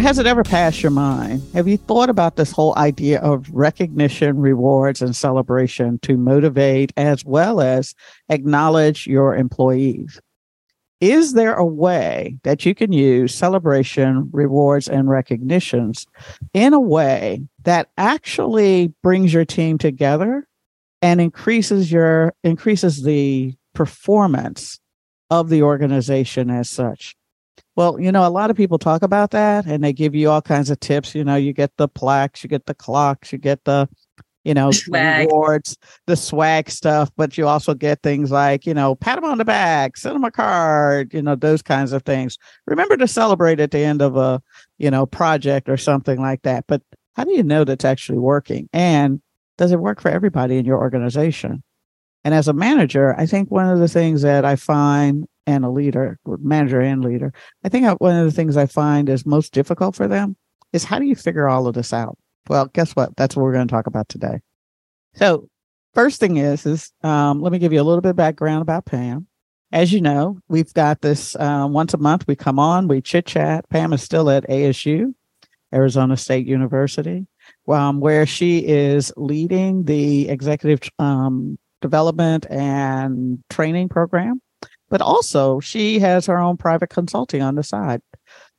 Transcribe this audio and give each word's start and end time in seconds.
Has 0.00 0.18
it 0.18 0.26
ever 0.26 0.42
passed 0.42 0.82
your 0.82 0.90
mind? 0.90 1.42
Have 1.54 1.68
you 1.68 1.76
thought 1.76 2.10
about 2.10 2.36
this 2.36 2.52
whole 2.52 2.76
idea 2.76 3.20
of 3.20 3.48
recognition, 3.50 4.38
rewards, 4.38 5.00
and 5.00 5.14
celebration 5.14 5.98
to 6.00 6.16
motivate 6.16 6.92
as 6.96 7.24
well 7.24 7.60
as 7.60 7.94
acknowledge 8.28 9.06
your 9.06 9.36
employees? 9.36 10.20
Is 11.00 11.32
there 11.32 11.54
a 11.54 11.66
way 11.66 12.36
that 12.44 12.64
you 12.64 12.74
can 12.74 12.92
use 12.92 13.34
celebration, 13.34 14.28
rewards, 14.32 14.88
and 14.88 15.08
recognitions 15.08 16.06
in 16.52 16.74
a 16.74 16.80
way 16.80 17.42
that 17.64 17.90
actually 17.96 18.92
brings 19.02 19.32
your 19.32 19.44
team 19.44 19.78
together 19.78 20.46
and 21.00 21.20
increases 21.20 21.90
your 21.90 22.34
increases 22.44 23.02
the 23.02 23.54
performance 23.74 24.78
of 25.30 25.48
the 25.48 25.62
organization 25.62 26.50
as 26.50 26.68
such? 26.68 27.16
Well, 27.74 27.98
you 27.98 28.12
know, 28.12 28.26
a 28.26 28.30
lot 28.30 28.50
of 28.50 28.56
people 28.56 28.78
talk 28.78 29.02
about 29.02 29.30
that 29.30 29.64
and 29.66 29.82
they 29.82 29.92
give 29.92 30.14
you 30.14 30.30
all 30.30 30.42
kinds 30.42 30.70
of 30.70 30.78
tips. 30.80 31.14
You 31.14 31.24
know, 31.24 31.36
you 31.36 31.52
get 31.52 31.72
the 31.78 31.88
plaques, 31.88 32.42
you 32.42 32.48
get 32.48 32.66
the 32.66 32.74
clocks, 32.74 33.32
you 33.32 33.38
get 33.38 33.64
the, 33.64 33.88
you 34.44 34.52
know, 34.52 34.70
Swag. 34.72 35.28
rewards, 35.28 35.78
the 36.06 36.16
swag 36.16 36.68
stuff, 36.68 37.10
but 37.16 37.38
you 37.38 37.46
also 37.46 37.72
get 37.74 38.02
things 38.02 38.30
like, 38.30 38.66
you 38.66 38.74
know, 38.74 38.94
pat 38.94 39.16
them 39.16 39.24
on 39.24 39.38
the 39.38 39.44
back, 39.44 39.96
send 39.96 40.16
them 40.16 40.24
a 40.24 40.30
card, 40.30 41.14
you 41.14 41.22
know, 41.22 41.34
those 41.34 41.62
kinds 41.62 41.92
of 41.92 42.02
things. 42.02 42.36
Remember 42.66 42.96
to 42.96 43.08
celebrate 43.08 43.60
at 43.60 43.70
the 43.70 43.78
end 43.78 44.02
of 44.02 44.16
a, 44.16 44.42
you 44.78 44.90
know, 44.90 45.06
project 45.06 45.68
or 45.68 45.76
something 45.76 46.20
like 46.20 46.42
that. 46.42 46.64
But 46.66 46.82
how 47.14 47.24
do 47.24 47.32
you 47.32 47.42
know 47.42 47.64
that's 47.64 47.84
actually 47.84 48.18
working? 48.18 48.68
And 48.72 49.22
does 49.56 49.72
it 49.72 49.80
work 49.80 50.00
for 50.00 50.10
everybody 50.10 50.58
in 50.58 50.64
your 50.66 50.78
organization? 50.78 51.62
And 52.24 52.34
as 52.34 52.48
a 52.48 52.52
manager, 52.52 53.14
I 53.18 53.26
think 53.26 53.50
one 53.50 53.68
of 53.68 53.78
the 53.78 53.88
things 53.88 54.22
that 54.22 54.44
I 54.44 54.56
find 54.56 55.26
and 55.46 55.64
a 55.64 55.70
leader, 55.70 56.18
manager 56.26 56.80
and 56.80 57.04
leader, 57.04 57.32
I 57.64 57.68
think 57.68 58.00
one 58.00 58.16
of 58.16 58.24
the 58.24 58.32
things 58.32 58.56
I 58.56 58.66
find 58.66 59.08
is 59.08 59.26
most 59.26 59.52
difficult 59.52 59.94
for 59.94 60.08
them 60.08 60.36
is 60.72 60.84
how 60.84 60.98
do 60.98 61.06
you 61.06 61.14
figure 61.14 61.48
all 61.48 61.66
of 61.66 61.74
this 61.74 61.92
out? 61.92 62.16
Well, 62.48 62.66
guess 62.66 62.92
what? 62.92 63.16
That's 63.16 63.36
what 63.36 63.42
we're 63.42 63.52
going 63.52 63.68
to 63.68 63.72
talk 63.72 63.86
about 63.86 64.08
today. 64.08 64.40
So, 65.14 65.48
first 65.94 66.20
thing 66.20 66.38
is, 66.38 66.66
is 66.66 66.92
um, 67.02 67.40
let 67.40 67.52
me 67.52 67.58
give 67.58 67.72
you 67.72 67.80
a 67.80 67.84
little 67.84 68.00
bit 68.00 68.10
of 68.10 68.16
background 68.16 68.62
about 68.62 68.86
Pam. 68.86 69.26
As 69.70 69.92
you 69.92 70.00
know, 70.00 70.38
we've 70.48 70.72
got 70.74 71.00
this 71.00 71.34
uh, 71.36 71.66
once 71.68 71.94
a 71.94 71.98
month. 71.98 72.26
We 72.26 72.36
come 72.36 72.58
on, 72.58 72.88
we 72.88 73.00
chit 73.00 73.26
chat. 73.26 73.68
Pam 73.70 73.92
is 73.92 74.02
still 74.02 74.28
at 74.28 74.48
ASU, 74.48 75.14
Arizona 75.72 76.16
State 76.16 76.46
University, 76.46 77.26
um, 77.68 78.00
where 78.00 78.26
she 78.26 78.58
is 78.58 79.12
leading 79.16 79.84
the 79.84 80.28
executive 80.28 80.90
um, 80.98 81.58
development 81.80 82.46
and 82.50 83.42
training 83.50 83.88
program 83.88 84.40
but 84.92 85.00
also 85.00 85.58
she 85.58 85.98
has 86.00 86.26
her 86.26 86.38
own 86.38 86.58
private 86.58 86.90
consulting 86.90 87.40
on 87.40 87.54
the 87.54 87.62
side. 87.62 88.02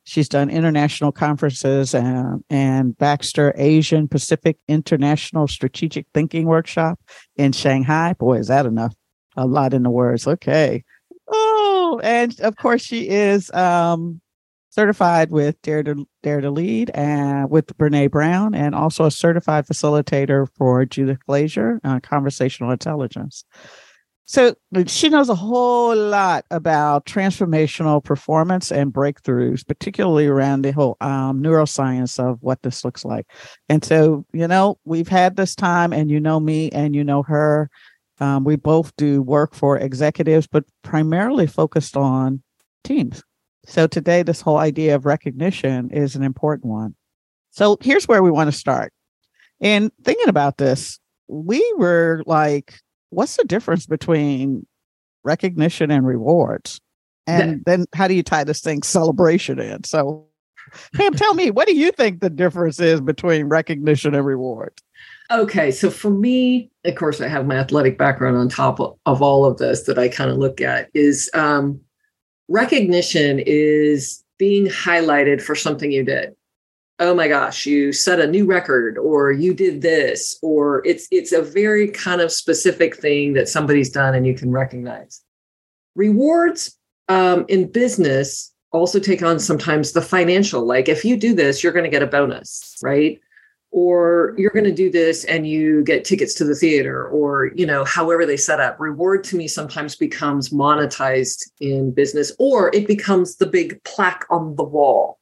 She's 0.03 0.27
done 0.27 0.49
international 0.49 1.11
conferences 1.11 1.94
and, 1.94 2.44
and 2.49 2.97
Baxter 2.97 3.53
Asian 3.55 4.07
Pacific 4.07 4.57
International 4.67 5.47
Strategic 5.47 6.07
Thinking 6.11 6.47
Workshop 6.47 6.99
in 7.35 7.51
Shanghai. 7.51 8.13
Boy, 8.13 8.39
is 8.39 8.47
that 8.47 8.66
enough? 8.66 8.95
A 9.38 9.45
lot 9.45 9.75
in 9.75 9.83
the 9.83 9.91
words. 9.91 10.27
Okay. 10.27 10.83
Oh, 11.27 12.01
and 12.03 12.38
of 12.41 12.55
course 12.55 12.81
she 12.81 13.09
is 13.09 13.51
um, 13.51 14.19
certified 14.71 15.29
with 15.29 15.61
Dare 15.61 15.83
to 15.83 16.07
Dare 16.23 16.41
to 16.41 16.50
Lead 16.50 16.89
and 16.95 17.47
with 17.47 17.67
Brene 17.77 18.09
Brown, 18.09 18.55
and 18.55 18.73
also 18.73 19.05
a 19.05 19.11
certified 19.11 19.67
facilitator 19.67 20.47
for 20.57 20.83
Judith 20.83 21.19
Glaser 21.27 21.79
on 21.83 22.01
conversational 22.01 22.71
intelligence. 22.71 23.45
So 24.25 24.56
she 24.88 25.09
knows 25.09 25.28
a 25.28 25.35
whole 25.35 25.95
lot 25.95 26.45
about 26.50 27.06
transformational 27.06 28.03
performance 28.03 28.72
and 28.72 28.94
breakthroughs, 28.94 29.67
particularly 29.67 30.28
around 30.28 30.61
the 30.61 30.72
whole 30.72 30.95
um, 31.01 31.41
neuroscience 31.44 32.17
of 32.19 32.38
what 32.41 32.62
this 32.62 32.85
looks 32.85 33.03
like. 33.03 33.28
And 33.67 33.83
so, 33.83 34.25
you 34.31 34.47
know, 34.47 34.79
we've 34.85 35.09
had 35.09 35.35
this 35.35 35.56
time, 35.56 35.91
and 35.91 36.09
you 36.09 36.22
know 36.22 36.39
me 36.39 36.69
and 36.72 36.95
you 36.95 37.03
know 37.03 37.23
her. 37.23 37.69
Um, 38.22 38.45
we 38.45 38.56
both 38.56 38.95
do 38.95 39.22
work 39.22 39.53
for 39.53 39.78
executives, 39.78 40.47
but 40.47 40.63
primarily 40.83 41.45
focused 41.45 41.97
on 41.97 42.41
teams. 42.85 43.23
So 43.66 43.88
today, 43.88 44.23
this 44.23 44.39
whole 44.39 44.57
idea 44.57 44.95
of 44.95 45.06
recognition 45.06 45.89
is 45.91 46.16
an 46.16 46.23
important 46.23 46.72
one. 46.72 46.95
So 47.51 47.78
here's 47.81 48.07
where 48.07 48.23
we 48.23 48.31
want 48.31 48.51
to 48.51 48.57
start. 48.57 48.94
In 49.59 49.91
thinking 50.03 50.29
about 50.29 50.57
this, 50.57 51.00
we 51.28 51.73
were 51.78 52.23
like 52.25 52.75
what's 53.13 53.38
the 53.38 53.44
difference 53.44 53.85
between 53.85 54.66
recognition 55.24 55.91
and 55.91 56.06
rewards? 56.06 56.79
And 57.25 57.63
then 57.66 57.85
how 57.94 58.07
do 58.07 58.13
you 58.13 58.24
tie 58.24 58.44
this 58.44 58.59
thing 58.59 58.84
celebration 58.84 59.59
in? 59.59 59.85
So, 59.85 60.28
Pam, 60.94 61.13
tell 61.13 61.34
me, 61.34 61.51
what 61.51 61.68
do 61.68 61.75
you 61.75 61.91
think 61.91 62.19
the 62.19 62.29
difference 62.29 62.79
is 62.79 63.00
between 63.00 63.46
recognition 63.46 64.13
and 64.13 64.25
reward? 64.25 64.74
Okay, 65.31 65.72
so 65.72 65.90
for 65.90 66.09
me, 66.09 66.69
of 66.84 66.96
course, 66.96 67.22
I 67.22 67.28
have 67.29 67.47
my 67.47 67.56
athletic 67.56 67.97
background 67.97 68.35
on 68.35 68.50
top 68.50 68.79
of 69.06 69.22
all 69.22 69.45
of 69.45 69.57
this 69.57 69.84
that 69.84 69.97
I 69.97 70.09
kind 70.09 70.30
of 70.30 70.38
look 70.38 70.59
at 70.59 70.90
is 70.94 71.30
um, 71.34 71.80
recognition 72.50 73.40
is 73.45 74.24
being 74.38 74.66
highlighted 74.68 75.41
for 75.41 75.56
something 75.56 75.91
you 75.91 76.03
did 76.03 76.35
oh 76.99 77.13
my 77.15 77.27
gosh 77.27 77.65
you 77.65 77.91
set 77.91 78.19
a 78.19 78.27
new 78.27 78.45
record 78.45 78.97
or 78.97 79.31
you 79.31 79.53
did 79.53 79.81
this 79.81 80.37
or 80.41 80.85
it's 80.85 81.07
it's 81.11 81.31
a 81.31 81.41
very 81.41 81.87
kind 81.89 82.21
of 82.21 82.31
specific 82.31 82.95
thing 82.95 83.33
that 83.33 83.49
somebody's 83.49 83.89
done 83.89 84.15
and 84.15 84.27
you 84.27 84.33
can 84.33 84.51
recognize. 84.51 85.21
Rewards 85.95 86.77
um, 87.09 87.45
in 87.49 87.71
business 87.71 88.53
also 88.71 88.99
take 88.99 89.21
on 89.21 89.39
sometimes 89.39 89.91
the 89.91 90.01
financial 90.01 90.65
like 90.65 90.87
if 90.87 91.03
you 91.03 91.17
do 91.17 91.33
this 91.35 91.63
you're 91.63 91.73
going 91.73 91.85
to 91.85 91.89
get 91.89 92.03
a 92.03 92.07
bonus 92.07 92.77
right? 92.83 93.19
Or 93.75 94.35
you're 94.37 94.51
going 94.51 94.65
to 94.65 94.71
do 94.71 94.91
this 94.91 95.25
and 95.25 95.47
you 95.47 95.83
get 95.83 96.05
tickets 96.05 96.35
to 96.35 96.45
the 96.45 96.53
theater 96.53 97.07
or 97.07 97.51
you 97.55 97.65
know 97.65 97.83
however 97.85 98.23
they 98.23 98.37
set 98.37 98.59
up. 98.59 98.79
Reward 98.79 99.23
to 99.25 99.35
me 99.35 99.47
sometimes 99.47 99.95
becomes 99.95 100.49
monetized 100.49 101.49
in 101.59 101.91
business 101.91 102.31
or 102.37 102.69
it 102.75 102.85
becomes 102.85 103.37
the 103.37 103.47
big 103.47 103.83
plaque 103.83 104.25
on 104.29 104.55
the 104.55 104.63
wall. 104.63 105.17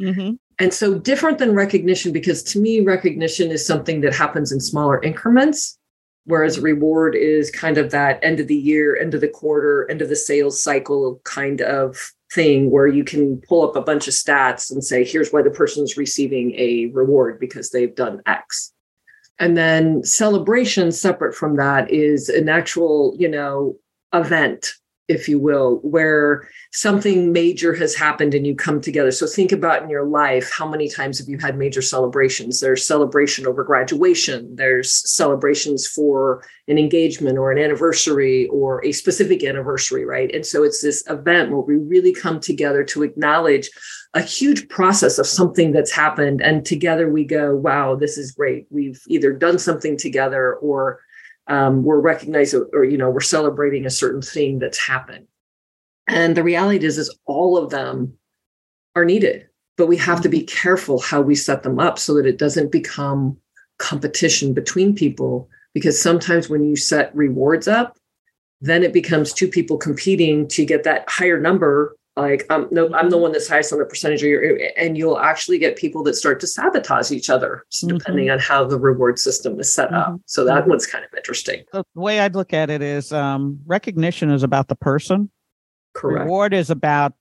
Mm-hmm. 0.00 0.36
And 0.58 0.74
so 0.74 0.98
different 0.98 1.38
than 1.38 1.54
recognition, 1.54 2.12
because 2.12 2.42
to 2.44 2.60
me, 2.60 2.80
recognition 2.80 3.50
is 3.50 3.64
something 3.64 4.00
that 4.00 4.14
happens 4.14 4.50
in 4.50 4.60
smaller 4.60 5.00
increments, 5.02 5.78
whereas 6.24 6.58
reward 6.58 7.14
is 7.14 7.50
kind 7.50 7.78
of 7.78 7.90
that 7.92 8.18
end 8.22 8.40
of 8.40 8.48
the 8.48 8.56
year, 8.56 8.96
end 8.96 9.14
of 9.14 9.20
the 9.20 9.28
quarter, 9.28 9.88
end 9.88 10.02
of 10.02 10.08
the 10.08 10.16
sales 10.16 10.62
cycle 10.62 11.20
kind 11.24 11.60
of 11.60 11.96
thing 12.32 12.70
where 12.70 12.86
you 12.86 13.04
can 13.04 13.40
pull 13.48 13.68
up 13.68 13.76
a 13.76 13.80
bunch 13.80 14.08
of 14.08 14.14
stats 14.14 14.70
and 14.70 14.84
say, 14.84 15.04
here's 15.04 15.32
why 15.32 15.42
the 15.42 15.50
person's 15.50 15.96
receiving 15.96 16.54
a 16.56 16.86
reward 16.86 17.38
because 17.38 17.70
they've 17.70 17.94
done 17.94 18.20
X. 18.26 18.72
And 19.38 19.56
then 19.56 20.02
celebration 20.02 20.90
separate 20.90 21.34
from 21.34 21.56
that 21.56 21.90
is 21.90 22.28
an 22.28 22.48
actual, 22.48 23.14
you 23.18 23.28
know, 23.28 23.76
event 24.12 24.72
if 25.08 25.26
you 25.26 25.38
will, 25.38 25.76
where 25.78 26.48
something 26.72 27.32
major 27.32 27.74
has 27.74 27.94
happened 27.94 28.34
and 28.34 28.46
you 28.46 28.54
come 28.54 28.80
together. 28.80 29.10
So 29.10 29.26
think 29.26 29.52
about 29.52 29.82
in 29.82 29.88
your 29.88 30.04
life 30.04 30.52
how 30.52 30.68
many 30.68 30.88
times 30.88 31.18
have 31.18 31.28
you 31.28 31.38
had 31.38 31.56
major 31.56 31.80
celebrations? 31.80 32.60
There's 32.60 32.86
celebration 32.86 33.46
over 33.46 33.64
graduation, 33.64 34.54
there's 34.54 34.92
celebrations 34.92 35.86
for 35.86 36.44
an 36.68 36.78
engagement 36.78 37.38
or 37.38 37.50
an 37.50 37.58
anniversary 37.58 38.46
or 38.48 38.84
a 38.84 38.92
specific 38.92 39.42
anniversary, 39.42 40.04
right? 40.04 40.32
And 40.34 40.44
so 40.44 40.62
it's 40.62 40.82
this 40.82 41.02
event 41.08 41.50
where 41.50 41.60
we 41.60 41.76
really 41.76 42.12
come 42.12 42.38
together 42.38 42.84
to 42.84 43.02
acknowledge 43.02 43.70
a 44.14 44.20
huge 44.20 44.68
process 44.68 45.18
of 45.18 45.26
something 45.26 45.72
that's 45.72 45.92
happened. 45.92 46.42
And 46.42 46.64
together 46.64 47.10
we 47.10 47.24
go, 47.24 47.54
wow, 47.54 47.94
this 47.94 48.18
is 48.18 48.32
great. 48.32 48.66
We've 48.70 49.00
either 49.08 49.32
done 49.32 49.58
something 49.58 49.96
together 49.96 50.54
or 50.56 51.00
um, 51.48 51.82
we're 51.82 52.00
recognizing 52.00 52.68
or 52.72 52.84
you 52.84 52.98
know 52.98 53.10
we're 53.10 53.20
celebrating 53.20 53.86
a 53.86 53.90
certain 53.90 54.22
thing 54.22 54.58
that's 54.58 54.78
happened. 54.78 55.26
And 56.08 56.36
the 56.36 56.42
reality 56.42 56.84
is 56.84 56.98
is 56.98 57.14
all 57.26 57.56
of 57.56 57.70
them 57.70 58.14
are 58.94 59.04
needed 59.04 59.48
but 59.78 59.86
we 59.86 59.96
have 59.96 60.20
to 60.20 60.28
be 60.28 60.42
careful 60.42 60.98
how 61.00 61.22
we 61.22 61.34
set 61.34 61.62
them 61.62 61.78
up 61.78 61.98
so 61.98 62.12
that 62.14 62.26
it 62.26 62.36
doesn't 62.36 62.72
become 62.72 63.38
competition 63.78 64.52
between 64.52 64.94
people 64.94 65.48
because 65.72 66.02
sometimes 66.02 66.50
when 66.50 66.64
you 66.64 66.76
set 66.76 67.14
rewards 67.14 67.68
up 67.68 67.96
then 68.60 68.82
it 68.82 68.92
becomes 68.92 69.32
two 69.32 69.46
people 69.48 69.78
competing 69.78 70.46
to 70.48 70.66
get 70.66 70.82
that 70.82 71.04
higher 71.08 71.40
number 71.40 71.96
like 72.18 72.44
um, 72.50 72.68
no 72.70 72.86
i'm 72.94 73.10
the 73.10 73.16
mm-hmm. 73.16 73.22
one 73.22 73.32
that's 73.32 73.48
highest 73.48 73.72
on 73.72 73.78
the 73.78 73.84
percentage 73.84 74.22
of 74.22 74.28
your 74.28 74.60
and 74.76 74.98
you'll 74.98 75.18
actually 75.18 75.58
get 75.58 75.76
people 75.76 76.02
that 76.02 76.14
start 76.14 76.40
to 76.40 76.46
sabotage 76.46 77.10
each 77.10 77.30
other 77.30 77.64
mm-hmm. 77.72 77.96
depending 77.96 78.30
on 78.30 78.38
how 78.38 78.64
the 78.64 78.78
reward 78.78 79.18
system 79.18 79.58
is 79.60 79.72
set 79.72 79.88
mm-hmm. 79.88 80.14
up 80.14 80.20
so 80.26 80.44
that 80.44 80.60
mm-hmm. 80.60 80.70
one's 80.70 80.86
kind 80.86 81.04
of 81.04 81.10
interesting 81.16 81.62
the 81.72 81.84
way 81.94 82.20
i'd 82.20 82.34
look 82.34 82.52
at 82.52 82.70
it 82.70 82.82
is 82.82 83.12
um, 83.12 83.58
recognition 83.66 84.30
is 84.30 84.42
about 84.42 84.68
the 84.68 84.76
person 84.76 85.30
correct 85.94 86.24
reward 86.24 86.52
is 86.52 86.70
about 86.70 87.14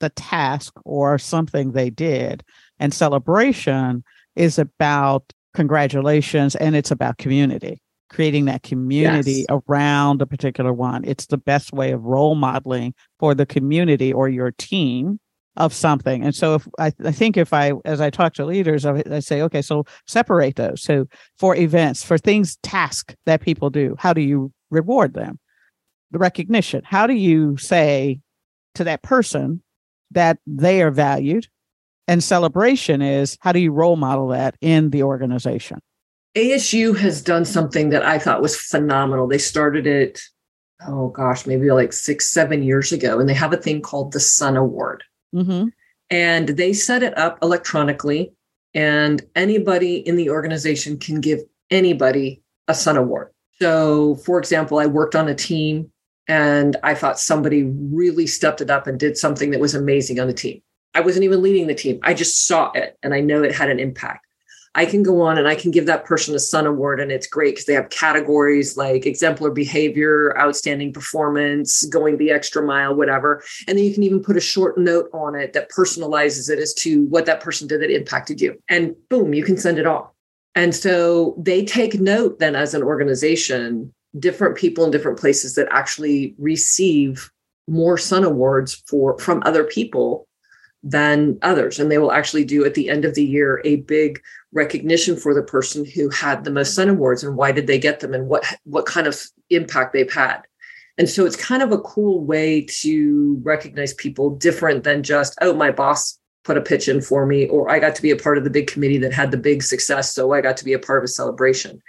the 0.00 0.10
task 0.10 0.74
or 0.84 1.18
something 1.18 1.72
they 1.72 1.90
did 1.90 2.44
and 2.78 2.92
celebration 2.92 4.04
is 4.34 4.58
about 4.58 5.32
congratulations 5.54 6.54
and 6.56 6.76
it's 6.76 6.90
about 6.90 7.16
community 7.18 7.80
creating 8.08 8.44
that 8.46 8.62
community 8.62 9.44
yes. 9.48 9.60
around 9.68 10.22
a 10.22 10.26
particular 10.26 10.72
one. 10.72 11.04
It's 11.04 11.26
the 11.26 11.38
best 11.38 11.72
way 11.72 11.92
of 11.92 12.04
role 12.04 12.34
modeling 12.34 12.94
for 13.18 13.34
the 13.34 13.46
community 13.46 14.12
or 14.12 14.28
your 14.28 14.52
team 14.52 15.18
of 15.56 15.72
something. 15.72 16.22
And 16.22 16.34
so 16.34 16.54
if 16.54 16.68
I, 16.78 16.92
I 17.04 17.12
think 17.12 17.36
if 17.36 17.52
I, 17.52 17.72
as 17.84 18.00
I 18.00 18.10
talk 18.10 18.34
to 18.34 18.44
leaders, 18.44 18.84
I, 18.84 19.02
I 19.10 19.20
say, 19.20 19.42
okay, 19.42 19.62
so 19.62 19.84
separate 20.06 20.56
those. 20.56 20.82
So 20.82 21.06
for 21.38 21.56
events, 21.56 22.04
for 22.04 22.18
things, 22.18 22.56
tasks 22.62 23.14
that 23.24 23.40
people 23.40 23.70
do, 23.70 23.96
how 23.98 24.12
do 24.12 24.20
you 24.20 24.52
reward 24.70 25.14
them? 25.14 25.38
The 26.10 26.18
recognition. 26.18 26.82
How 26.84 27.06
do 27.06 27.14
you 27.14 27.56
say 27.56 28.20
to 28.74 28.84
that 28.84 29.02
person 29.02 29.62
that 30.10 30.38
they 30.46 30.82
are 30.82 30.90
valued? 30.90 31.48
And 32.06 32.22
celebration 32.22 33.02
is 33.02 33.36
how 33.40 33.52
do 33.52 33.58
you 33.58 33.72
role 33.72 33.96
model 33.96 34.28
that 34.28 34.56
in 34.60 34.90
the 34.90 35.02
organization? 35.02 35.80
ASU 36.36 36.96
has 36.98 37.22
done 37.22 37.46
something 37.46 37.88
that 37.88 38.04
I 38.04 38.18
thought 38.18 38.42
was 38.42 38.56
phenomenal. 38.56 39.26
They 39.26 39.38
started 39.38 39.86
it, 39.86 40.20
oh 40.86 41.08
gosh, 41.08 41.46
maybe 41.46 41.70
like 41.70 41.94
six, 41.94 42.28
seven 42.28 42.62
years 42.62 42.92
ago, 42.92 43.18
and 43.18 43.28
they 43.28 43.34
have 43.34 43.54
a 43.54 43.56
thing 43.56 43.80
called 43.80 44.12
the 44.12 44.20
Sun 44.20 44.56
Award. 44.56 45.02
Mm-hmm. 45.34 45.68
And 46.10 46.48
they 46.50 46.72
set 46.74 47.02
it 47.02 47.16
up 47.16 47.38
electronically, 47.42 48.32
and 48.74 49.22
anybody 49.34 49.96
in 49.96 50.16
the 50.16 50.28
organization 50.28 50.98
can 50.98 51.22
give 51.22 51.40
anybody 51.70 52.42
a 52.68 52.74
Sun 52.74 52.98
Award. 52.98 53.30
So, 53.58 54.16
for 54.16 54.38
example, 54.38 54.78
I 54.78 54.86
worked 54.86 55.14
on 55.14 55.28
a 55.28 55.34
team 55.34 55.90
and 56.28 56.76
I 56.82 56.94
thought 56.94 57.18
somebody 57.18 57.62
really 57.62 58.26
stepped 58.26 58.60
it 58.60 58.70
up 58.70 58.86
and 58.86 59.00
did 59.00 59.16
something 59.16 59.50
that 59.52 59.60
was 59.60 59.74
amazing 59.74 60.20
on 60.20 60.26
the 60.26 60.34
team. 60.34 60.60
I 60.94 61.00
wasn't 61.00 61.24
even 61.24 61.42
leading 61.42 61.66
the 61.66 61.74
team, 61.74 61.98
I 62.02 62.14
just 62.14 62.46
saw 62.46 62.70
it 62.72 62.98
and 63.02 63.14
I 63.14 63.20
know 63.20 63.42
it 63.42 63.54
had 63.54 63.70
an 63.70 63.78
impact. 63.78 64.25
I 64.76 64.84
can 64.84 65.02
go 65.02 65.22
on 65.22 65.38
and 65.38 65.48
I 65.48 65.54
can 65.54 65.70
give 65.70 65.86
that 65.86 66.04
person 66.04 66.34
a 66.34 66.38
Sun 66.38 66.66
Award, 66.66 67.00
and 67.00 67.10
it's 67.10 67.26
great 67.26 67.54
because 67.54 67.64
they 67.64 67.72
have 67.72 67.88
categories 67.88 68.76
like 68.76 69.06
exemplar 69.06 69.50
behavior, 69.50 70.38
outstanding 70.38 70.92
performance, 70.92 71.86
going 71.86 72.18
the 72.18 72.30
extra 72.30 72.62
mile, 72.62 72.94
whatever. 72.94 73.42
And 73.66 73.78
then 73.78 73.86
you 73.86 73.94
can 73.94 74.02
even 74.02 74.22
put 74.22 74.36
a 74.36 74.40
short 74.40 74.76
note 74.76 75.08
on 75.14 75.34
it 75.34 75.54
that 75.54 75.70
personalizes 75.70 76.50
it 76.50 76.58
as 76.58 76.74
to 76.74 77.06
what 77.06 77.24
that 77.24 77.40
person 77.40 77.66
did 77.66 77.80
that 77.80 77.90
impacted 77.90 78.38
you. 78.38 78.62
And 78.68 78.94
boom, 79.08 79.32
you 79.32 79.42
can 79.42 79.56
send 79.56 79.78
it 79.78 79.86
off. 79.86 80.10
And 80.54 80.74
so 80.74 81.34
they 81.38 81.64
take 81.64 81.98
note 81.98 82.38
then 82.38 82.54
as 82.54 82.74
an 82.74 82.82
organization, 82.82 83.94
different 84.18 84.56
people 84.56 84.84
in 84.84 84.90
different 84.90 85.18
places 85.18 85.54
that 85.54 85.68
actually 85.70 86.34
receive 86.38 87.30
more 87.66 87.96
Sun 87.96 88.24
Awards 88.24 88.82
for 88.86 89.18
from 89.18 89.42
other 89.46 89.64
people 89.64 90.25
than 90.86 91.36
others. 91.42 91.80
And 91.80 91.90
they 91.90 91.98
will 91.98 92.12
actually 92.12 92.44
do 92.44 92.64
at 92.64 92.74
the 92.74 92.88
end 92.88 93.04
of 93.04 93.14
the 93.14 93.24
year 93.24 93.60
a 93.64 93.76
big 93.76 94.22
recognition 94.52 95.16
for 95.16 95.34
the 95.34 95.42
person 95.42 95.84
who 95.84 96.08
had 96.10 96.44
the 96.44 96.50
most 96.52 96.74
Sun 96.74 96.88
Awards 96.88 97.24
and 97.24 97.36
why 97.36 97.50
did 97.50 97.66
they 97.66 97.78
get 97.78 97.98
them 98.00 98.14
and 98.14 98.28
what 98.28 98.44
what 98.62 98.86
kind 98.86 99.08
of 99.08 99.20
impact 99.50 99.92
they've 99.92 100.12
had. 100.12 100.42
And 100.96 101.08
so 101.08 101.26
it's 101.26 101.36
kind 101.36 101.62
of 101.62 101.72
a 101.72 101.80
cool 101.80 102.24
way 102.24 102.62
to 102.82 103.40
recognize 103.42 103.92
people 103.94 104.30
different 104.30 104.84
than 104.84 105.02
just, 105.02 105.36
oh, 105.42 105.52
my 105.52 105.72
boss 105.72 106.18
put 106.44 106.56
a 106.56 106.62
pitch 106.62 106.88
in 106.88 107.00
for 107.02 107.26
me, 107.26 107.48
or 107.48 107.68
I 107.68 107.80
got 107.80 107.96
to 107.96 108.02
be 108.02 108.12
a 108.12 108.16
part 108.16 108.38
of 108.38 108.44
the 108.44 108.50
big 108.50 108.68
committee 108.68 108.98
that 108.98 109.12
had 109.12 109.32
the 109.32 109.36
big 109.36 109.64
success. 109.64 110.14
So 110.14 110.32
I 110.32 110.40
got 110.40 110.56
to 110.58 110.64
be 110.64 110.72
a 110.72 110.78
part 110.78 110.98
of 110.98 111.04
a 111.04 111.08
celebration. 111.08 111.82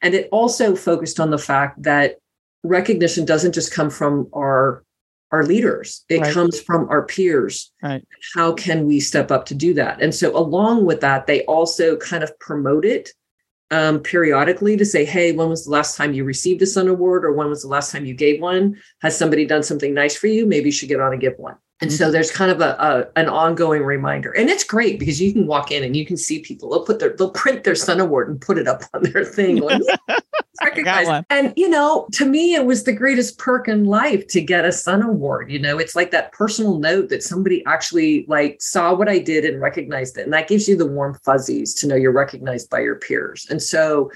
And 0.00 0.14
it 0.14 0.28
also 0.30 0.76
focused 0.76 1.18
on 1.18 1.30
the 1.30 1.38
fact 1.38 1.82
that 1.82 2.18
recognition 2.62 3.24
doesn't 3.24 3.52
just 3.52 3.72
come 3.72 3.90
from 3.90 4.28
our 4.32 4.84
our 5.32 5.44
leaders. 5.44 6.04
It 6.08 6.20
right. 6.20 6.32
comes 6.32 6.60
from 6.60 6.88
our 6.88 7.04
peers. 7.04 7.72
Right. 7.82 8.06
How 8.34 8.52
can 8.52 8.86
we 8.86 9.00
step 9.00 9.30
up 9.30 9.46
to 9.46 9.54
do 9.54 9.74
that? 9.74 10.00
And 10.00 10.14
so 10.14 10.36
along 10.36 10.84
with 10.84 11.00
that 11.00 11.26
they 11.26 11.44
also 11.44 11.96
kind 11.96 12.22
of 12.22 12.38
promote 12.38 12.84
it 12.84 13.10
um, 13.70 14.00
periodically 14.00 14.76
to 14.76 14.84
say 14.84 15.04
hey 15.04 15.32
when 15.32 15.48
was 15.48 15.64
the 15.64 15.70
last 15.70 15.96
time 15.96 16.12
you 16.12 16.22
received 16.22 16.62
a 16.62 16.66
sun 16.66 16.86
award 16.86 17.24
or 17.24 17.32
when 17.32 17.48
was 17.48 17.62
the 17.62 17.68
last 17.68 17.90
time 17.90 18.04
you 18.04 18.14
gave 18.14 18.40
one? 18.40 18.76
Has 19.02 19.18
somebody 19.18 19.44
done 19.44 19.62
something 19.62 19.92
nice 19.92 20.16
for 20.16 20.28
you? 20.28 20.46
Maybe 20.46 20.66
you 20.66 20.72
should 20.72 20.88
get 20.88 21.00
on 21.00 21.12
and 21.12 21.20
give 21.20 21.34
one 21.36 21.56
and 21.80 21.90
mm-hmm. 21.90 21.96
so 21.96 22.10
there's 22.10 22.30
kind 22.30 22.52
of 22.52 22.60
a, 22.60 22.76
a, 22.78 23.18
an 23.18 23.28
ongoing 23.28 23.82
reminder, 23.82 24.30
and 24.30 24.48
it's 24.48 24.62
great 24.62 24.98
because 25.00 25.20
you 25.20 25.32
can 25.32 25.46
walk 25.46 25.72
in 25.72 25.82
and 25.82 25.96
you 25.96 26.06
can 26.06 26.16
see 26.16 26.40
people. 26.40 26.70
They'll 26.70 26.84
put 26.84 27.00
their 27.00 27.16
they'll 27.16 27.30
print 27.30 27.64
their 27.64 27.74
Sun 27.74 28.00
Award 28.00 28.28
and 28.28 28.40
put 28.40 28.58
it 28.58 28.68
up 28.68 28.82
on 28.94 29.02
their 29.02 29.24
thing. 29.24 29.58
and 31.30 31.52
you 31.56 31.68
know, 31.68 32.06
to 32.12 32.26
me, 32.26 32.54
it 32.54 32.64
was 32.64 32.84
the 32.84 32.92
greatest 32.92 33.38
perk 33.38 33.66
in 33.66 33.84
life 33.84 34.28
to 34.28 34.40
get 34.40 34.64
a 34.64 34.70
Sun 34.70 35.02
Award. 35.02 35.50
You 35.50 35.58
know, 35.58 35.78
it's 35.78 35.96
like 35.96 36.12
that 36.12 36.30
personal 36.30 36.78
note 36.78 37.08
that 37.08 37.24
somebody 37.24 37.64
actually 37.66 38.24
like 38.28 38.62
saw 38.62 38.94
what 38.94 39.08
I 39.08 39.18
did 39.18 39.44
and 39.44 39.60
recognized 39.60 40.16
it, 40.16 40.22
and 40.22 40.32
that 40.32 40.46
gives 40.46 40.68
you 40.68 40.76
the 40.76 40.86
warm 40.86 41.18
fuzzies 41.24 41.74
to 41.74 41.88
know 41.88 41.96
you're 41.96 42.12
recognized 42.12 42.70
by 42.70 42.80
your 42.80 42.96
peers. 42.96 43.48
And 43.50 43.60
so 43.60 44.12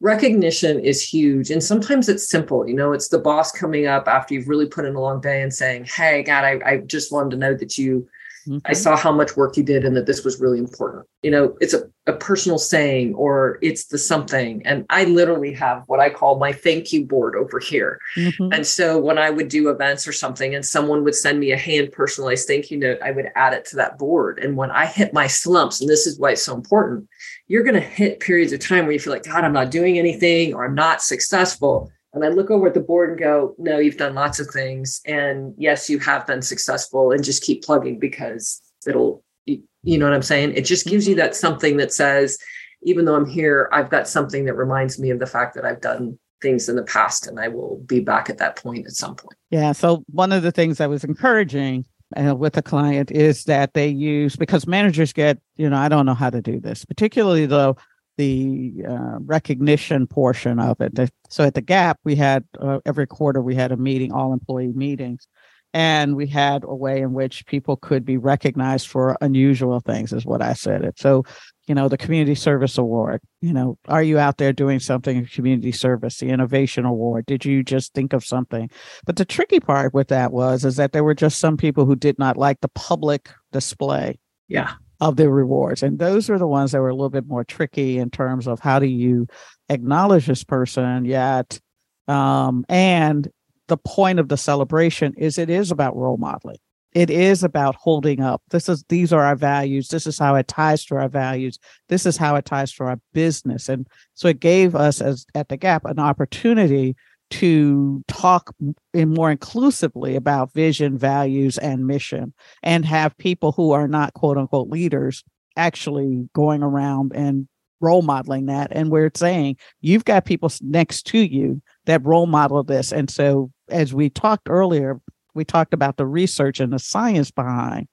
recognition 0.00 0.78
is 0.80 1.02
huge 1.02 1.50
and 1.50 1.62
sometimes 1.62 2.08
it's 2.08 2.28
simple 2.28 2.68
you 2.68 2.74
know 2.74 2.92
it's 2.92 3.08
the 3.08 3.18
boss 3.18 3.52
coming 3.52 3.86
up 3.86 4.08
after 4.08 4.34
you've 4.34 4.48
really 4.48 4.66
put 4.66 4.84
in 4.84 4.96
a 4.96 5.00
long 5.00 5.20
day 5.20 5.40
and 5.40 5.54
saying 5.54 5.84
hey 5.84 6.22
god 6.22 6.44
i, 6.44 6.60
I 6.64 6.76
just 6.78 7.12
wanted 7.12 7.30
to 7.30 7.36
know 7.36 7.54
that 7.54 7.78
you 7.78 8.06
mm-hmm. 8.46 8.58
i 8.64 8.72
saw 8.72 8.96
how 8.96 9.12
much 9.12 9.36
work 9.36 9.56
you 9.56 9.62
did 9.62 9.84
and 9.84 9.96
that 9.96 10.06
this 10.06 10.24
was 10.24 10.40
really 10.40 10.58
important 10.58 11.06
you 11.22 11.30
know 11.30 11.56
it's 11.60 11.74
a, 11.74 11.82
a 12.06 12.12
personal 12.12 12.58
saying 12.58 13.14
or 13.14 13.58
it's 13.62 13.86
the 13.86 13.98
something 13.98 14.64
and 14.66 14.84
i 14.90 15.04
literally 15.04 15.52
have 15.52 15.82
what 15.86 16.00
i 16.00 16.08
call 16.08 16.38
my 16.38 16.52
thank 16.52 16.92
you 16.92 17.04
board 17.04 17.34
over 17.36 17.58
here 17.58 17.98
mm-hmm. 18.16 18.52
and 18.52 18.66
so 18.66 18.98
when 18.98 19.18
i 19.18 19.30
would 19.30 19.48
do 19.48 19.68
events 19.68 20.06
or 20.06 20.12
something 20.12 20.54
and 20.54 20.64
someone 20.64 21.04
would 21.04 21.14
send 21.14 21.40
me 21.40 21.52
a 21.52 21.56
hand 21.56 21.92
personalized 21.92 22.46
thank 22.46 22.70
you 22.70 22.78
note 22.78 22.98
i 23.02 23.10
would 23.10 23.30
add 23.36 23.52
it 23.52 23.64
to 23.64 23.76
that 23.76 23.98
board 23.98 24.38
and 24.38 24.56
when 24.56 24.70
i 24.70 24.86
hit 24.86 25.12
my 25.12 25.26
slumps 25.26 25.80
and 25.80 25.88
this 25.88 26.06
is 26.06 26.18
why 26.18 26.32
it's 26.32 26.42
so 26.42 26.54
important 26.54 27.08
you're 27.46 27.62
going 27.62 27.74
to 27.74 27.80
hit 27.80 28.20
periods 28.20 28.52
of 28.52 28.60
time 28.60 28.84
where 28.84 28.92
you 28.92 28.98
feel 28.98 29.12
like, 29.12 29.24
God, 29.24 29.44
I'm 29.44 29.52
not 29.52 29.70
doing 29.70 29.98
anything 29.98 30.54
or 30.54 30.64
I'm 30.64 30.74
not 30.74 31.02
successful. 31.02 31.90
And 32.14 32.24
I 32.24 32.28
look 32.28 32.50
over 32.50 32.68
at 32.68 32.74
the 32.74 32.80
board 32.80 33.10
and 33.10 33.18
go, 33.18 33.54
no, 33.58 33.78
you've 33.78 33.96
done 33.96 34.14
lots 34.14 34.38
of 34.38 34.46
things. 34.48 35.00
And 35.04 35.52
yes, 35.58 35.90
you 35.90 35.98
have 35.98 36.26
been 36.26 36.42
successful 36.42 37.10
and 37.10 37.24
just 37.24 37.42
keep 37.42 37.64
plugging 37.64 37.98
because 37.98 38.62
it'll, 38.86 39.24
you 39.46 39.98
know 39.98 40.06
what 40.06 40.14
I'm 40.14 40.22
saying? 40.22 40.52
It 40.54 40.64
just 40.64 40.86
gives 40.86 41.08
you 41.08 41.14
mm-hmm. 41.14 41.20
that 41.20 41.36
something 41.36 41.76
that 41.78 41.92
says, 41.92 42.38
even 42.82 43.04
though 43.04 43.16
I'm 43.16 43.26
here, 43.26 43.68
I've 43.72 43.90
got 43.90 44.08
something 44.08 44.44
that 44.44 44.54
reminds 44.54 44.98
me 44.98 45.10
of 45.10 45.18
the 45.18 45.26
fact 45.26 45.54
that 45.56 45.64
I've 45.64 45.80
done 45.80 46.18
things 46.40 46.68
in 46.68 46.76
the 46.76 46.84
past 46.84 47.26
and 47.26 47.40
I 47.40 47.48
will 47.48 47.82
be 47.86 48.00
back 48.00 48.30
at 48.30 48.38
that 48.38 48.56
point 48.56 48.86
at 48.86 48.92
some 48.92 49.16
point. 49.16 49.36
Yeah. 49.50 49.72
So 49.72 50.04
one 50.10 50.30
of 50.30 50.42
the 50.42 50.52
things 50.52 50.80
I 50.80 50.86
was 50.86 51.02
encouraging 51.02 51.86
uh, 52.16 52.34
with 52.34 52.56
a 52.56 52.62
client 52.62 53.10
is 53.10 53.44
that 53.44 53.74
they 53.74 53.88
use 53.88 54.36
because 54.36 54.66
managers 54.66 55.12
get 55.12 55.38
you 55.56 55.68
know 55.68 55.76
i 55.76 55.88
don't 55.88 56.06
know 56.06 56.14
how 56.14 56.30
to 56.30 56.40
do 56.40 56.60
this 56.60 56.84
particularly 56.84 57.46
though 57.46 57.76
the 58.16 58.72
uh, 58.88 59.18
recognition 59.20 60.06
portion 60.06 60.58
of 60.58 60.80
it. 60.80 61.10
So 61.28 61.44
at 61.44 61.54
the 61.54 61.60
gap 61.60 61.98
we 62.04 62.14
had 62.14 62.44
uh, 62.60 62.80
every 62.86 63.06
quarter 63.06 63.40
we 63.40 63.54
had 63.54 63.72
a 63.72 63.76
meeting 63.76 64.12
all 64.12 64.32
employee 64.32 64.72
meetings. 64.74 65.26
And 65.72 66.14
we 66.14 66.28
had 66.28 66.62
a 66.62 66.74
way 66.74 67.00
in 67.00 67.14
which 67.14 67.46
people 67.46 67.76
could 67.76 68.04
be 68.04 68.16
recognized 68.16 68.86
for 68.86 69.16
unusual 69.20 69.80
things 69.80 70.12
is 70.12 70.24
what 70.24 70.40
i 70.40 70.52
said 70.52 70.84
it. 70.84 71.00
So 71.00 71.24
you 71.66 71.74
know 71.74 71.88
the 71.88 71.96
community 71.96 72.34
service 72.34 72.76
award 72.76 73.22
you 73.40 73.50
know 73.50 73.78
are 73.88 74.02
you 74.02 74.18
out 74.18 74.36
there 74.36 74.52
doing 74.52 74.78
something 74.78 75.16
in 75.16 75.24
community 75.24 75.72
service 75.72 76.18
the 76.18 76.28
innovation 76.28 76.84
award? 76.84 77.26
Did 77.26 77.44
you 77.44 77.64
just 77.64 77.92
think 77.94 78.12
of 78.12 78.24
something? 78.24 78.70
But 79.04 79.16
the 79.16 79.24
tricky 79.24 79.58
part 79.58 79.94
with 79.94 80.08
that 80.08 80.32
was 80.32 80.64
is 80.64 80.76
that 80.76 80.92
there 80.92 81.04
were 81.04 81.14
just 81.14 81.40
some 81.40 81.56
people 81.56 81.86
who 81.86 81.96
did 81.96 82.18
not 82.18 82.36
like 82.36 82.60
the 82.60 82.68
public 82.68 83.30
display. 83.50 84.20
Yeah 84.46 84.74
of 85.04 85.16
the 85.16 85.30
rewards. 85.30 85.82
And 85.82 85.98
those 85.98 86.30
are 86.30 86.38
the 86.38 86.46
ones 86.46 86.72
that 86.72 86.80
were 86.80 86.88
a 86.88 86.94
little 86.94 87.10
bit 87.10 87.26
more 87.26 87.44
tricky 87.44 87.98
in 87.98 88.10
terms 88.10 88.48
of 88.48 88.58
how 88.58 88.78
do 88.78 88.86
you 88.86 89.26
acknowledge 89.68 90.26
this 90.26 90.44
person 90.44 91.04
yet 91.04 91.60
um, 92.08 92.64
and 92.68 93.28
the 93.68 93.76
point 93.76 94.18
of 94.18 94.28
the 94.28 94.36
celebration 94.36 95.14
is 95.16 95.38
it 95.38 95.50
is 95.50 95.70
about 95.70 95.96
role 95.96 96.16
modeling. 96.16 96.58
It 96.92 97.10
is 97.10 97.42
about 97.42 97.74
holding 97.74 98.20
up. 98.20 98.42
This 98.50 98.68
is 98.68 98.84
these 98.88 99.12
are 99.12 99.24
our 99.24 99.34
values. 99.34 99.88
This 99.88 100.06
is 100.06 100.18
how 100.18 100.36
it 100.36 100.46
ties 100.46 100.84
to 100.86 100.96
our 100.96 101.08
values. 101.08 101.58
This 101.88 102.06
is 102.06 102.16
how 102.16 102.36
it 102.36 102.44
ties 102.44 102.72
to 102.74 102.84
our 102.84 103.00
business. 103.12 103.68
And 103.68 103.86
so 104.14 104.28
it 104.28 104.38
gave 104.38 104.76
us 104.76 105.00
as 105.00 105.26
at 105.34 105.48
the 105.48 105.56
gap 105.56 105.84
an 105.86 105.98
opportunity 105.98 106.94
to 107.30 108.02
talk 108.06 108.54
in 108.92 109.14
more 109.14 109.30
inclusively 109.30 110.14
about 110.14 110.52
vision 110.52 110.98
values 110.98 111.58
and 111.58 111.86
mission 111.86 112.32
and 112.62 112.84
have 112.84 113.16
people 113.18 113.52
who 113.52 113.72
are 113.72 113.88
not 113.88 114.14
quote 114.14 114.36
unquote 114.36 114.68
leaders 114.68 115.24
actually 115.56 116.28
going 116.34 116.62
around 116.62 117.12
and 117.14 117.48
role 117.80 118.02
modeling 118.02 118.46
that. 118.46 118.68
And 118.70 118.90
we're 118.90 119.10
saying 119.14 119.56
you've 119.80 120.04
got 120.04 120.24
people 120.24 120.50
next 120.60 121.06
to 121.08 121.18
you 121.18 121.60
that 121.86 122.04
role 122.04 122.26
model 122.26 122.62
this. 122.62 122.92
And 122.92 123.10
so 123.10 123.50
as 123.68 123.92
we 123.92 124.10
talked 124.10 124.48
earlier 124.48 125.00
we 125.34 125.44
talked 125.44 125.74
about 125.74 125.96
the 125.96 126.06
research 126.06 126.60
and 126.60 126.72
the 126.72 126.78
science 126.78 127.30
behind 127.30 127.88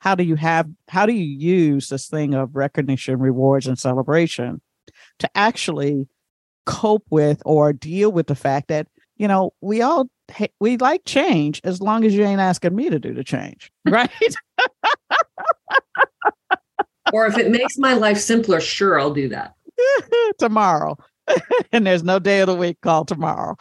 how 0.00 0.14
do 0.14 0.24
you 0.24 0.34
have 0.36 0.68
how 0.88 1.06
do 1.06 1.12
you 1.12 1.24
use 1.24 1.88
this 1.88 2.08
thing 2.08 2.34
of 2.34 2.54
recognition 2.56 3.18
rewards 3.18 3.66
and 3.66 3.78
celebration 3.78 4.60
to 5.18 5.30
actually 5.36 6.08
cope 6.66 7.04
with 7.10 7.42
or 7.44 7.72
deal 7.72 8.12
with 8.12 8.26
the 8.26 8.34
fact 8.34 8.68
that 8.68 8.86
you 9.16 9.28
know 9.28 9.52
we 9.60 9.82
all 9.82 10.08
we 10.60 10.76
like 10.78 11.04
change 11.04 11.60
as 11.64 11.80
long 11.80 12.04
as 12.04 12.14
you 12.14 12.24
ain't 12.24 12.40
asking 12.40 12.74
me 12.74 12.88
to 12.88 12.98
do 12.98 13.12
the 13.12 13.24
change 13.24 13.70
right? 13.88 14.10
Or 17.12 17.26
if 17.26 17.36
it 17.36 17.50
makes 17.50 17.76
my 17.76 17.94
life 17.94 18.18
simpler 18.18 18.60
sure 18.60 18.98
i'll 18.98 19.12
do 19.12 19.28
that. 19.28 19.54
Tomorrow. 20.38 20.96
And 21.72 21.86
there's 21.86 22.02
no 22.02 22.18
day 22.18 22.40
of 22.40 22.48
the 22.48 22.54
week 22.54 22.78
called 22.82 23.08
tomorrow. 23.08 23.56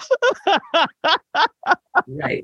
Right. 2.07 2.43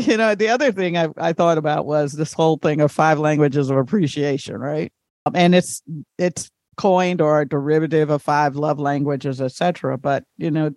You 0.00 0.16
know 0.16 0.34
the 0.34 0.48
other 0.48 0.72
thing 0.72 0.96
I, 0.96 1.08
I 1.16 1.32
thought 1.32 1.58
about 1.58 1.86
was 1.86 2.12
this 2.12 2.32
whole 2.32 2.56
thing 2.56 2.80
of 2.80 2.90
five 2.90 3.18
languages 3.20 3.70
of 3.70 3.76
appreciation 3.76 4.56
right? 4.56 4.92
And 5.32 5.54
it's 5.54 5.82
it's 6.18 6.50
coined 6.76 7.20
or 7.20 7.40
a 7.40 7.48
derivative 7.48 8.10
of 8.10 8.22
five 8.22 8.56
love 8.56 8.78
languages 8.78 9.40
etc 9.40 9.96
but 9.96 10.24
you 10.38 10.50
know 10.50 10.70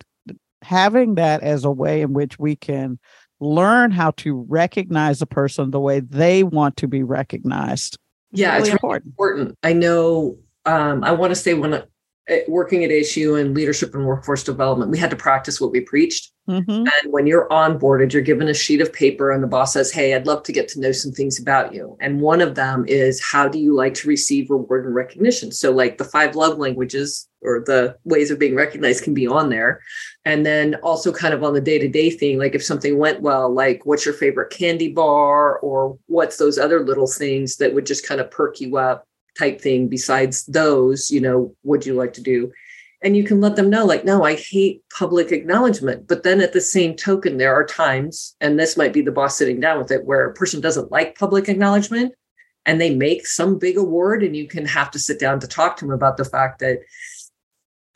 having 0.62 1.16
that 1.16 1.42
as 1.42 1.64
a 1.64 1.72
way 1.72 2.02
in 2.02 2.14
which 2.14 2.38
we 2.38 2.56
can 2.56 3.00
learn 3.40 3.92
how 3.92 4.12
to 4.12 4.46
recognize 4.50 5.22
a 5.22 5.26
person 5.26 5.72
the 5.72 5.80
way 5.80 6.00
they 6.02 6.44
want 6.44 6.76
to 6.78 6.88
be 6.88 7.04
recognized 7.04 7.98
yeah 8.32 8.54
really 8.54 8.62
it's 8.62 8.70
important. 8.70 9.06
Important 9.08 9.58
i 9.64 9.74
know 9.74 10.38
um, 10.66 11.04
i 11.04 11.12
want 11.12 11.32
to 11.32 11.36
say 11.36 11.54
when 11.54 11.84
working 12.48 12.84
at 12.84 12.92
ASU 12.92 13.40
and 13.40 13.56
leadership 13.56 13.94
and 13.96 14.06
workforce 14.06 14.44
development, 14.44 14.92
we 14.92 14.98
had 14.98 15.10
to 15.10 15.16
practice 15.16 15.60
what 15.60 15.72
we 15.72 15.82
preached. 15.82 16.32
Mm-hmm. 16.50 16.72
And 16.72 17.14
when 17.14 17.28
you're 17.28 17.48
onboarded, 17.50 18.12
you're 18.12 18.24
given 18.24 18.48
a 18.48 18.54
sheet 18.54 18.82
of 18.82 18.92
paper, 18.92 19.32
and 19.32 19.44
the 19.44 19.48
boss 19.48 19.74
says, 19.74 19.92
Hey, 19.92 20.16
I'd 20.16 20.26
love 20.26 20.44
to 20.44 20.52
get 20.52 20.68
to 20.70 20.80
know 20.80 20.92
some 20.92 21.12
things 21.12 21.40
about 21.40 21.74
you. 21.74 21.96
And 22.02 22.22
one 22.22 22.42
of 22.42 22.56
them 22.56 22.86
is, 22.88 23.24
How 23.24 23.48
do 23.48 23.60
you 23.60 23.76
like 23.76 23.94
to 23.96 24.08
receive 24.08 24.50
reward 24.50 24.86
and 24.86 24.96
recognition? 24.96 25.52
So, 25.52 25.72
like 25.72 25.98
the 25.98 26.06
five 26.06 26.36
love 26.36 26.58
languages 26.58 27.28
or 27.42 27.64
the 27.66 27.96
ways 28.04 28.32
of 28.32 28.40
being 28.40 28.56
recognized 28.56 29.04
can 29.04 29.14
be 29.14 29.28
on 29.28 29.50
there. 29.50 29.82
And 30.26 30.46
then 30.46 30.76
also, 30.84 31.12
kind 31.12 31.34
of 31.34 31.44
on 31.44 31.54
the 31.54 31.62
day 31.62 31.78
to 31.78 31.88
day 31.88 32.10
thing, 32.10 32.40
like 32.40 32.56
if 32.56 32.64
something 32.64 32.98
went 32.98 33.22
well, 33.22 33.54
like 33.54 33.86
what's 33.86 34.06
your 34.06 34.16
favorite 34.16 34.52
candy 34.52 34.92
bar, 34.92 35.60
or 35.60 35.98
what's 36.08 36.38
those 36.38 36.58
other 36.58 36.84
little 36.84 37.08
things 37.08 37.58
that 37.58 37.74
would 37.74 37.86
just 37.86 38.08
kind 38.08 38.20
of 38.20 38.32
perk 38.32 38.60
you 38.60 38.78
up 38.78 39.06
type 39.40 39.62
thing 39.62 39.88
besides 39.88 40.46
those 40.46 41.10
you 41.10 41.22
know 41.22 41.56
would 41.64 41.86
you 41.86 41.94
like 41.94 42.14
to 42.14 42.22
do? 42.22 42.52
And 43.02 43.16
you 43.16 43.24
can 43.24 43.40
let 43.40 43.56
them 43.56 43.70
know 43.70 43.86
like 43.86 44.04
no 44.04 44.24
i 44.24 44.36
hate 44.36 44.84
public 44.98 45.32
acknowledgement. 45.32 46.08
But 46.08 46.24
then 46.24 46.42
at 46.42 46.54
the 46.54 46.62
same 46.62 46.96
token 46.96 47.38
there 47.38 47.54
are 47.54 47.66
times 47.66 48.36
and 48.42 48.60
this 48.60 48.78
might 48.78 48.94
be 48.94 49.02
the 49.02 49.18
boss 49.20 49.38
sitting 49.38 49.60
down 49.60 49.78
with 49.80 49.92
it 49.92 50.06
where 50.06 50.26
a 50.26 50.34
person 50.34 50.60
doesn't 50.62 50.92
like 50.92 51.18
public 51.18 51.48
acknowledgement 51.48 52.14
and 52.66 52.80
they 52.80 52.94
make 52.94 53.26
some 53.26 53.58
big 53.58 53.78
award 53.78 54.22
and 54.22 54.36
you 54.36 54.48
can 54.48 54.66
have 54.66 54.92
to 54.92 55.00
sit 55.00 55.20
down 55.20 55.40
to 55.40 55.48
talk 55.48 55.78
to 55.78 55.86
them 55.86 55.94
about 55.94 56.18
the 56.18 56.26
fact 56.26 56.60
that 56.60 56.80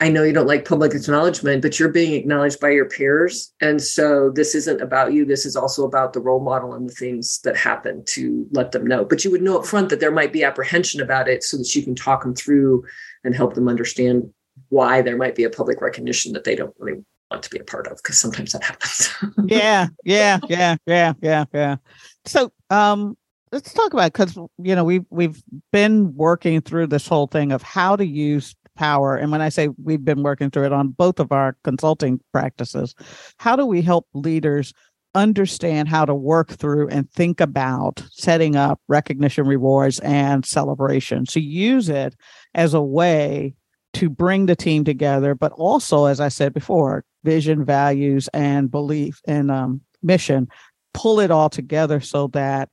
I 0.04 0.10
know 0.10 0.24
you 0.24 0.34
don't 0.34 0.48
like 0.48 0.68
public 0.68 0.94
acknowledgement, 0.94 1.62
but 1.62 1.80
you're 1.80 1.88
being 1.88 2.12
acknowledged 2.12 2.60
by 2.60 2.72
your 2.72 2.84
peers. 2.84 3.54
And 3.62 3.82
so 3.82 4.32
this 4.32 4.54
isn't 4.54 4.82
about 4.82 5.14
you. 5.14 5.24
This 5.24 5.46
is 5.46 5.56
also 5.56 5.86
about 5.86 6.12
the 6.12 6.20
role 6.20 6.42
model 6.42 6.74
and 6.74 6.90
the 6.90 6.94
things 6.94 7.40
that 7.46 7.56
happen 7.56 8.04
to 8.08 8.46
let 8.52 8.74
them 8.74 8.86
know. 8.86 9.06
But 9.06 9.24
you 9.24 9.32
would 9.32 9.42
know 9.42 9.58
up 9.60 9.66
front 9.66 9.88
that 9.88 10.02
there 10.02 10.12
might 10.12 10.34
be 10.34 10.44
apprehension 10.44 11.00
about 11.00 11.30
it 11.30 11.42
so 11.42 11.56
that 11.56 11.74
you 11.74 11.84
can 11.84 11.96
talk 11.96 12.24
them 12.24 12.36
through 12.36 12.84
and 13.24 13.34
help 13.34 13.54
them 13.54 13.70
understand 13.70 14.30
why 14.68 15.02
there 15.02 15.16
might 15.16 15.36
be 15.36 15.46
a 15.46 15.50
public 15.50 15.80
recognition 15.80 16.34
that 16.34 16.44
they 16.44 16.58
don't 16.58 16.76
really 16.80 17.02
want 17.32 17.42
to 17.44 17.50
be 17.50 17.60
a 17.60 17.64
part 17.64 17.88
of 17.88 17.96
because 17.96 18.20
sometimes 18.20 18.52
that 18.52 18.64
happens. 18.66 19.10
yeah, 19.46 19.88
yeah, 20.04 20.38
yeah, 20.50 20.76
yeah, 20.86 21.14
yeah, 21.22 21.46
yeah. 21.54 21.78
So 22.26 22.52
um 22.70 23.18
let's 23.54 23.72
talk 23.72 23.94
about 23.94 24.12
because 24.12 24.36
you 24.58 24.76
know 24.76 24.84
we've 24.84 25.06
we've 25.10 25.42
been 25.72 26.14
working 26.14 26.60
through 26.60 26.88
this 26.88 27.08
whole 27.08 27.28
thing 27.28 27.54
of 27.54 27.62
how 27.62 27.96
to 27.96 28.06
use 28.06 28.54
power. 28.76 29.16
And 29.16 29.32
when 29.32 29.42
i 29.42 29.50
say 29.50 29.70
we've 29.82 30.04
been 30.04 30.24
working 30.24 30.50
through 30.50 30.66
it 30.66 30.74
on 30.74 30.90
both 30.90 31.20
of 31.20 31.32
our 31.32 31.56
consulting 31.64 32.20
practices 32.32 32.96
how 33.38 33.56
do 33.56 33.66
we 33.66 33.82
help 33.82 34.08
leaders 34.14 34.74
understand 35.16 35.88
how 35.88 36.06
to 36.06 36.16
work 36.16 36.50
through 36.50 36.88
and 36.90 37.10
think 37.12 37.40
about 37.40 38.04
setting 38.10 38.56
up 38.56 38.82
recognition 38.88 39.46
rewards 39.46 40.00
and 40.00 40.46
celebration 40.46 41.26
to 41.26 41.40
use 41.40 41.88
it 41.88 42.16
as 42.56 42.74
a 42.74 42.82
way 42.82 43.54
to 43.94 44.10
bring 44.10 44.48
the 44.48 44.56
team 44.56 44.84
together 44.84 45.36
but 45.36 45.52
also 45.52 46.06
as 46.06 46.20
i 46.20 46.28
said 46.28 46.54
before 46.54 47.06
vision 47.24 47.64
values 47.64 48.28
and 48.34 48.70
belief 48.70 49.22
and 49.26 49.50
um, 49.50 49.82
mission. 50.02 50.48
Pull 50.94 51.20
it 51.20 51.32
all 51.32 51.50
together 51.50 52.00
so 52.00 52.28
that 52.28 52.70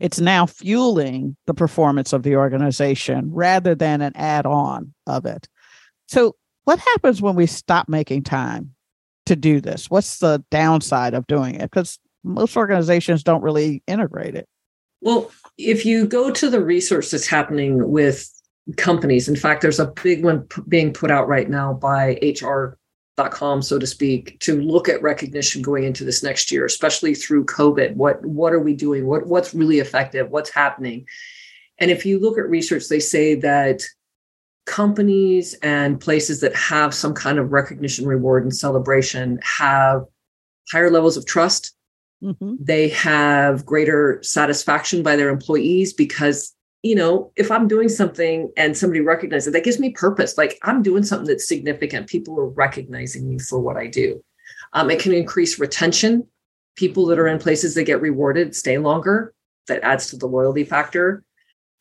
it's 0.00 0.20
now 0.20 0.46
fueling 0.46 1.36
the 1.46 1.54
performance 1.54 2.12
of 2.12 2.22
the 2.22 2.36
organization 2.36 3.30
rather 3.32 3.74
than 3.74 4.00
an 4.00 4.12
add 4.14 4.46
on 4.46 4.94
of 5.06 5.26
it. 5.26 5.48
So, 6.06 6.36
what 6.64 6.78
happens 6.78 7.22
when 7.22 7.34
we 7.34 7.46
stop 7.46 7.88
making 7.88 8.24
time 8.24 8.74
to 9.26 9.34
do 9.34 9.60
this? 9.60 9.90
What's 9.90 10.18
the 10.18 10.44
downside 10.50 11.14
of 11.14 11.26
doing 11.26 11.54
it? 11.54 11.62
Because 11.62 11.98
most 12.22 12.56
organizations 12.56 13.22
don't 13.22 13.42
really 13.42 13.82
integrate 13.86 14.34
it. 14.34 14.46
Well, 15.00 15.30
if 15.56 15.86
you 15.86 16.06
go 16.06 16.30
to 16.30 16.50
the 16.50 16.62
research 16.62 17.10
that's 17.10 17.26
happening 17.26 17.90
with 17.90 18.28
companies, 18.76 19.28
in 19.28 19.36
fact, 19.36 19.62
there's 19.62 19.80
a 19.80 19.92
big 20.02 20.24
one 20.24 20.42
p- 20.42 20.62
being 20.68 20.92
put 20.92 21.10
out 21.10 21.28
right 21.28 21.48
now 21.48 21.72
by 21.72 22.18
HR 22.22 22.76
com 23.26 23.60
so 23.60 23.78
to 23.78 23.86
speak 23.86 24.38
to 24.40 24.60
look 24.60 24.88
at 24.88 25.02
recognition 25.02 25.60
going 25.60 25.84
into 25.84 26.04
this 26.04 26.22
next 26.22 26.50
year 26.50 26.64
especially 26.64 27.14
through 27.14 27.44
covid. 27.44 27.94
What 27.96 28.24
what 28.24 28.52
are 28.52 28.60
we 28.60 28.74
doing? 28.74 29.06
What 29.06 29.26
what's 29.26 29.54
really 29.54 29.80
effective? 29.80 30.30
What's 30.30 30.50
happening? 30.50 31.06
And 31.78 31.90
if 31.90 32.06
you 32.06 32.18
look 32.18 32.38
at 32.38 32.48
research 32.48 32.88
they 32.88 33.00
say 33.00 33.34
that 33.36 33.82
companies 34.66 35.54
and 35.62 36.00
places 36.00 36.40
that 36.40 36.54
have 36.54 36.94
some 36.94 37.14
kind 37.14 37.38
of 37.38 37.52
recognition 37.52 38.06
reward 38.06 38.42
and 38.44 38.54
celebration 38.54 39.40
have 39.42 40.04
higher 40.70 40.90
levels 40.90 41.16
of 41.16 41.26
trust. 41.26 41.74
Mm-hmm. 42.20 42.56
they 42.58 42.88
have 42.88 43.64
greater 43.64 44.20
satisfaction 44.24 45.04
by 45.04 45.14
their 45.14 45.28
employees 45.28 45.92
because 45.92 46.52
you 46.82 46.94
know, 46.94 47.32
if 47.36 47.50
I'm 47.50 47.66
doing 47.66 47.88
something 47.88 48.52
and 48.56 48.76
somebody 48.76 49.00
recognizes 49.00 49.48
it, 49.48 49.50
that 49.52 49.64
gives 49.64 49.80
me 49.80 49.90
purpose. 49.90 50.38
Like 50.38 50.58
I'm 50.62 50.82
doing 50.82 51.02
something 51.02 51.26
that's 51.26 51.48
significant. 51.48 52.08
People 52.08 52.38
are 52.38 52.48
recognizing 52.48 53.28
me 53.28 53.38
for 53.38 53.58
what 53.58 53.76
I 53.76 53.88
do. 53.88 54.22
Um, 54.72 54.90
it 54.90 55.00
can 55.00 55.12
increase 55.12 55.58
retention. 55.58 56.26
People 56.76 57.06
that 57.06 57.18
are 57.18 57.26
in 57.26 57.38
places 57.38 57.74
that 57.74 57.84
get 57.84 58.00
rewarded 58.00 58.54
stay 58.54 58.78
longer. 58.78 59.34
That 59.66 59.82
adds 59.82 60.06
to 60.08 60.16
the 60.16 60.26
loyalty 60.26 60.64
factor. 60.64 61.24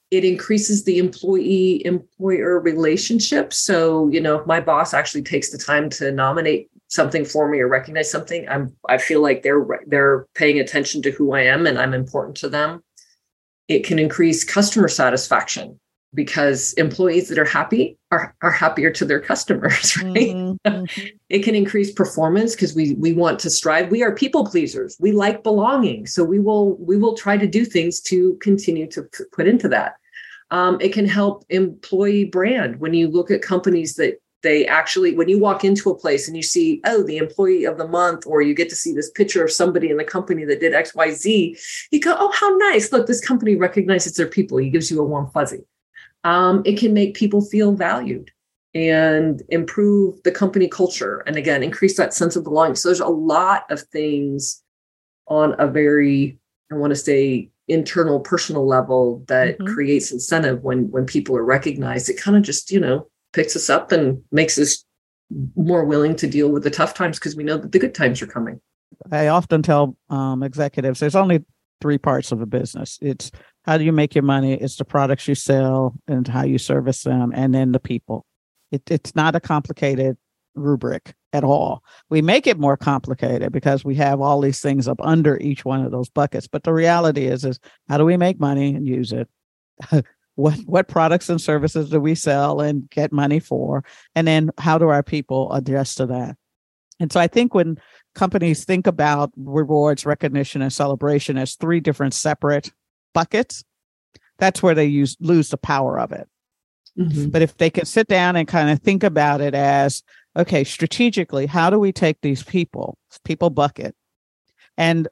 It 0.09 0.25
increases 0.25 0.83
the 0.83 0.97
employee 0.97 1.85
employer 1.85 2.59
relationship. 2.59 3.53
So, 3.53 4.07
you 4.07 4.19
know, 4.19 4.39
if 4.39 4.47
my 4.47 4.59
boss 4.59 4.93
actually 4.93 5.23
takes 5.23 5.51
the 5.51 5.57
time 5.57 5.89
to 5.91 6.11
nominate 6.11 6.69
something 6.87 7.23
for 7.23 7.49
me 7.49 7.59
or 7.59 7.67
recognize 7.67 8.09
something, 8.09 8.47
I'm 8.49 8.75
I 8.89 8.97
feel 8.97 9.21
like 9.21 9.43
they're 9.43 9.65
they're 9.85 10.25
paying 10.33 10.59
attention 10.59 11.01
to 11.03 11.11
who 11.11 11.33
I 11.33 11.41
am 11.41 11.67
and 11.67 11.77
I'm 11.77 11.93
important 11.93 12.37
to 12.37 12.49
them 12.49 12.81
it 13.67 13.83
can 13.83 13.99
increase 13.99 14.43
customer 14.43 14.87
satisfaction. 14.87 15.79
because 16.13 16.73
employees 16.73 17.27
that 17.27 17.37
are 17.37 17.45
happy 17.45 17.97
are, 18.11 18.33
are 18.41 18.51
happier 18.51 18.89
to 18.89 19.03
their 19.03 19.19
customers 19.19 19.97
right 20.03 20.13
mm-hmm. 20.15 20.67
mm-hmm. 20.67 21.07
it 21.29 21.43
can 21.43 21.53
increase 21.53 21.91
performance 21.91 22.55
because 22.55 22.73
we 22.73 22.93
we 22.93 23.11
want 23.13 23.37
to 23.39 23.49
strive 23.49 23.91
we 23.91 24.01
are 24.01 24.15
people 24.15 24.45
pleasers 24.45 24.95
we 25.01 25.11
like 25.11 25.43
belonging 25.43 26.07
so 26.07 26.23
we 26.23 26.39
will 26.39 26.77
we 26.77 26.95
will 26.95 27.15
try 27.15 27.35
to 27.37 27.45
do 27.45 27.65
things 27.65 27.99
to 27.99 28.35
continue 28.41 28.87
to 28.87 29.03
put 29.33 29.47
into 29.47 29.67
that 29.67 29.95
um, 30.49 30.77
it 30.79 30.93
can 30.93 31.05
help 31.05 31.43
employee 31.49 32.23
brand 32.23 32.79
when 32.79 32.93
you 32.93 33.09
look 33.09 33.29
at 33.29 33.41
companies 33.41 33.95
that 33.95 34.17
they 34.43 34.65
actually 34.67 35.15
when 35.15 35.29
you 35.29 35.39
walk 35.39 35.63
into 35.63 35.89
a 35.89 35.97
place 35.97 36.27
and 36.27 36.37
you 36.37 36.43
see 36.43 36.79
oh 36.85 37.03
the 37.03 37.17
employee 37.17 37.65
of 37.65 37.77
the 37.77 37.87
month 37.87 38.25
or 38.27 38.41
you 38.41 38.53
get 38.53 38.69
to 38.69 38.75
see 38.75 38.93
this 38.93 39.09
picture 39.11 39.43
of 39.43 39.51
somebody 39.51 39.89
in 39.89 39.97
the 39.97 40.03
company 40.03 40.45
that 40.45 40.59
did 40.59 40.73
xyz 40.73 41.87
you 41.91 41.99
go 41.99 42.15
oh 42.17 42.31
how 42.31 42.55
nice. 42.57 42.91
Look 42.91 43.07
this 43.07 43.25
company 43.25 43.55
recognizes 43.55 44.15
their 44.15 44.27
people. 44.27 44.57
He 44.57 44.69
gives 44.69 44.91
you 44.91 44.99
a 44.99 45.05
warm 45.05 45.29
fuzzy. 45.31 45.63
Um, 46.23 46.61
it 46.65 46.77
can 46.77 46.93
make 46.93 47.15
people 47.15 47.41
feel 47.41 47.73
valued 47.73 48.31
and 48.73 49.41
improve 49.49 50.21
the 50.23 50.31
company 50.31 50.67
culture 50.67 51.23
and 51.25 51.35
again 51.35 51.63
increase 51.63 51.97
that 51.97 52.13
sense 52.13 52.35
of 52.35 52.43
belonging. 52.43 52.75
So 52.75 52.89
there's 52.89 52.99
a 52.99 53.07
lot 53.07 53.69
of 53.71 53.81
things 53.81 54.63
on 55.27 55.55
a 55.59 55.67
very 55.67 56.39
i 56.71 56.75
want 56.75 56.91
to 56.91 56.95
say 56.95 57.49
internal 57.67 58.21
personal 58.21 58.65
level 58.65 59.25
that 59.27 59.57
mm-hmm. 59.57 59.73
creates 59.73 60.11
incentive 60.11 60.63
when 60.63 60.89
when 60.91 61.05
people 61.05 61.35
are 61.35 61.43
recognized. 61.43 62.09
It 62.09 62.19
kind 62.19 62.37
of 62.37 62.43
just 62.43 62.71
you 62.71 62.79
know 62.79 63.07
picks 63.37 63.55
us 63.55 63.69
up 63.69 63.91
and 63.91 64.19
makes 64.31 64.57
us 64.57 64.83
more 65.55 65.85
willing 65.85 66.15
to 66.15 66.27
deal 66.27 66.49
with 66.49 66.63
the 66.63 66.71
tough 66.71 66.95
times 66.95 67.19
because 67.19 67.35
we 67.35 67.43
know 67.43 67.57
that 67.57 67.71
the 67.71 67.77
good 67.77 67.93
times 67.93 68.19
are 68.21 68.27
coming. 68.27 68.59
I 69.11 69.27
often 69.27 69.61
tell 69.61 69.95
um, 70.09 70.41
executives 70.41 70.99
there's 70.99 71.15
only 71.15 71.45
three 71.79 71.99
parts 71.99 72.31
of 72.31 72.41
a 72.41 72.47
business. 72.47 72.97
It's 72.99 73.31
how 73.63 73.77
do 73.77 73.83
you 73.83 73.91
make 73.91 74.15
your 74.15 74.23
money? 74.23 74.55
It's 74.55 74.77
the 74.77 74.85
products 74.85 75.27
you 75.27 75.35
sell 75.35 75.93
and 76.07 76.27
how 76.27 76.45
you 76.45 76.57
service 76.57 77.03
them 77.03 77.31
and 77.35 77.53
then 77.53 77.73
the 77.73 77.79
people. 77.79 78.25
It, 78.71 78.89
it's 78.89 79.15
not 79.15 79.35
a 79.35 79.39
complicated 79.39 80.17
rubric 80.55 81.13
at 81.31 81.43
all. 81.43 81.83
We 82.09 82.23
make 82.23 82.47
it 82.47 82.57
more 82.57 82.75
complicated 82.75 83.51
because 83.51 83.85
we 83.85 83.93
have 83.95 84.19
all 84.19 84.41
these 84.41 84.61
things 84.61 84.87
up 84.87 84.99
under 85.01 85.37
each 85.37 85.63
one 85.63 85.85
of 85.85 85.91
those 85.91 86.09
buckets 86.09 86.47
but 86.47 86.63
the 86.63 86.73
reality 86.73 87.27
is 87.27 87.45
is 87.45 87.59
how 87.87 87.99
do 87.99 88.05
we 88.05 88.17
make 88.17 88.39
money 88.39 88.73
and 88.73 88.87
use 88.87 89.11
it 89.11 89.27
what 90.37 90.55
what 90.65 90.87
products 90.87 91.29
and 91.29 91.41
services 91.41 91.89
do 91.89 91.99
we 91.99 92.13
sell 92.13 92.61
and 92.61 92.89
get 92.91 93.11
money 93.11 93.39
for? 93.39 93.83
And 94.15 94.27
then 94.27 94.51
how 94.59 94.77
do 94.77 94.87
our 94.87 95.03
people 95.03 95.51
adjust 95.51 95.97
to 95.97 96.05
that? 96.05 96.37
And 96.99 97.11
so 97.11 97.19
i 97.19 97.27
think 97.27 97.53
when 97.53 97.77
companies 98.15 98.65
think 98.65 98.87
about 98.87 99.31
rewards 99.35 100.05
recognition 100.05 100.61
and 100.61 100.73
celebration 100.73 101.37
as 101.37 101.55
three 101.55 101.79
different 101.79 102.13
separate 102.13 102.71
buckets 103.13 103.63
that's 104.39 104.61
where 104.61 104.75
they 104.75 104.85
use 104.85 105.17
lose 105.19 105.49
the 105.49 105.57
power 105.57 105.99
of 105.99 106.11
it. 106.11 106.27
Mm-hmm. 106.97 107.29
but 107.29 107.43
if 107.43 107.57
they 107.57 107.69
can 107.69 107.85
sit 107.85 108.07
down 108.07 108.35
and 108.35 108.47
kind 108.47 108.71
of 108.71 108.79
think 108.79 109.03
about 109.03 109.39
it 109.39 109.53
as 109.53 110.01
okay 110.35 110.63
strategically 110.63 111.45
how 111.45 111.69
do 111.69 111.77
we 111.77 111.91
take 111.91 112.21
these 112.21 112.43
people 112.43 112.97
people 113.23 113.49
bucket? 113.49 113.95
And 114.79 115.07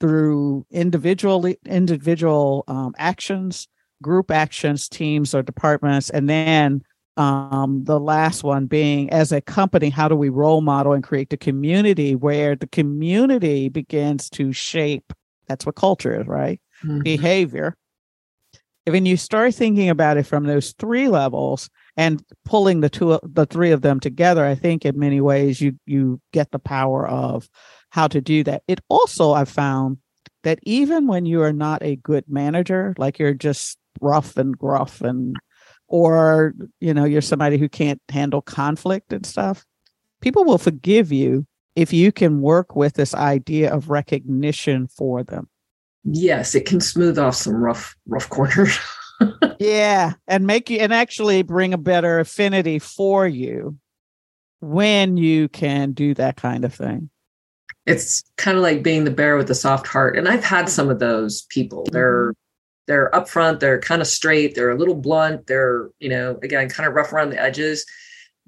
through 0.00 0.66
individual 0.70 1.46
individual 1.66 2.64
um, 2.68 2.94
actions 2.98 3.68
group 4.02 4.30
actions, 4.30 4.88
teams, 4.88 5.34
or 5.34 5.42
departments. 5.42 6.10
And 6.10 6.28
then 6.28 6.82
um, 7.16 7.84
the 7.84 8.00
last 8.00 8.42
one 8.42 8.66
being 8.66 9.10
as 9.10 9.32
a 9.32 9.40
company, 9.40 9.90
how 9.90 10.08
do 10.08 10.16
we 10.16 10.28
role 10.28 10.60
model 10.60 10.92
and 10.92 11.04
create 11.04 11.30
the 11.30 11.36
community 11.36 12.14
where 12.14 12.56
the 12.56 12.66
community 12.66 13.68
begins 13.68 14.30
to 14.30 14.52
shape? 14.52 15.12
That's 15.46 15.66
what 15.66 15.74
culture 15.74 16.20
is, 16.20 16.26
right? 16.26 16.60
Mm-hmm. 16.84 17.00
Behavior. 17.00 17.76
When 18.86 19.04
you 19.04 19.16
start 19.16 19.54
thinking 19.54 19.90
about 19.90 20.16
it 20.16 20.24
from 20.24 20.44
those 20.44 20.72
three 20.72 21.08
levels 21.08 21.68
and 21.96 22.24
pulling 22.44 22.80
the 22.80 22.88
two, 22.88 23.20
the 23.22 23.46
three 23.46 23.72
of 23.72 23.82
them 23.82 24.00
together, 24.00 24.44
I 24.44 24.54
think 24.54 24.86
in 24.86 24.98
many 24.98 25.20
ways 25.20 25.60
you 25.60 25.78
you 25.84 26.20
get 26.32 26.50
the 26.50 26.58
power 26.58 27.06
of 27.06 27.48
how 27.90 28.08
to 28.08 28.20
do 28.20 28.42
that. 28.44 28.62
It 28.66 28.80
also 28.88 29.32
I've 29.32 29.50
found 29.50 29.98
that 30.42 30.58
even 30.62 31.06
when 31.06 31.26
you 31.26 31.42
are 31.42 31.52
not 31.52 31.82
a 31.82 31.96
good 31.96 32.24
manager, 32.26 32.94
like 32.96 33.18
you're 33.18 33.34
just 33.34 33.76
rough 34.00 34.36
and 34.36 34.56
gruff 34.56 35.00
and 35.00 35.36
or 35.88 36.54
you 36.80 36.94
know 36.94 37.04
you're 37.04 37.20
somebody 37.20 37.58
who 37.58 37.68
can't 37.68 38.00
handle 38.08 38.40
conflict 38.40 39.12
and 39.12 39.26
stuff 39.26 39.64
people 40.20 40.44
will 40.44 40.58
forgive 40.58 41.12
you 41.12 41.46
if 41.76 41.92
you 41.92 42.12
can 42.12 42.40
work 42.40 42.76
with 42.76 42.94
this 42.94 43.14
idea 43.14 43.72
of 43.72 43.90
recognition 43.90 44.86
for 44.86 45.22
them. 45.22 45.48
Yes 46.04 46.54
it 46.54 46.66
can 46.66 46.80
smooth 46.80 47.18
off 47.18 47.34
some 47.34 47.56
rough 47.56 47.96
rough 48.06 48.28
corners. 48.28 48.78
Yeah 49.58 50.14
and 50.26 50.46
make 50.46 50.70
you 50.70 50.78
and 50.78 50.94
actually 50.94 51.42
bring 51.42 51.74
a 51.74 51.78
better 51.78 52.20
affinity 52.20 52.78
for 52.78 53.28
you 53.28 53.76
when 54.60 55.18
you 55.18 55.48
can 55.48 55.92
do 55.92 56.14
that 56.14 56.36
kind 56.36 56.64
of 56.64 56.72
thing. 56.72 57.10
It's 57.84 58.24
kind 58.38 58.56
of 58.56 58.62
like 58.62 58.82
being 58.82 59.04
the 59.04 59.10
bear 59.10 59.36
with 59.36 59.48
the 59.48 59.54
soft 59.54 59.86
heart 59.86 60.16
and 60.16 60.26
i've 60.26 60.44
had 60.44 60.70
some 60.70 60.88
of 60.88 61.00
those 61.00 61.42
people. 61.50 61.84
They're 61.92 62.28
mm-hmm. 62.28 62.49
They're 62.90 63.08
upfront, 63.12 63.60
they're 63.60 63.78
kind 63.78 64.02
of 64.02 64.08
straight, 64.08 64.56
they're 64.56 64.72
a 64.72 64.76
little 64.76 64.96
blunt, 64.96 65.46
they're, 65.46 65.90
you 66.00 66.08
know, 66.08 66.36
again, 66.42 66.68
kind 66.68 66.88
of 66.88 66.94
rough 66.94 67.12
around 67.12 67.30
the 67.30 67.40
edges. 67.40 67.86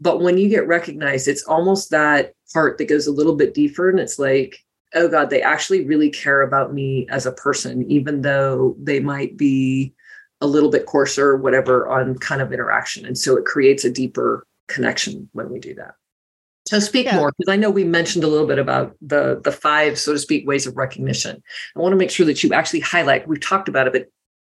But 0.01 0.21
when 0.21 0.37
you 0.37 0.49
get 0.49 0.67
recognized, 0.67 1.29
it's 1.29 1.45
almost 1.45 1.91
that 1.91 2.33
part 2.53 2.77
that 2.79 2.89
goes 2.89 3.07
a 3.07 3.13
little 3.13 3.37
bit 3.37 3.55
deeper. 3.55 3.89
And 3.89 4.01
it's 4.01 4.19
like, 4.19 4.59
oh 4.97 5.07
God, 5.07 5.31
they 5.31 5.43
actually 5.43 5.87
really 5.87 6.11
care 6.11 6.43
about 6.43 6.75
me 6.75 7.07
as 7.09 7.25
a 7.25 7.31
person, 7.31 7.89
even 7.89 8.23
though 8.23 8.75
they 8.83 8.99
might 8.99 9.37
be 9.37 9.95
a 10.41 10.47
little 10.49 10.71
bit 10.71 10.87
coarser, 10.87 11.37
whatever, 11.37 11.87
on 11.87 12.19
kind 12.19 12.43
of 12.43 12.53
interaction. 12.53 13.07
And 13.07 13.17
so 13.17 13.37
it 13.37 13.45
creates 13.45 13.85
a 13.85 13.93
deeper 13.93 14.45
connection 14.67 15.29
when 15.35 15.51
we 15.51 15.61
do 15.61 15.73
that. 15.77 15.95
So 16.67 16.81
speak 16.81 17.07
yeah. 17.07 17.15
more 17.15 17.33
because 17.39 17.53
I 17.53 17.57
know 17.57 17.71
we 17.71 17.85
mentioned 17.85 18.25
a 18.25 18.29
little 18.29 18.47
bit 18.47 18.59
about 18.59 18.97
the 19.01 19.41
the 19.45 19.53
five, 19.53 20.01
so 20.01 20.13
to 20.13 20.19
speak, 20.19 20.49
ways 20.49 20.67
of 20.67 20.77
recognition. 20.77 21.41
I 21.77 21.81
want 21.81 21.93
to 21.93 21.97
make 21.97 22.11
sure 22.11 22.27
that 22.27 22.43
you 22.43 22.53
actually 22.53 22.81
highlight. 22.81 23.29
We've 23.29 23.41
talked 23.41 23.69
about 23.69 23.87
it, 23.87 23.93
but 23.93 24.09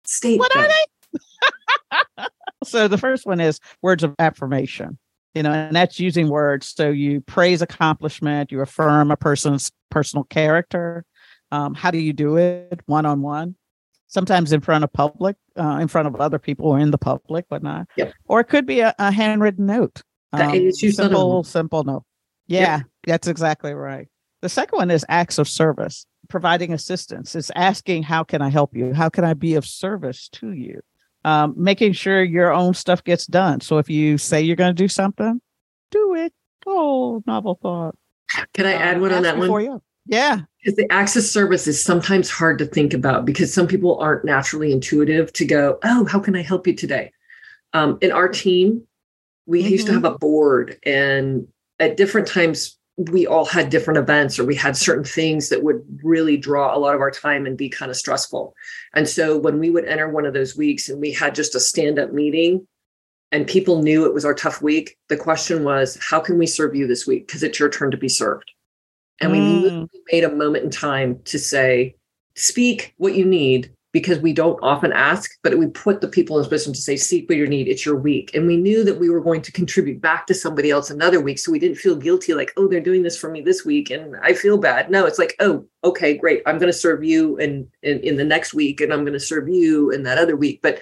state. 0.09 0.39
What 0.39 0.55
are 0.57 0.69
they? 0.69 2.25
so 2.65 2.89
the 2.89 2.99
first 2.99 3.27
one 3.27 3.41
is 3.41 3.61
words 3.83 4.03
of 4.03 4.15
affirmation. 4.19 4.99
You 5.35 5.43
know, 5.43 5.53
and 5.53 5.77
that's 5.77 6.01
using 6.01 6.29
words. 6.29 6.67
So 6.75 6.89
you 6.89 7.21
praise 7.21 7.63
accomplishment, 7.63 8.51
you 8.51 8.61
affirm 8.61 9.11
a 9.11 9.17
person's 9.17 9.71
personal 9.91 10.25
character. 10.25 11.05
Um, 11.53 11.75
how 11.75 11.91
do 11.91 11.99
you 11.99 12.13
do 12.13 12.37
it 12.37 12.81
one 12.87 13.07
on 13.07 13.23
one? 13.23 13.55
Sometimes 14.09 14.53
in 14.53 14.63
front 14.63 14.85
of 14.85 14.93
public, 14.93 15.37
uh, 15.57 15.79
in 15.81 15.87
front 15.87 16.09
of 16.09 16.17
other 16.17 16.39
people 16.39 16.67
or 16.67 16.79
in 16.79 16.91
the 16.91 16.99
public, 16.99 17.45
whatnot. 17.49 17.87
Yep. 17.97 18.15
Or 18.25 18.41
it 18.41 18.45
could 18.45 18.67
be 18.67 18.81
a, 18.81 18.95
a 18.99 19.13
handwritten 19.13 19.67
note. 19.67 20.03
Um, 20.33 20.73
simple, 20.73 21.45
simple 21.45 21.85
note. 21.85 22.05
Yeah, 22.47 22.79
yep. 22.79 22.87
that's 23.07 23.29
exactly 23.29 23.75
right. 23.75 24.09
The 24.41 24.49
second 24.49 24.77
one 24.77 24.91
is 24.91 25.05
acts 25.09 25.39
of 25.39 25.47
service 25.47 26.07
providing 26.29 26.73
assistance. 26.73 27.35
It's 27.35 27.51
asking, 27.55 28.05
how 28.05 28.25
can 28.25 28.43
I 28.43 28.49
help 28.49 28.77
you? 28.77 28.93
How 28.93 29.09
can 29.09 29.25
I 29.25 29.35
be 29.35 29.55
of 29.55 29.67
service 29.67 30.29
to 30.31 30.53
you? 30.53 30.81
Um, 31.25 31.55
making 31.57 31.93
sure 31.93 32.23
your 32.23 32.53
own 32.53 32.75
stuff 32.75 33.03
gets 33.03 33.27
done. 33.27 33.61
So 33.61 33.79
if 33.79 33.91
you 33.91 34.19
say 34.19 34.41
you're 34.41 34.57
going 34.57 34.75
to 34.75 34.83
do 34.83 34.89
something, 34.89 35.41
do 35.91 36.15
it. 36.15 36.33
Oh, 36.67 37.23
novel 37.27 37.59
thought. 37.61 37.97
Can 38.55 38.67
I 38.67 38.75
add 38.75 39.01
one 39.01 39.13
on 39.13 39.23
that 39.23 39.39
one? 39.39 39.51
You. 39.63 39.83
Yeah. 40.07 40.41
Because 40.63 40.77
the 40.77 40.91
access 40.91 41.31
service 41.31 41.67
is 41.67 41.83
sometimes 41.83 42.31
hard 42.31 42.59
to 42.59 42.67
think 42.67 42.95
about 42.95 43.25
because 43.25 43.53
some 43.53 43.67
people 43.67 43.99
aren't 43.99 44.25
naturally 44.25 44.73
intuitive 44.73 45.33
to 45.35 45.45
go, 45.45 45.79
oh, 45.85 46.07
how 46.07 46.19
can 46.19 46.35
I 46.35 46.43
help 46.43 46.67
you 46.67 46.75
today? 46.75 47.13
Um, 47.75 47.99
in 48.01 48.13
our 48.13 48.29
team, 48.29 48.83
we 49.47 49.63
mm-hmm. 49.63 49.71
used 49.71 49.87
to 49.87 49.93
mm-hmm. 49.93 50.05
have 50.05 50.15
a 50.15 50.19
board, 50.19 50.79
and 50.85 51.47
at 51.79 51.97
different 51.97 52.27
times, 52.27 52.78
we 52.99 53.27
all 53.27 53.45
had 53.45 53.71
different 53.71 53.99
events 53.99 54.39
or 54.39 54.45
we 54.45 54.57
had 54.57 54.77
certain 54.77 55.05
things 55.05 55.49
that 55.49 55.63
would 55.63 55.83
really 56.03 56.37
draw 56.37 56.77
a 56.77 56.79
lot 56.79 56.97
of 56.97 57.01
our 57.01 57.13
time 57.13 57.47
and 57.47 57.57
be 57.57 57.69
kind 57.69 57.91
of 57.91 57.97
stressful. 57.97 58.55
And 58.93 59.09
so 59.09 59.39
when 59.39 59.61
we 59.61 59.71
would 59.71 59.85
enter 59.85 60.09
one 60.09 60.27
of 60.27 60.35
those 60.35 60.57
weeks 60.57 60.89
and 60.89 61.01
we 61.01 61.13
had 61.13 61.35
just 61.35 61.55
a 61.55 61.61
stand 61.61 62.01
up 62.01 62.13
meeting 62.13 62.67
and 63.31 63.47
people 63.47 63.83
knew 63.83 64.05
it 64.05 64.15
was 64.15 64.25
our 64.25 64.35
tough 64.35 64.61
week, 64.61 64.97
the 65.09 65.17
question 65.17 65.63
was, 65.63 65.97
how 66.01 66.19
can 66.19 66.39
we 66.39 66.47
serve 66.47 66.75
you 66.75 66.89
this 66.89 67.07
week? 67.07 67.29
Because 67.29 67.45
it's 67.45 67.61
your 67.61 67.71
turn 67.71 67.93
to 67.93 67.97
be 67.97 68.09
served. 68.09 68.51
And 69.21 69.33
mm. 69.33 69.89
we 69.93 70.01
made 70.11 70.25
a 70.25 70.35
moment 70.35 70.65
in 70.65 70.71
time 70.71 71.21
to 71.27 71.39
say, 71.39 71.95
speak 72.35 72.95
what 72.97 73.15
you 73.15 73.25
need 73.25 73.73
because 73.93 74.19
we 74.19 74.33
don't 74.33 74.59
often 74.63 74.93
ask, 74.93 75.31
but 75.43 75.57
we 75.57 75.67
put 75.67 76.01
the 76.01 76.09
people 76.09 76.37
in 76.37 76.43
this 76.43 76.49
position 76.49 76.75
to 76.75 76.81
say, 76.81 76.97
seek 76.97 77.29
what 77.29 77.39
you 77.39 77.47
need. 77.47 77.69
It's 77.69 77.87
your 77.87 77.97
week. 77.97 78.31
And 78.35 78.47
we 78.47 78.57
knew 78.57 78.85
that 78.85 78.99
we 78.99 79.09
were 79.09 79.21
going 79.21 79.41
to 79.43 79.53
contribute 79.53 80.01
back 80.01 80.27
to 80.27 80.35
somebody 80.35 80.71
else 80.71 80.91
another 80.91 81.21
week. 81.21 81.39
So 81.39 81.51
we 81.51 81.59
didn't 81.59 81.79
feel 81.79 81.97
guilty, 81.97 82.35
like, 82.35 82.53
oh, 82.57 82.69
they're 82.69 82.81
doing 82.81 83.03
this 83.03 83.17
for 83.17 83.31
me 83.31 83.41
this 83.41 83.65
week. 83.65 83.91
And 83.91 84.17
I 84.23 84.35
feel 84.35 84.59
bad. 84.59 84.91
No, 84.91 85.07
it's 85.07 85.19
like, 85.19 85.35
oh, 85.41 85.67
okay, 85.85 86.17
great. 86.17 86.43
I'm 86.45 86.59
going 86.59 86.73
to 86.73 86.79
serve 86.79 87.03
you 87.03 87.39
in, 87.39 87.67
in, 87.83 88.01
in 88.01 88.17
the 88.17 88.25
next 88.25 88.53
week 88.53 88.81
and 88.81 88.93
I'm 88.93 89.05
going 89.05 89.15
to 89.15 89.21
serve 89.21 89.49
you 89.49 89.91
in 89.91 90.03
that 90.03 90.19
other 90.19 90.37
week. 90.37 90.61
But 90.63 90.81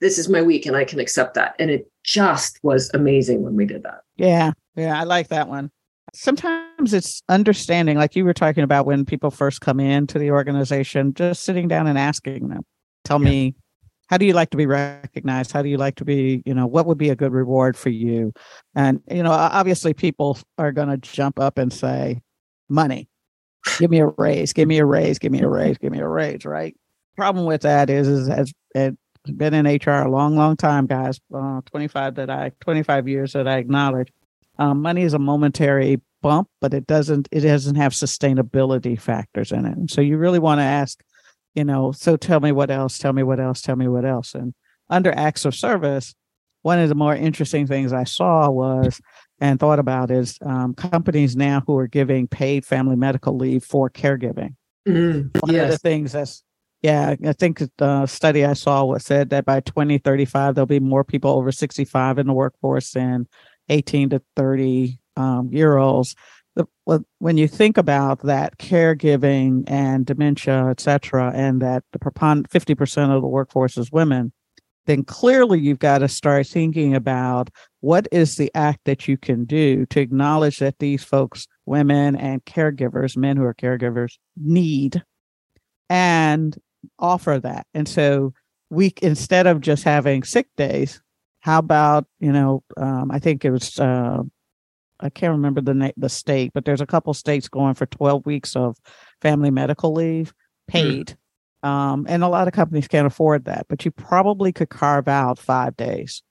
this 0.00 0.18
is 0.18 0.28
my 0.28 0.42
week 0.42 0.66
and 0.66 0.76
I 0.76 0.84
can 0.84 1.00
accept 1.00 1.34
that. 1.34 1.56
And 1.58 1.70
it 1.70 1.90
just 2.04 2.60
was 2.62 2.90
amazing 2.94 3.42
when 3.42 3.56
we 3.56 3.66
did 3.66 3.82
that. 3.82 4.02
Yeah. 4.16 4.52
Yeah. 4.76 5.00
I 5.00 5.04
like 5.04 5.28
that 5.28 5.48
one 5.48 5.70
sometimes 6.14 6.94
it's 6.94 7.22
understanding 7.28 7.96
like 7.96 8.14
you 8.16 8.24
were 8.24 8.34
talking 8.34 8.64
about 8.64 8.86
when 8.86 9.04
people 9.04 9.30
first 9.30 9.60
come 9.60 9.80
into 9.80 10.18
the 10.18 10.30
organization 10.30 11.12
just 11.14 11.42
sitting 11.42 11.68
down 11.68 11.86
and 11.86 11.98
asking 11.98 12.48
them 12.48 12.62
tell 13.04 13.20
yeah. 13.22 13.30
me 13.30 13.54
how 14.08 14.18
do 14.18 14.26
you 14.26 14.34
like 14.34 14.50
to 14.50 14.56
be 14.56 14.66
recognized? 14.66 15.52
How 15.52 15.62
do 15.62 15.68
you 15.68 15.78
like 15.78 15.96
to 15.96 16.04
be 16.04 16.42
you 16.44 16.54
know 16.54 16.66
what 16.66 16.86
would 16.86 16.98
be 16.98 17.10
a 17.10 17.16
good 17.16 17.32
reward 17.32 17.76
for 17.76 17.88
you? 17.88 18.32
And 18.74 19.00
you 19.10 19.22
know 19.22 19.32
obviously 19.32 19.94
people 19.94 20.38
are 20.58 20.72
going 20.72 20.88
to 20.88 20.98
jump 20.98 21.38
up 21.38 21.58
and 21.58 21.72
say 21.72 22.20
money. 22.68 23.08
Give 23.78 23.90
me 23.90 24.00
a 24.00 24.06
raise 24.06 24.52
give 24.52 24.68
me 24.68 24.78
a 24.78 24.84
raise 24.84 25.18
give 25.18 25.32
me 25.32 25.40
a 25.40 25.48
raise 25.48 25.78
give 25.78 25.92
me 25.92 26.00
a 26.00 26.08
raise 26.08 26.44
right? 26.44 26.76
Problem 27.16 27.46
with 27.46 27.62
that 27.62 27.90
is 27.90 28.08
is 28.08 28.28
has 28.28 28.52
it 28.74 28.96
been 29.38 29.54
in 29.54 29.64
hr 29.64 29.90
a 29.90 30.10
long 30.10 30.36
long 30.36 30.54
time 30.54 30.84
guys 30.84 31.18
uh, 31.34 31.62
25 31.64 32.16
that 32.16 32.28
i 32.28 32.52
25 32.60 33.08
years 33.08 33.32
that 33.32 33.48
i 33.48 33.56
acknowledge 33.56 34.12
um, 34.58 34.82
money 34.82 35.02
is 35.02 35.14
a 35.14 35.18
momentary 35.18 36.00
bump 36.22 36.48
but 36.60 36.72
it 36.72 36.86
doesn't 36.86 37.28
it 37.30 37.40
doesn't 37.40 37.74
have 37.74 37.92
sustainability 37.92 38.98
factors 38.98 39.52
in 39.52 39.66
it 39.66 39.76
and 39.76 39.90
so 39.90 40.00
you 40.00 40.16
really 40.16 40.38
want 40.38 40.58
to 40.58 40.64
ask 40.64 41.02
you 41.54 41.64
know, 41.64 41.92
so 41.92 42.16
tell 42.16 42.40
me 42.40 42.52
what 42.52 42.70
else, 42.70 42.98
tell 42.98 43.12
me 43.12 43.22
what 43.22 43.40
else, 43.40 43.62
tell 43.62 43.76
me 43.76 43.88
what 43.88 44.04
else. 44.04 44.34
And 44.34 44.54
under 44.90 45.12
acts 45.12 45.44
of 45.44 45.54
service, 45.54 46.14
one 46.62 46.78
of 46.78 46.88
the 46.88 46.94
more 46.94 47.14
interesting 47.14 47.66
things 47.66 47.92
I 47.92 48.04
saw 48.04 48.50
was 48.50 49.00
and 49.40 49.58
thought 49.60 49.78
about 49.78 50.10
is 50.10 50.38
um, 50.44 50.74
companies 50.74 51.36
now 51.36 51.62
who 51.66 51.76
are 51.76 51.86
giving 51.86 52.26
paid 52.26 52.64
family 52.64 52.96
medical 52.96 53.36
leave 53.36 53.64
for 53.64 53.88
caregiving. 53.88 54.56
Mm, 54.86 55.30
one 55.40 55.54
yes. 55.54 55.64
of 55.64 55.70
the 55.70 55.78
things 55.78 56.12
that's 56.12 56.42
yeah, 56.82 57.16
I 57.24 57.32
think 57.32 57.62
the 57.78 58.04
study 58.04 58.44
I 58.44 58.52
saw 58.52 58.84
was 58.84 59.06
said 59.06 59.30
that 59.30 59.46
by 59.46 59.60
2035 59.60 60.54
there'll 60.54 60.66
be 60.66 60.80
more 60.80 61.02
people 61.02 61.30
over 61.30 61.50
65 61.50 62.18
in 62.18 62.26
the 62.26 62.34
workforce 62.34 62.90
than 62.90 63.26
18 63.68 64.10
to 64.10 64.22
30 64.36 64.98
um, 65.16 65.48
year 65.52 65.76
olds 65.76 66.14
the, 66.54 67.04
when 67.18 67.36
you 67.36 67.48
think 67.48 67.76
about 67.76 68.22
that 68.22 68.58
caregiving 68.58 69.64
and 69.66 70.06
dementia, 70.06 70.68
et 70.70 70.80
cetera, 70.80 71.32
and 71.34 71.60
that 71.62 71.84
the 71.92 71.98
prepon- 71.98 72.46
50% 72.48 73.14
of 73.14 73.22
the 73.22 73.28
workforce 73.28 73.76
is 73.76 73.90
women, 73.90 74.32
then 74.86 75.02
clearly 75.02 75.58
you've 75.58 75.78
got 75.78 75.98
to 75.98 76.08
start 76.08 76.46
thinking 76.46 76.94
about 76.94 77.48
what 77.80 78.06
is 78.12 78.36
the 78.36 78.50
act 78.54 78.80
that 78.84 79.08
you 79.08 79.16
can 79.16 79.44
do 79.44 79.86
to 79.86 80.00
acknowledge 80.00 80.58
that 80.58 80.78
these 80.78 81.02
folks, 81.02 81.48
women 81.66 82.16
and 82.16 82.44
caregivers, 82.44 83.16
men 83.16 83.36
who 83.36 83.44
are 83.44 83.54
caregivers, 83.54 84.18
need 84.36 85.02
and 85.88 86.58
offer 86.98 87.40
that. 87.40 87.66
And 87.72 87.88
so 87.88 88.34
we, 88.70 88.92
instead 89.00 89.46
of 89.46 89.60
just 89.60 89.84
having 89.84 90.22
sick 90.22 90.48
days, 90.56 91.00
how 91.44 91.58
about, 91.58 92.06
you 92.20 92.32
know, 92.32 92.64
um, 92.78 93.10
I 93.10 93.18
think 93.18 93.44
it 93.44 93.50
was 93.50 93.78
uh, 93.78 94.22
I 94.98 95.10
can't 95.10 95.32
remember 95.32 95.60
the 95.60 95.74
na- 95.74 95.90
the 95.98 96.08
state, 96.08 96.52
but 96.54 96.64
there's 96.64 96.80
a 96.80 96.86
couple 96.86 97.12
states 97.12 97.48
going 97.48 97.74
for 97.74 97.84
12 97.84 98.24
weeks 98.24 98.56
of 98.56 98.78
family 99.20 99.50
medical 99.50 99.92
leave 99.92 100.32
paid. 100.68 101.18
Mm. 101.62 101.68
Um, 101.68 102.06
and 102.08 102.24
a 102.24 102.28
lot 102.28 102.48
of 102.48 102.54
companies 102.54 102.88
can't 102.88 103.06
afford 103.06 103.44
that, 103.44 103.66
but 103.68 103.84
you 103.84 103.90
probably 103.90 104.52
could 104.52 104.70
carve 104.70 105.06
out 105.06 105.38
five 105.38 105.76
days. 105.76 106.22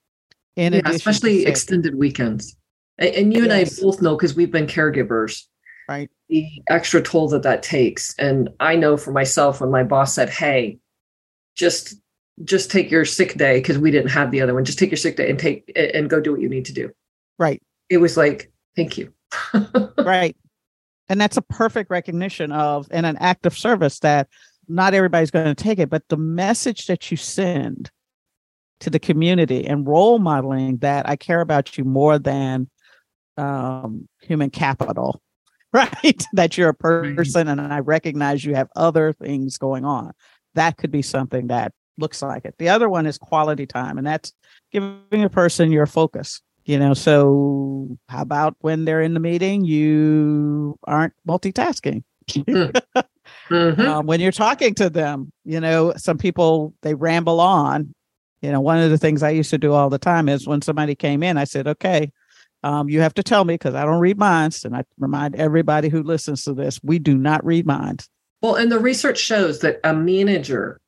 In 0.56 0.73
yeah, 0.73 0.82
especially 0.86 1.45
extended 1.45 1.93
weekends. 1.93 2.58
And, 2.97 3.13
and 3.13 3.34
you 3.34 3.43
yes. 3.45 3.52
and 3.52 3.54
I 3.54 3.84
both 3.84 4.02
know 4.02 4.15
because 4.15 4.36
we've 4.36 4.52
been 4.52 4.65
caregivers, 4.65 5.43
right? 5.88 6.10
The 6.30 6.47
extra 6.69 7.04
toll 7.04 7.30
that 7.30 7.43
that 7.43 7.62
takes. 7.62 8.15
And 8.17 8.49
I 8.60 8.76
know 8.78 8.97
for 8.97 9.12
myself 9.12 9.62
when 9.62 9.69
my 9.69 9.84
boss 9.84 10.15
said, 10.15 10.30
"Hey, 10.30 10.80
just 11.56 11.95
just 12.43 12.72
take 12.72 12.89
your 12.89 13.06
sick 13.06 13.36
day 13.36 13.60
because 13.60 13.78
we 13.78 13.91
didn't 13.91 14.10
have 14.10 14.32
the 14.32 14.41
other 14.41 14.54
one. 14.54 14.65
Just 14.65 14.80
take 14.80 14.91
your 14.91 14.98
sick 14.98 15.15
day 15.15 15.30
and 15.30 15.39
take 15.39 15.72
and 15.76 16.10
go 16.10 16.19
do 16.19 16.32
what 16.32 16.41
you 16.41 16.50
need 16.50 16.65
to 16.65 16.74
do." 16.74 16.91
Right. 17.38 17.62
It 17.89 17.98
was 17.98 18.17
like 18.17 18.52
Thank 18.76 18.98
you. 18.98 19.13
right. 19.98 20.36
And 21.10 21.19
that's 21.19 21.38
a 21.38 21.41
perfect 21.41 21.89
recognition 21.89 22.52
of 22.52 22.88
and 22.91 23.06
an 23.06 23.17
act 23.17 23.46
of 23.46 23.58
service 23.58 24.00
that 24.00 24.28
not 24.67 24.93
everybody's 24.93 25.32
going 25.32 25.54
to 25.54 25.63
take 25.63 25.80
it, 25.80 25.89
but 25.89 26.08
the 26.10 26.17
message 26.17 26.88
that 26.88 27.12
you 27.12 27.17
send 27.17 27.91
to 28.80 28.89
the 28.89 29.00
community 29.00 29.65
and 29.65 29.88
role 29.88 30.19
modeling 30.19 30.78
that 30.78 31.08
I 31.08 31.15
care 31.15 31.41
about 31.41 31.78
you 31.78 31.84
more 31.84 32.17
than 32.17 32.69
um, 33.38 34.08
human 34.22 34.50
capital, 34.50 35.22
right? 35.74 36.24
that 36.34 36.58
you're 36.58 36.69
a 36.69 36.74
person 36.74 37.48
and 37.48 37.62
I 37.62 37.80
recognize 37.80 38.46
you 38.46 38.56
have 38.56 38.69
other 38.76 39.13
things 39.13 39.58
going 39.58 39.86
on. 39.86 40.13
That 40.56 40.78
could 40.78 40.91
be 40.91 41.02
something 41.02 41.48
that 41.48 41.74
looks 41.97 42.21
like 42.21 42.45
it. 42.45 42.56
The 42.58 42.69
other 42.69 42.89
one 42.89 43.06
is 43.06 43.17
quality 43.17 43.65
time, 43.65 43.97
and 43.97 44.06
that's 44.06 44.34
giving 44.71 45.23
a 45.23 45.29
person 45.29 45.71
your 45.71 45.86
focus 45.86 46.41
you 46.65 46.79
know 46.79 46.93
so 46.93 47.97
how 48.10 48.21
about 48.21 48.56
when 48.60 48.86
they're 48.86 49.01
in 49.01 49.13
the 49.13 49.19
meeting 49.19 49.65
you 49.65 50.77
aren't 50.86 51.13
multitasking 51.27 52.03
mm-hmm. 52.29 53.82
um, 53.82 54.06
when 54.06 54.19
you're 54.19 54.32
talking 54.32 54.73
to 54.73 54.89
them 54.89 55.32
you 55.43 55.60
know 55.60 55.93
some 55.97 56.17
people 56.17 56.73
they 56.82 56.93
ramble 56.93 57.39
on 57.39 57.93
you 58.41 58.51
know 58.51 58.62
one 58.62 58.79
of 58.79 58.89
the 58.89 58.97
things 58.97 59.23
i 59.23 59.29
used 59.29 59.49
to 59.49 59.58
do 59.58 59.73
all 59.73 59.89
the 59.89 59.97
time 59.97 60.29
is 60.29 60.47
when 60.47 60.62
somebody 60.62 60.95
came 60.95 61.23
in 61.23 61.38
i 61.38 61.43
said 61.43 61.67
okay 61.67 62.12
um, 62.65 62.88
you 62.88 63.01
have 63.01 63.13
to 63.13 63.23
tell 63.23 63.43
me 63.43 63.56
because 63.56 63.75
i 63.75 63.84
don't 63.84 63.99
read 63.99 64.17
minds 64.17 64.63
and 64.63 64.75
i 64.75 64.84
remind 64.97 65.36
everybody 65.36 65.89
who 65.89 66.01
listens 66.01 66.43
to 66.43 66.53
this 66.53 66.79
we 66.82 66.97
do 66.97 67.17
not 67.17 67.45
read 67.45 67.65
minds 67.65 68.10
well 68.41 68.56
and 68.56 68.71
the 68.71 68.79
research 68.79 69.17
shows 69.17 69.60
that 69.60 69.79
a 69.84 69.93
manager 69.93 70.79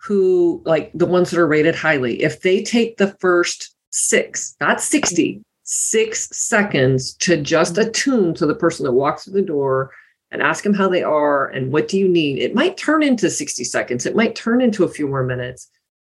who 0.00 0.62
like 0.64 0.90
the 0.94 1.06
ones 1.06 1.30
that 1.30 1.40
are 1.40 1.46
rated 1.46 1.74
highly 1.74 2.22
if 2.22 2.42
they 2.42 2.62
take 2.62 2.96
the 2.96 3.16
first 3.20 3.74
six, 3.90 4.56
not 4.60 4.80
60, 4.80 5.42
six 5.64 6.28
seconds 6.32 7.14
to 7.14 7.40
just 7.40 7.74
mm-hmm. 7.74 7.88
attune 7.88 8.34
to 8.34 8.46
the 8.46 8.54
person 8.54 8.84
that 8.84 8.92
walks 8.92 9.24
through 9.24 9.34
the 9.34 9.42
door 9.42 9.92
and 10.30 10.42
ask 10.42 10.62
them 10.62 10.74
how 10.74 10.88
they 10.88 11.02
are 11.02 11.48
and 11.48 11.72
what 11.72 11.88
do 11.88 11.98
you 11.98 12.08
need. 12.08 12.38
It 12.38 12.54
might 12.54 12.76
turn 12.76 13.02
into 13.02 13.30
60 13.30 13.64
seconds, 13.64 14.06
it 14.06 14.16
might 14.16 14.34
turn 14.34 14.60
into 14.60 14.84
a 14.84 14.88
few 14.88 15.08
more 15.08 15.24
minutes, 15.24 15.70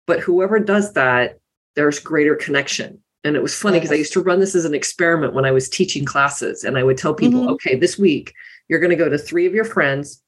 but 0.07 0.21
whoever 0.21 0.59
does 0.59 0.93
that, 0.93 1.39
there's 1.77 1.99
greater 1.99 2.35
connection. 2.35 2.99
And 3.25 3.37
it 3.37 3.43
was 3.43 3.55
funny 3.55 3.79
because. 3.79 3.93
I 3.93 3.97
used 3.97 4.13
to 4.15 4.21
run 4.21 4.41
this 4.41 4.55
as 4.55 4.65
an 4.65 4.75
experiment 4.75 5.33
when 5.33 5.45
I 5.45 5.53
was 5.53 5.69
teaching 5.69 6.05
classes. 6.05 6.65
And 6.65 6.77
I 6.77 6.83
would 6.83 6.99
tell 6.99 7.15
people, 7.15 7.41
mm-hmm. 7.41 7.51
okay, 7.51 7.77
this 7.77 7.97
week 7.97 8.35
you're 8.69 8.81
going 8.81 8.91
to 8.91 8.97
go 8.97 9.09
to 9.09 9.19
three 9.19 9.47
of 9.47 9.55
your 9.55 9.65
friends, 9.65 10.21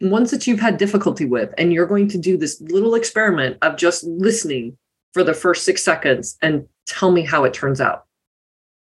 ones 0.00 0.30
that 0.30 0.46
you've 0.46 0.60
had 0.60 0.78
difficulty 0.78 1.24
with, 1.24 1.52
and 1.58 1.72
you're 1.72 1.86
going 1.86 2.08
to 2.08 2.18
do 2.18 2.36
this 2.36 2.60
little 2.60 2.94
experiment 2.94 3.58
of 3.62 3.76
just 3.76 4.04
listening 4.04 4.76
for 5.12 5.24
the 5.24 5.34
first 5.34 5.64
six 5.64 5.82
seconds 5.82 6.36
and 6.42 6.66
tell 6.86 7.10
me 7.10 7.22
how 7.22 7.44
it 7.44 7.54
turns 7.54 7.80
out. 7.80 8.04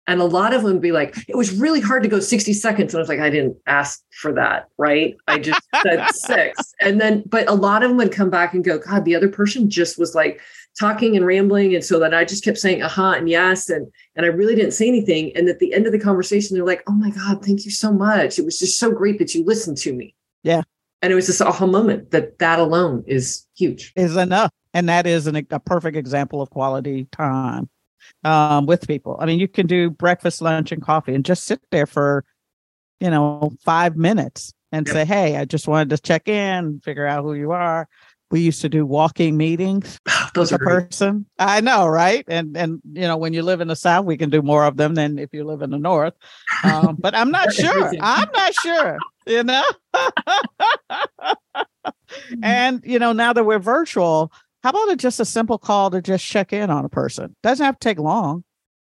And 0.09 0.21
a 0.21 0.25
lot 0.25 0.55
of 0.55 0.63
them 0.63 0.75
would 0.75 0.83
be 0.83 0.93
like, 0.93 1.17
it 1.29 1.37
was 1.37 1.59
really 1.59 1.81
hard 1.81 2.05
to 2.05 2.09
go 2.09 2.21
60 2.21 2.53
seconds. 2.53 2.95
And 2.95 3.01
I 3.01 3.03
was 3.03 3.09
like, 3.09 3.19
I 3.19 3.31
didn't 3.31 3.57
ask 3.67 4.03
for 4.21 4.33
that. 4.35 4.69
Right. 4.79 5.17
I 5.27 5.39
just 5.39 5.61
said 5.83 6.09
six. 6.11 6.75
And 6.81 7.01
then, 7.01 7.25
but 7.27 7.49
a 7.49 7.55
lot 7.55 7.83
of 7.83 7.89
them 7.89 7.97
would 7.97 8.13
come 8.13 8.31
back 8.31 8.55
and 8.55 8.63
go, 8.63 8.79
God, 8.79 9.05
the 9.05 9.17
other 9.17 9.29
person 9.29 9.69
just 9.69 9.99
was 9.99 10.15
like 10.15 10.41
talking 10.79 11.17
and 11.17 11.27
rambling. 11.27 11.75
And 11.75 11.85
so 11.85 11.99
that 11.99 12.15
I 12.15 12.25
just 12.25 12.45
kept 12.45 12.59
saying, 12.59 12.83
uh 12.83 12.89
huh, 12.89 13.15
and 13.17 13.29
yes. 13.29 13.69
And, 13.69 13.91
and 14.15 14.25
I 14.25 14.29
really 14.29 14.55
didn't 14.55 14.73
say 14.73 14.87
anything. 14.87 15.37
And 15.37 15.49
at 15.49 15.59
the 15.59 15.75
end 15.75 15.87
of 15.87 15.93
the 15.93 15.99
conversation, 15.99 16.55
they're 16.55 16.65
like, 16.67 16.85
oh 16.87 16.93
my 16.93 17.11
God, 17.11 17.45
thank 17.45 17.65
you 17.65 17.73
so 17.73 17.93
much. 17.93 18.39
It 18.39 18.45
was 18.45 18.61
just 18.61 18.79
so 18.79 18.93
great 18.93 19.19
that 19.19 19.35
you 19.35 19.45
listened 19.45 19.79
to 19.79 19.93
me. 19.93 20.15
Yeah. 20.45 20.63
And 21.03 21.13
it 21.13 21.15
was 21.15 21.27
this 21.27 21.41
aha 21.41 21.67
moment 21.67 22.11
that 22.11 22.39
that 22.39 22.59
alone 22.59 23.05
is 23.07 23.47
huge. 23.55 23.93
Is 23.97 24.17
enough 24.17 24.51
and 24.77 24.91
that 24.91 25.07
is 25.07 25.27
an, 25.27 25.37
a 25.51 25.59
perfect 25.59 25.97
example 25.97 26.43
of 26.43 26.51
quality 26.51 27.09
time 27.11 27.71
um, 28.25 28.67
with 28.67 28.87
people. 28.87 29.17
I 29.19 29.25
mean, 29.25 29.41
you 29.41 29.49
can 29.49 29.67
do 29.67 29.89
breakfast, 29.89 30.43
lunch, 30.43 30.71
and 30.71 30.83
coffee, 30.83 31.15
and 31.15 31.25
just 31.25 31.45
sit 31.45 31.63
there 31.71 31.87
for, 31.87 32.27
you 33.01 33.09
know, 33.09 33.53
five 33.65 33.97
minutes 33.97 34.53
and 34.73 34.87
yep. 34.87 34.93
say, 34.93 35.05
"Hey, 35.07 35.37
I 35.39 35.47
just 35.47 35.67
wanted 35.67 35.89
to 35.91 35.99
check 35.99 36.29
in, 36.29 36.81
figure 36.81 37.07
out 37.07 37.25
who 37.25 37.33
you 37.33 37.53
are." 37.53 37.89
We 38.31 38.41
used 38.41 38.61
to 38.63 38.69
do 38.69 38.85
walking 38.85 39.37
meetings. 39.37 40.01
Those 40.35 40.53
are 40.53 40.57
a 40.57 40.59
person. 40.59 41.27
I 41.39 41.61
know, 41.61 41.87
right? 41.87 42.25
And 42.29 42.57
and 42.57 42.81
you 42.93 43.03
know, 43.03 43.17
when 43.17 43.33
you 43.33 43.43
live 43.43 43.61
in 43.61 43.69
the 43.69 43.77
South, 43.77 44.05
we 44.05 44.17
can 44.17 44.31
do 44.31 44.43
more 44.43 44.65
of 44.65 44.77
them 44.77 44.95
than 44.95 45.19
if 45.19 45.33
you 45.33 45.45
live 45.45 45.63
in 45.63 45.71
the 45.71 45.79
North. 45.79 46.15
Um, 46.65 46.97
but 46.99 47.15
I'm 47.15 47.31
not 47.31 47.53
sure. 47.55 47.93
I'm 48.01 48.29
not 48.35 48.55
sure. 48.55 48.99
You 49.27 49.45
know. 49.45 49.65
and 52.43 52.83
you 52.85 52.99
know, 52.99 53.13
now 53.13 53.33
that 53.33 53.45
we're 53.45 53.59
virtual, 53.59 54.33
how 54.63 54.71
about 54.71 54.93
a, 54.93 54.97
just 54.97 55.21
a 55.21 55.25
simple 55.25 55.59
call 55.59 55.91
to 55.91 56.03
just 56.03 56.25
check 56.25 56.53
in 56.53 56.71
on 56.71 56.85
a 56.85 56.89
person? 56.89 57.35
Doesn't 57.43 57.65
have 57.65 57.79
to 57.79 57.89
take 57.89 57.99
long. 57.99 58.45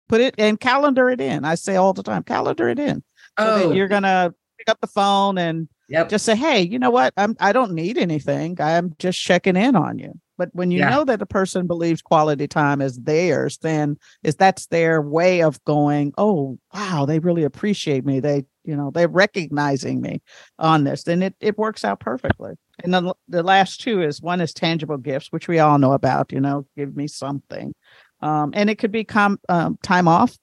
Put 0.10 0.22
it 0.22 0.36
and 0.38 0.60
calendar 0.60 1.10
it 1.10 1.22
in. 1.22 1.46
I 1.46 1.56
say 1.56 1.76
all 1.76 1.94
the 1.94 2.04
time, 2.04 2.24
calendar 2.24 2.70
it 2.70 2.80
in. 2.80 3.04
So 3.38 3.70
oh. 3.70 3.72
you're 3.72 3.90
gonna 3.90 4.34
pick 4.58 4.70
up 4.70 4.80
the 4.82 4.88
phone 4.88 5.38
and 5.38 5.68
yep. 5.88 6.10
just 6.10 6.26
say, 6.26 6.36
"Hey, 6.36 6.62
you 6.62 6.80
know 6.80 6.90
what? 6.90 7.14
I'm 7.18 7.36
I 7.40 7.54
don't 7.54 7.74
need 7.74 7.98
anything. 7.98 8.60
I'm 8.60 8.96
just 9.00 9.20
checking 9.22 9.56
in 9.56 9.76
on 9.76 10.00
you." 10.00 10.14
But 10.38 10.50
when 10.54 10.70
you 10.70 10.80
yeah. 10.80 10.90
know 10.90 11.04
that 11.06 11.22
a 11.22 11.26
person 11.26 11.66
believes 11.66 12.02
quality 12.02 12.48
time 12.48 12.80
is 12.80 12.98
theirs, 12.98 13.58
then 13.60 13.98
is 14.24 14.36
that's 14.36 14.68
their 14.68 15.02
way 15.02 15.42
of 15.42 15.64
going, 15.66 16.14
"Oh, 16.18 16.60
wow, 16.74 17.06
they 17.06 17.20
really 17.20 17.44
appreciate 17.44 18.06
me. 18.06 18.20
They, 18.20 18.46
you 18.64 18.76
know, 18.76 18.92
they're 18.92 19.08
recognizing 19.08 20.02
me 20.02 20.22
on 20.60 20.84
this." 20.84 21.04
Then 21.04 21.22
it 21.22 21.36
it 21.40 21.58
works 21.58 21.84
out 21.84 22.00
perfectly. 22.00 22.56
And 22.84 22.94
the, 22.94 23.14
the 23.28 23.44
last 23.44 23.82
two 23.82 24.02
is 24.02 24.22
one 24.22 24.42
is 24.42 24.54
tangible 24.54 24.98
gifts, 24.98 25.32
which 25.32 25.48
we 25.48 25.60
all 25.60 25.80
know 25.80 25.94
about, 25.94 26.32
you 26.32 26.40
know, 26.40 26.66
give 26.76 26.96
me 26.96 27.08
something. 27.08 27.74
Um, 28.22 28.52
and 28.54 28.70
it 28.70 28.76
could 28.78 28.92
be 28.92 29.04
com- 29.04 29.40
um, 29.50 29.78
time 29.82 30.08
off. 30.08 30.38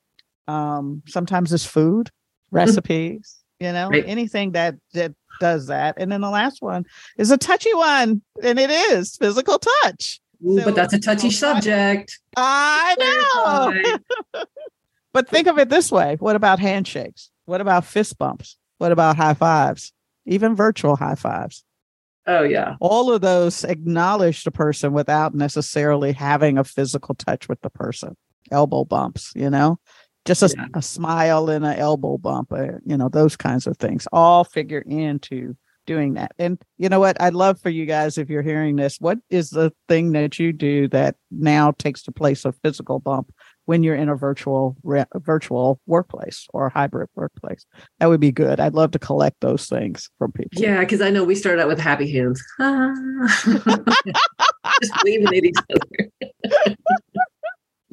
Um, 0.48 1.02
sometimes 1.07 1.52
it's 1.52 1.64
food, 1.64 2.07
mm-hmm. 2.07 2.57
recipes, 2.57 3.38
you 3.61 3.72
know, 3.72 3.88
right. 3.88 4.04
anything 4.07 4.52
that, 4.52 4.74
that 4.94 5.14
does 5.40 5.66
that. 5.66 5.94
And 5.99 6.11
then 6.11 6.20
the 6.20 6.31
last 6.31 6.62
one 6.62 6.85
is 7.18 7.31
a 7.31 7.37
touchy 7.37 7.75
one, 7.75 8.23
and 8.42 8.59
it 8.59 8.70
is 8.70 9.16
physical 9.16 9.59
touch. 9.59 10.20
Ooh, 10.47 10.59
so, 10.59 10.64
but 10.64 10.75
that's 10.75 10.92
a 10.92 10.99
touchy 10.99 11.31
subject. 11.31 12.18
I 12.37 12.97
know. 14.35 14.44
but 15.12 15.29
think 15.29 15.47
of 15.47 15.59
it 15.59 15.68
this 15.68 15.90
way 15.90 16.16
what 16.18 16.37
about 16.37 16.59
handshakes? 16.59 17.31
What 17.47 17.61
about 17.61 17.85
fist 17.85 18.18
bumps? 18.18 18.57
What 18.79 18.92
about 18.92 19.16
high 19.16 19.35
fives? 19.35 19.92
Even 20.27 20.57
virtual 20.57 20.97
high 20.97 21.14
fives. 21.14 21.64
Oh, 22.27 22.42
yeah. 22.42 22.77
All 22.81 23.12
of 23.12 23.20
those 23.20 23.64
acknowledge 23.64 24.44
the 24.44 24.51
person 24.51 24.92
without 24.92 25.35
necessarily 25.35 26.12
having 26.12 26.57
a 26.57 26.64
physical 26.64 27.14
touch 27.14 27.49
with 27.49 27.61
the 27.61 27.70
person. 27.70 28.16
Elbow 28.51 28.85
bumps, 28.85 29.33
you 29.35 29.51
know, 29.51 29.79
just 30.24 30.42
a, 30.42 30.54
yeah. 30.56 30.66
a 30.74 30.82
smile 30.82 31.48
and 31.50 31.64
an 31.64 31.76
elbow 31.76 32.18
bump, 32.18 32.52
uh, 32.52 32.78
you 32.84 32.96
know, 32.96 33.08
those 33.08 33.37
kinds 33.37 33.66
of 33.66 33.76
things 33.76 34.06
all 34.12 34.44
figure 34.44 34.82
into 34.87 35.54
doing 35.87 36.14
that. 36.14 36.32
And 36.38 36.58
you 36.78 36.88
know 36.88 37.00
what? 37.00 37.20
I'd 37.20 37.34
love 37.34 37.60
for 37.60 37.70
you 37.70 37.87
guys, 37.87 38.18
if 38.18 38.30
you're 38.30 38.42
hearing 38.42 38.76
this, 38.76 38.96
what 39.00 39.18
is 39.30 39.50
the 39.50 39.72
thing 39.88 40.12
that 40.12 40.38
you 40.38 40.52
do 40.52 40.88
that 40.88 41.16
now 41.30 41.72
takes 41.72 42.02
the 42.04 42.12
place 42.12 42.44
of 42.44 42.56
physical 42.62 42.98
bump 42.98 43.32
when 43.66 43.82
you're 43.82 43.94
in 43.94 44.08
a 44.08 44.16
virtual 44.16 44.76
re- 44.82 45.04
virtual 45.14 45.80
workplace 45.87 46.46
or 46.52 46.68
hybrid 46.68 47.08
workplace? 47.14 47.66
That 48.00 48.06
would 48.06 48.20
be 48.20 48.32
good. 48.32 48.60
I'd 48.60 48.74
love 48.74 48.92
to 48.92 48.98
collect 48.98 49.40
those 49.40 49.66
things 49.68 50.10
from 50.18 50.32
people. 50.32 50.62
Yeah, 50.62 50.80
because 50.80 51.00
I 51.00 51.10
know 51.10 51.24
we 51.24 51.34
started 51.34 51.60
out 51.62 51.68
with 51.68 51.80
happy 51.80 52.10
hands, 52.10 52.42
just 54.82 55.04
waving 55.04 55.28
at 55.28 55.44
each 55.44 55.56
other. 55.70 56.10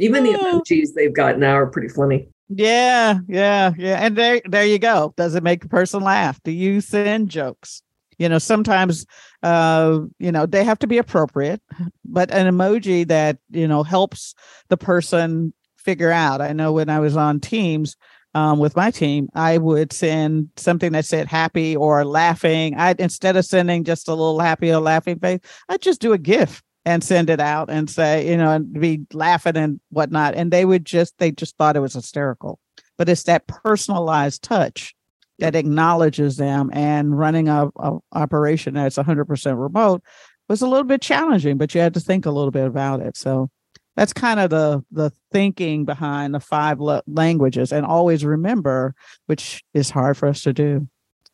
Even 0.02 0.24
the 0.24 0.36
oh. 0.40 0.62
emojis 0.62 0.94
they've 0.96 1.14
got 1.14 1.40
now 1.40 1.54
are 1.54 1.68
pretty 1.68 1.90
funny. 1.90 2.28
Yeah, 2.50 3.20
yeah, 3.28 3.72
yeah. 3.78 4.06
And 4.06 4.18
there 4.18 4.42
there 4.46 4.66
you 4.66 4.80
go. 4.80 5.14
Does 5.16 5.36
it 5.36 5.44
make 5.44 5.64
a 5.64 5.70
person 5.70 6.04
laugh? 6.04 6.42
Do 6.44 6.52
you 6.52 6.82
send 6.82 7.30
jokes? 7.30 7.82
You 8.18 8.28
know, 8.30 8.40
sometimes 8.40 9.06
uh, 9.44 10.00
you 10.20 10.32
know, 10.32 10.46
they 10.46 10.64
have 10.64 10.80
to 10.80 10.88
be 10.88 10.98
appropriate, 10.98 11.62
but 12.06 12.32
an 12.32 12.54
emoji 12.54 13.08
that, 13.08 13.38
you 13.50 13.68
know, 13.68 13.84
helps 13.84 14.36
the 14.70 14.78
person 14.78 15.54
figure 15.78 16.12
out. 16.12 16.42
I 16.42 16.54
know 16.54 16.74
when 16.74 16.90
I 16.90 17.00
was 17.00 17.16
on 17.16 17.40
teams, 17.40 17.96
um, 18.34 18.60
with 18.60 18.76
my 18.76 18.92
team, 18.92 19.28
I 19.36 19.58
would 19.58 19.92
send 19.92 20.50
something 20.56 20.94
that 20.94 21.06
said 21.06 21.28
happy 21.28 21.76
or 21.76 22.06
laughing. 22.06 22.76
I 22.78 22.96
instead 22.98 23.36
of 23.36 23.46
sending 23.46 23.84
just 23.84 24.08
a 24.08 24.14
little 24.14 24.40
happy 24.40 24.72
or 24.72 24.80
laughing 24.80 25.20
face, 25.20 25.40
I'd 25.68 25.82
just 25.82 26.02
do 26.02 26.14
a 26.14 26.18
GIF 26.18 26.64
and 26.86 27.04
send 27.04 27.30
it 27.30 27.40
out 27.40 27.70
and 27.70 27.90
say, 27.90 28.30
you 28.30 28.38
know, 28.38 28.52
and 28.52 28.74
be 28.74 29.06
laughing 29.14 29.56
and 29.56 29.80
whatnot. 29.90 30.36
And 30.36 30.52
they 30.52 30.66
would 30.66 30.86
just, 30.86 31.18
they 31.18 31.32
just 31.32 31.58
thought 31.58 31.76
it 31.76 31.82
was 31.82 31.94
hysterical. 31.94 32.60
But 32.98 33.10
it's 33.10 33.24
that 33.24 33.48
personalized 33.48 34.44
touch 34.44 34.96
that 35.40 35.56
acknowledges 35.56 36.38
them 36.38 36.70
and 36.74 37.18
running 37.18 37.48
a, 37.48 37.70
a 37.78 37.98
operation 38.14 38.76
that's 38.76 38.98
100% 38.98 39.62
remote 39.62 40.04
was 40.48 40.62
a 40.62 40.68
little 40.68 40.84
bit 40.84 41.02
challenging, 41.02 41.58
but 41.58 41.74
you 41.74 41.82
had 41.82 41.94
to 41.94 42.00
think 42.00 42.26
a 42.26 42.32
little 42.32 42.52
bit 42.52 42.66
about 42.66 43.00
it. 43.00 43.16
So 43.16 43.50
that's 43.96 44.14
kind 44.14 44.40
of 44.40 44.50
the 44.50 44.84
the 44.92 45.12
thinking 45.32 45.86
behind 45.86 46.34
the 46.34 46.40
five 46.40 46.80
lo- 46.80 47.02
languages 47.08 47.72
and 47.72 47.86
always 47.86 48.24
remember 48.24 48.96
which 49.28 49.64
is 49.74 49.90
hard 49.90 50.18
for 50.18 50.28
us 50.28 50.42
to 50.42 50.54
do 50.54 50.88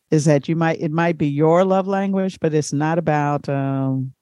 is 0.10 0.26
that 0.26 0.50
you 0.50 0.56
might 0.56 0.82
it 0.82 0.92
might 0.92 1.18
be 1.18 1.28
your 1.28 1.64
love 1.64 1.88
language 1.88 2.40
but 2.40 2.54
it's 2.54 2.74
not 2.74 2.98
about 2.98 3.48
um, 3.48 4.14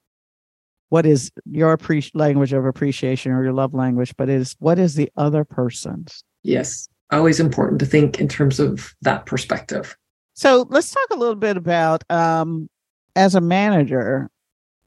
what 0.95 1.05
is 1.05 1.29
your 1.51 1.75
pre- 1.75 2.10
language 2.13 2.53
of 2.53 2.65
appreciation 2.65 3.34
or 3.34 3.43
your 3.43 3.51
love 3.51 3.73
language, 3.73 4.15
but 4.15 4.29
it 4.29 4.39
is 4.39 4.55
what 4.60 4.79
is 4.79 4.95
the 4.95 5.12
other 5.17 5.43
person's. 5.43 6.23
Yes, 6.41 6.88
always 7.12 7.38
important 7.38 7.79
to 7.79 7.86
think 7.86 8.21
in 8.21 8.29
terms 8.29 8.62
of 8.62 8.95
that 9.01 9.25
perspective. 9.25 9.97
So 10.36 10.65
let's 10.69 10.91
talk 10.91 11.08
a 11.12 11.17
little 11.17 11.36
bit 11.36 11.58
about 11.58 12.10
um, 12.10 12.69
as 13.13 13.36
a 13.36 13.41
manager. 13.41 14.29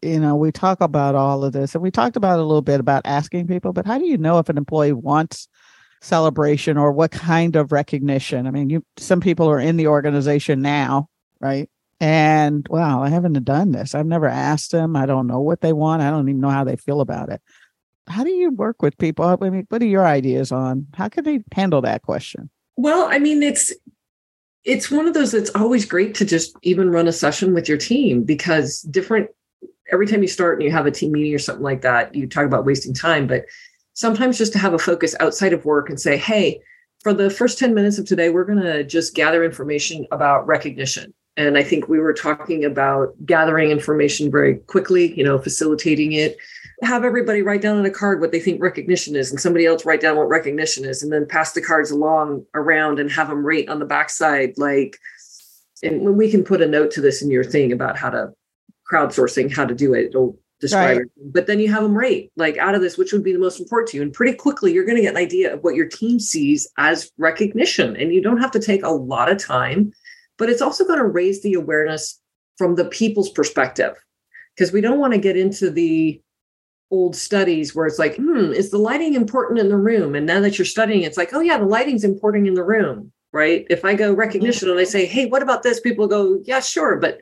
You 0.00 0.18
know, 0.18 0.34
we 0.34 0.50
talk 0.50 0.80
about 0.80 1.14
all 1.14 1.44
of 1.44 1.52
this, 1.52 1.74
and 1.74 1.82
we 1.82 1.90
talked 1.90 2.16
about 2.16 2.38
a 2.38 2.42
little 2.42 2.62
bit 2.62 2.80
about 2.80 3.02
asking 3.04 3.46
people. 3.46 3.74
But 3.74 3.84
how 3.84 3.98
do 3.98 4.06
you 4.06 4.16
know 4.16 4.38
if 4.38 4.48
an 4.48 4.56
employee 4.56 4.94
wants 4.94 5.46
celebration 6.00 6.78
or 6.78 6.90
what 6.90 7.10
kind 7.10 7.54
of 7.54 7.70
recognition? 7.70 8.46
I 8.46 8.50
mean, 8.50 8.70
you 8.70 8.82
some 8.96 9.20
people 9.20 9.46
are 9.50 9.60
in 9.60 9.76
the 9.76 9.88
organization 9.88 10.62
now, 10.62 11.10
right? 11.38 11.68
And 12.00 12.66
wow, 12.68 13.02
I 13.02 13.08
haven't 13.08 13.42
done 13.44 13.72
this. 13.72 13.94
I've 13.94 14.06
never 14.06 14.28
asked 14.28 14.70
them. 14.70 14.94
I 14.94 15.06
don't 15.06 15.26
know 15.26 15.40
what 15.40 15.60
they 15.60 15.72
want. 15.72 16.02
I 16.02 16.10
don't 16.10 16.28
even 16.28 16.40
know 16.40 16.50
how 16.50 16.64
they 16.64 16.76
feel 16.76 17.00
about 17.00 17.28
it. 17.28 17.42
How 18.06 18.24
do 18.24 18.30
you 18.30 18.50
work 18.50 18.82
with 18.82 18.96
people? 18.98 19.24
I 19.24 19.50
mean, 19.50 19.66
what 19.68 19.82
are 19.82 19.86
your 19.86 20.06
ideas 20.06 20.52
on 20.52 20.86
how 20.94 21.08
can 21.08 21.24
they 21.24 21.42
handle 21.52 21.82
that 21.82 22.02
question? 22.02 22.50
Well, 22.76 23.08
I 23.10 23.18
mean, 23.18 23.42
it's 23.42 23.72
it's 24.64 24.90
one 24.90 25.06
of 25.06 25.14
those 25.14 25.32
that's 25.32 25.50
always 25.54 25.84
great 25.84 26.14
to 26.16 26.24
just 26.24 26.56
even 26.62 26.90
run 26.90 27.08
a 27.08 27.12
session 27.12 27.54
with 27.54 27.68
your 27.68 27.78
team 27.78 28.22
because 28.22 28.82
different 28.82 29.30
every 29.90 30.06
time 30.06 30.22
you 30.22 30.28
start 30.28 30.54
and 30.54 30.62
you 30.62 30.70
have 30.70 30.86
a 30.86 30.90
team 30.90 31.12
meeting 31.12 31.34
or 31.34 31.38
something 31.38 31.62
like 31.62 31.82
that, 31.82 32.14
you 32.14 32.28
talk 32.28 32.44
about 32.44 32.64
wasting 32.64 32.94
time, 32.94 33.26
but 33.26 33.44
sometimes 33.94 34.38
just 34.38 34.52
to 34.52 34.58
have 34.58 34.74
a 34.74 34.78
focus 34.78 35.14
outside 35.20 35.52
of 35.52 35.64
work 35.64 35.88
and 35.88 35.98
say, 35.98 36.16
hey, 36.16 36.60
for 37.02 37.12
the 37.12 37.30
first 37.30 37.58
10 37.58 37.74
minutes 37.74 37.98
of 37.98 38.06
today, 38.06 38.28
we're 38.28 38.44
going 38.44 38.60
to 38.60 38.84
just 38.84 39.14
gather 39.14 39.44
information 39.44 40.06
about 40.12 40.46
recognition 40.46 41.14
and 41.38 41.56
I 41.56 41.62
think 41.62 41.88
we 41.88 42.00
were 42.00 42.12
talking 42.12 42.64
about 42.64 43.14
gathering 43.24 43.70
information 43.70 44.28
very 44.28 44.56
quickly, 44.56 45.16
you 45.16 45.22
know, 45.22 45.38
facilitating 45.38 46.12
it. 46.12 46.36
Have 46.82 47.04
everybody 47.04 47.42
write 47.42 47.62
down 47.62 47.78
on 47.78 47.86
a 47.86 47.90
card 47.90 48.20
what 48.20 48.32
they 48.32 48.40
think 48.40 48.60
recognition 48.60 49.14
is, 49.14 49.30
and 49.30 49.40
somebody 49.40 49.64
else 49.64 49.84
write 49.84 50.00
down 50.00 50.16
what 50.16 50.28
recognition 50.28 50.84
is, 50.84 51.00
and 51.00 51.12
then 51.12 51.26
pass 51.26 51.52
the 51.52 51.62
cards 51.62 51.92
along 51.92 52.44
around 52.54 52.98
and 52.98 53.10
have 53.12 53.28
them 53.28 53.46
rate 53.46 53.68
on 53.68 53.78
the 53.78 53.84
backside. 53.84 54.58
Like, 54.58 54.98
and 55.84 56.02
when 56.02 56.16
we 56.16 56.28
can 56.28 56.42
put 56.42 56.60
a 56.60 56.66
note 56.66 56.90
to 56.92 57.00
this 57.00 57.22
in 57.22 57.30
your 57.30 57.44
thing 57.44 57.70
about 57.70 57.96
how 57.96 58.10
to 58.10 58.32
crowdsourcing, 58.92 59.54
how 59.54 59.64
to 59.64 59.76
do 59.76 59.94
it, 59.94 60.06
it'll 60.06 60.36
describe 60.60 60.96
right. 60.96 61.06
it. 61.06 61.32
But 61.32 61.46
then 61.46 61.60
you 61.60 61.70
have 61.70 61.84
them 61.84 61.96
rate, 61.96 62.32
like 62.34 62.56
out 62.56 62.74
of 62.74 62.80
this, 62.80 62.98
which 62.98 63.12
would 63.12 63.22
be 63.22 63.32
the 63.32 63.38
most 63.38 63.60
important 63.60 63.90
to 63.90 63.98
you. 63.98 64.02
And 64.02 64.12
pretty 64.12 64.36
quickly, 64.36 64.72
you're 64.72 64.84
going 64.84 64.96
to 64.96 65.02
get 65.02 65.14
an 65.14 65.16
idea 65.16 65.54
of 65.54 65.62
what 65.62 65.76
your 65.76 65.86
team 65.86 66.18
sees 66.18 66.66
as 66.78 67.12
recognition. 67.16 67.94
And 67.94 68.12
you 68.12 68.20
don't 68.20 68.40
have 68.40 68.50
to 68.52 68.60
take 68.60 68.82
a 68.82 68.90
lot 68.90 69.30
of 69.30 69.38
time 69.38 69.92
but 70.38 70.48
it's 70.48 70.62
also 70.62 70.84
going 70.84 70.98
to 70.98 71.04
raise 71.04 71.42
the 71.42 71.54
awareness 71.54 72.20
from 72.56 72.76
the 72.76 72.86
people's 72.86 73.30
perspective 73.30 73.94
because 74.54 74.72
we 74.72 74.80
don't 74.80 74.98
want 74.98 75.12
to 75.12 75.20
get 75.20 75.36
into 75.36 75.70
the 75.70 76.20
old 76.90 77.14
studies 77.14 77.74
where 77.74 77.86
it's 77.86 77.98
like, 77.98 78.16
hmm, 78.16 78.52
is 78.52 78.70
the 78.70 78.78
lighting 78.78 79.14
important 79.14 79.60
in 79.60 79.68
the 79.68 79.76
room? 79.76 80.14
And 80.14 80.26
now 80.26 80.40
that 80.40 80.58
you're 80.58 80.64
studying, 80.64 81.02
it's 81.02 81.18
like, 81.18 81.34
oh 81.34 81.40
yeah, 81.40 81.58
the 81.58 81.64
lighting's 81.64 82.04
important 82.04 82.48
in 82.48 82.54
the 82.54 82.64
room, 82.64 83.12
right? 83.32 83.66
If 83.68 83.84
I 83.84 83.94
go 83.94 84.12
recognition 84.12 84.70
and 84.70 84.78
I 84.78 84.84
say, 84.84 85.06
hey, 85.06 85.26
what 85.26 85.42
about 85.42 85.62
this? 85.62 85.80
People 85.80 86.08
go, 86.08 86.40
yeah, 86.44 86.60
sure, 86.60 86.96
but 86.96 87.20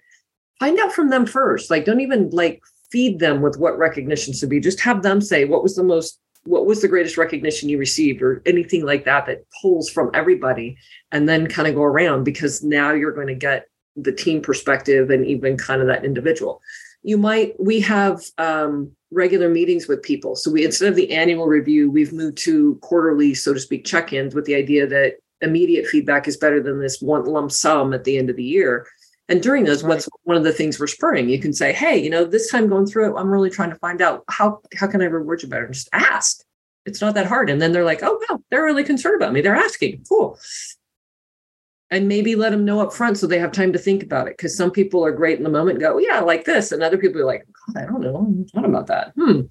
find 0.60 0.78
out 0.78 0.92
from 0.92 1.10
them 1.10 1.26
first. 1.26 1.70
Like, 1.70 1.84
don't 1.84 2.00
even 2.00 2.30
like 2.30 2.62
feed 2.90 3.18
them 3.18 3.42
with 3.42 3.58
what 3.58 3.76
recognition 3.78 4.32
should 4.32 4.48
be. 4.48 4.60
Just 4.60 4.80
have 4.80 5.02
them 5.02 5.20
say, 5.20 5.44
what 5.44 5.62
was 5.62 5.74
the 5.74 5.82
most 5.82 6.20
what 6.46 6.66
was 6.66 6.80
the 6.80 6.88
greatest 6.88 7.16
recognition 7.16 7.68
you 7.68 7.78
received 7.78 8.22
or 8.22 8.42
anything 8.46 8.84
like 8.84 9.04
that 9.04 9.26
that 9.26 9.44
pulls 9.60 9.90
from 9.90 10.10
everybody 10.14 10.76
and 11.12 11.28
then 11.28 11.46
kind 11.46 11.68
of 11.68 11.74
go 11.74 11.82
around 11.82 12.24
because 12.24 12.62
now 12.62 12.92
you're 12.92 13.12
going 13.12 13.26
to 13.26 13.34
get 13.34 13.66
the 13.96 14.12
team 14.12 14.40
perspective 14.40 15.10
and 15.10 15.26
even 15.26 15.56
kind 15.56 15.80
of 15.80 15.86
that 15.88 16.04
individual. 16.04 16.60
You 17.02 17.18
might 17.18 17.54
we 17.58 17.80
have 17.80 18.22
um, 18.38 18.92
regular 19.10 19.48
meetings 19.48 19.88
with 19.88 20.02
people. 20.02 20.36
So 20.36 20.50
we 20.50 20.64
instead 20.64 20.88
of 20.88 20.96
the 20.96 21.12
annual 21.12 21.46
review 21.46 21.90
we've 21.90 22.12
moved 22.12 22.38
to 22.38 22.76
quarterly 22.76 23.34
so 23.34 23.52
to 23.52 23.60
speak 23.60 23.84
check-ins 23.84 24.34
with 24.34 24.44
the 24.44 24.54
idea 24.54 24.86
that 24.86 25.14
immediate 25.42 25.86
feedback 25.86 26.26
is 26.26 26.36
better 26.36 26.62
than 26.62 26.80
this 26.80 27.00
one 27.00 27.24
lump 27.24 27.52
sum 27.52 27.92
at 27.92 28.04
the 28.04 28.16
end 28.16 28.30
of 28.30 28.36
the 28.36 28.44
year 28.44 28.86
and 29.28 29.42
during 29.42 29.64
those, 29.64 29.82
what's 29.82 30.08
one 30.24 30.36
of 30.36 30.44
the 30.44 30.52
things 30.52 30.78
we're 30.78 30.86
spurring? 30.86 31.28
You 31.28 31.40
can 31.40 31.52
say, 31.52 31.72
"Hey, 31.72 31.98
you 31.98 32.10
know, 32.10 32.24
this 32.24 32.50
time 32.50 32.68
going 32.68 32.86
through 32.86 33.10
it, 33.14 33.18
I'm 33.18 33.28
really 33.30 33.50
trying 33.50 33.70
to 33.70 33.76
find 33.76 34.00
out 34.00 34.24
how 34.28 34.60
how 34.76 34.86
can 34.86 35.02
I 35.02 35.06
reward 35.06 35.42
you 35.42 35.48
better." 35.48 35.64
And 35.64 35.74
just 35.74 35.88
ask. 35.92 36.42
It's 36.86 37.00
not 37.00 37.14
that 37.14 37.26
hard. 37.26 37.50
And 37.50 37.60
then 37.60 37.72
they're 37.72 37.84
like, 37.84 38.00
"Oh, 38.02 38.20
wow, 38.30 38.40
they're 38.50 38.64
really 38.64 38.84
concerned 38.84 39.20
about 39.20 39.32
me. 39.32 39.40
They're 39.40 39.56
asking. 39.56 40.04
Cool." 40.08 40.38
And 41.90 42.08
maybe 42.08 42.34
let 42.34 42.50
them 42.50 42.64
know 42.64 42.80
up 42.80 42.92
front 42.92 43.16
so 43.16 43.26
they 43.26 43.38
have 43.38 43.52
time 43.52 43.72
to 43.72 43.78
think 43.78 44.02
about 44.02 44.26
it. 44.26 44.36
Because 44.36 44.56
some 44.56 44.70
people 44.70 45.04
are 45.04 45.12
great 45.12 45.38
in 45.38 45.44
the 45.44 45.50
moment, 45.50 45.78
go, 45.78 45.98
yeah, 45.98 46.20
like 46.20 46.44
this, 46.44 46.72
and 46.72 46.82
other 46.82 46.98
people 46.98 47.20
are 47.20 47.26
like, 47.26 47.46
I 47.76 47.82
don't 47.82 48.00
know, 48.00 48.22
what 48.52 48.64
about 48.64 48.88
that. 48.88 49.12
Hmm. 49.16 49.42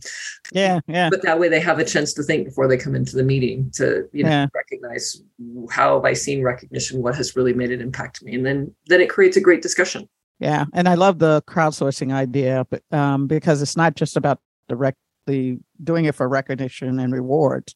Yeah, 0.52 0.80
yeah. 0.88 1.10
But 1.10 1.22
that 1.22 1.40
way 1.40 1.48
they 1.48 1.62
have 1.62 1.80
a 1.80 1.86
chance 1.86 2.14
to 2.14 2.24
think 2.24 2.46
before 2.46 2.68
they 2.68 2.78
come 2.78 2.96
into 2.96 3.16
the 3.16 3.24
meeting 3.24 3.72
to 3.76 4.08
you 4.12 4.24
know 4.24 4.30
yeah. 4.30 4.48
recognize 4.54 5.22
how 5.70 5.96
have 5.96 6.06
I 6.06 6.14
seen 6.14 6.44
recognition, 6.44 7.02
what 7.02 7.16
has 7.16 7.36
really 7.36 7.54
made 7.54 7.72
an 7.72 7.82
impact 7.82 8.18
to 8.18 8.26
me, 8.26 8.36
and 8.36 8.46
then 8.46 8.74
then 8.88 9.02
it 9.02 9.10
creates 9.10 9.38
a 9.38 9.42
great 9.42 9.62
discussion. 9.62 10.10
Yeah, 10.40 10.66
and 10.74 10.90
I 10.90 10.96
love 10.96 11.20
the 11.20 11.42
crowdsourcing 11.44 12.14
idea, 12.14 12.66
but 12.70 12.84
um, 12.92 13.28
because 13.28 13.62
it's 13.62 13.78
not 13.78 13.96
just 13.96 14.18
about 14.18 14.40
directly 14.68 15.60
doing 15.84 16.06
it 16.06 16.16
for 16.16 16.28
recognition 16.28 17.00
and 17.00 17.14
rewards 17.14 17.74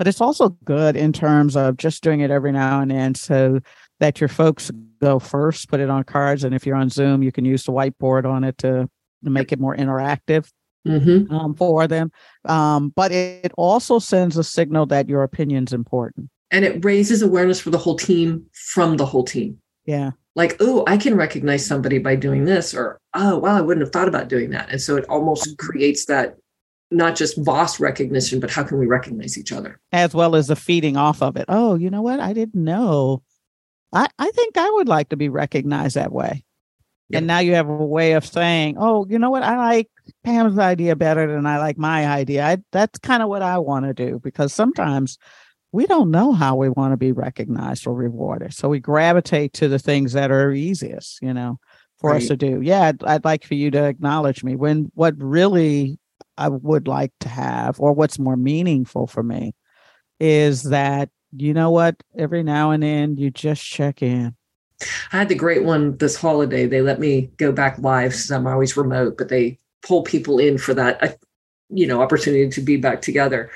but 0.00 0.08
it's 0.08 0.22
also 0.22 0.48
good 0.64 0.96
in 0.96 1.12
terms 1.12 1.56
of 1.56 1.76
just 1.76 2.02
doing 2.02 2.20
it 2.20 2.30
every 2.30 2.52
now 2.52 2.80
and 2.80 2.90
then 2.90 3.14
so 3.14 3.60
that 4.00 4.20
your 4.20 4.28
folks 4.28 4.70
go 5.00 5.18
first, 5.18 5.68
put 5.68 5.80
it 5.80 5.88
on 5.88 6.04
cards. 6.04 6.44
And 6.44 6.54
if 6.54 6.66
you're 6.66 6.76
on 6.76 6.90
Zoom, 6.90 7.22
you 7.22 7.32
can 7.32 7.44
use 7.44 7.64
the 7.64 7.72
whiteboard 7.72 8.24
on 8.24 8.44
it 8.44 8.58
to, 8.58 8.88
to 9.24 9.30
make 9.30 9.52
it 9.52 9.60
more 9.60 9.76
interactive 9.76 10.50
mm-hmm. 10.86 11.32
um, 11.32 11.54
for 11.54 11.86
them. 11.86 12.10
Um, 12.46 12.92
but 12.94 13.12
it, 13.12 13.44
it 13.44 13.52
also 13.56 13.98
sends 13.98 14.36
a 14.36 14.44
signal 14.44 14.86
that 14.86 15.08
your 15.08 15.22
opinion's 15.22 15.72
important. 15.72 16.28
And 16.50 16.64
it 16.64 16.84
raises 16.84 17.22
awareness 17.22 17.60
for 17.60 17.70
the 17.70 17.78
whole 17.78 17.96
team 17.96 18.46
from 18.52 18.96
the 18.96 19.06
whole 19.06 19.24
team. 19.24 19.58
Yeah. 19.84 20.10
Like, 20.36 20.56
oh, 20.60 20.84
I 20.86 20.96
can 20.96 21.16
recognize 21.16 21.66
somebody 21.66 21.98
by 21.98 22.16
doing 22.16 22.44
this, 22.44 22.74
or 22.74 23.00
oh, 23.14 23.38
wow, 23.38 23.56
I 23.56 23.60
wouldn't 23.60 23.84
have 23.84 23.92
thought 23.92 24.08
about 24.08 24.28
doing 24.28 24.50
that. 24.50 24.70
And 24.70 24.80
so 24.80 24.96
it 24.96 25.04
almost 25.08 25.58
creates 25.58 26.06
that 26.06 26.36
not 26.90 27.16
just 27.16 27.42
boss 27.44 27.78
recognition, 27.80 28.40
but 28.40 28.50
how 28.50 28.62
can 28.64 28.78
we 28.78 28.86
recognize 28.86 29.38
each 29.38 29.52
other? 29.52 29.80
As 29.92 30.14
well 30.14 30.34
as 30.34 30.48
the 30.48 30.56
feeding 30.56 30.96
off 30.96 31.22
of 31.22 31.36
it. 31.36 31.44
Oh, 31.48 31.74
you 31.74 31.90
know 31.90 32.02
what? 32.02 32.20
I 32.20 32.32
didn't 32.32 32.62
know. 32.62 33.22
I, 33.92 34.08
I 34.18 34.30
think 34.30 34.56
I 34.56 34.70
would 34.70 34.88
like 34.88 35.08
to 35.10 35.16
be 35.16 35.28
recognized 35.28 35.96
that 35.96 36.12
way. 36.12 36.44
Yep. 37.08 37.18
And 37.18 37.26
now 37.26 37.40
you 37.40 37.54
have 37.54 37.68
a 37.68 37.74
way 37.74 38.12
of 38.12 38.24
saying, 38.24 38.76
oh, 38.78 39.04
you 39.08 39.18
know 39.18 39.30
what? 39.30 39.42
I 39.42 39.56
like 39.56 39.88
Pam's 40.22 40.58
idea 40.58 40.94
better 40.94 41.26
than 41.32 41.44
I 41.44 41.58
like 41.58 41.76
my 41.76 42.06
idea. 42.06 42.46
I, 42.46 42.58
that's 42.70 42.98
kind 43.00 43.22
of 43.22 43.28
what 43.28 43.42
I 43.42 43.58
want 43.58 43.86
to 43.86 43.94
do 43.94 44.20
because 44.22 44.52
sometimes 44.52 45.18
we 45.72 45.86
don't 45.86 46.10
know 46.10 46.32
how 46.32 46.56
we 46.56 46.68
want 46.68 46.92
to 46.92 46.96
be 46.96 47.12
recognized 47.12 47.86
or 47.86 47.94
rewarded. 47.94 48.54
So 48.54 48.68
we 48.68 48.78
gravitate 48.80 49.52
to 49.54 49.68
the 49.68 49.78
things 49.78 50.12
that 50.12 50.30
are 50.30 50.52
easiest, 50.52 51.20
you 51.20 51.34
know, 51.34 51.58
for 51.98 52.10
right. 52.10 52.22
us 52.22 52.28
to 52.28 52.36
do. 52.36 52.60
Yeah, 52.62 52.82
I'd, 52.82 53.04
I'd, 53.04 53.24
like 53.24 53.44
for 53.44 53.54
you 53.54 53.70
to 53.72 53.84
acknowledge 53.84 54.44
me 54.44 54.56
when 54.56 54.90
what 54.94 55.14
really 55.18 55.98
I 56.36 56.48
would 56.48 56.88
like 56.88 57.12
to 57.20 57.28
have, 57.28 57.80
or 57.80 57.92
what's 57.92 58.18
more 58.18 58.36
meaningful 58.36 59.06
for 59.06 59.22
me, 59.22 59.52
is 60.18 60.64
that, 60.64 61.10
you 61.32 61.54
know 61.54 61.70
what, 61.70 61.96
every 62.16 62.42
now 62.42 62.70
and 62.70 62.82
then 62.82 63.16
you 63.16 63.30
just 63.30 63.64
check 63.64 64.02
in. 64.02 64.34
I 65.12 65.18
had 65.18 65.28
the 65.28 65.34
great 65.34 65.64
one 65.64 65.96
this 65.98 66.16
holiday. 66.16 66.66
They 66.66 66.80
let 66.80 67.00
me 67.00 67.30
go 67.36 67.52
back 67.52 67.78
live 67.78 68.14
since 68.14 68.30
I'm 68.30 68.46
always 68.46 68.76
remote, 68.76 69.18
but 69.18 69.28
they 69.28 69.58
pull 69.86 70.02
people 70.02 70.38
in 70.38 70.58
for 70.58 70.74
that, 70.74 71.02
uh, 71.02 71.12
you 71.68 71.86
know, 71.86 72.00
opportunity 72.00 72.48
to 72.48 72.60
be 72.60 72.76
back 72.76 73.02
together 73.02 73.50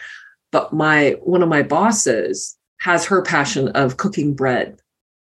but 0.54 0.72
my 0.72 1.16
one 1.24 1.42
of 1.42 1.48
my 1.48 1.62
bosses 1.62 2.56
has 2.78 3.04
her 3.04 3.22
passion 3.22 3.68
of 3.70 3.96
cooking 3.96 4.34
bread 4.34 4.78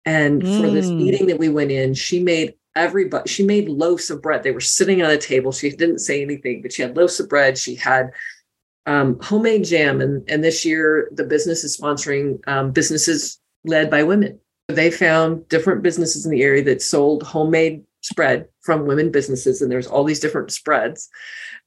and 0.03 0.41
mm. 0.41 0.59
for 0.59 0.71
this 0.71 0.87
mm. 0.87 0.97
meeting 0.97 1.27
that 1.27 1.37
we 1.37 1.49
went 1.49 1.71
in 1.71 1.93
she 1.93 2.19
made 2.19 2.55
everybody 2.75 3.29
she 3.29 3.45
made 3.45 3.69
loaves 3.69 4.09
of 4.09 4.23
bread 4.23 4.41
they 4.41 4.51
were 4.51 4.59
sitting 4.59 5.03
on 5.03 5.11
a 5.11 5.17
table 5.19 5.51
she 5.51 5.69
didn't 5.69 5.99
say 5.99 6.23
anything 6.23 6.63
but 6.63 6.73
she 6.73 6.81
had 6.81 6.97
loaves 6.97 7.19
of 7.19 7.29
bread 7.29 7.59
she 7.59 7.75
had 7.75 8.09
um, 8.89 9.19
homemade 9.21 9.65
jam. 9.65 10.01
And, 10.01 10.27
and 10.29 10.43
this 10.43 10.65
year 10.65 11.09
the 11.11 11.23
business 11.23 11.63
is 11.63 11.77
sponsoring 11.77 12.39
um, 12.47 12.71
businesses 12.71 13.39
led 13.63 13.89
by 13.89 14.03
women. 14.03 14.39
They 14.67 14.89
found 14.89 15.47
different 15.47 15.83
businesses 15.83 16.25
in 16.25 16.31
the 16.31 16.41
area 16.41 16.63
that 16.63 16.81
sold 16.81 17.23
homemade 17.23 17.83
spread 18.01 18.47
from 18.61 18.87
women 18.87 19.11
businesses. 19.11 19.61
And 19.61 19.71
there's 19.71 19.87
all 19.87 20.03
these 20.03 20.19
different 20.19 20.51
spreads. 20.51 21.07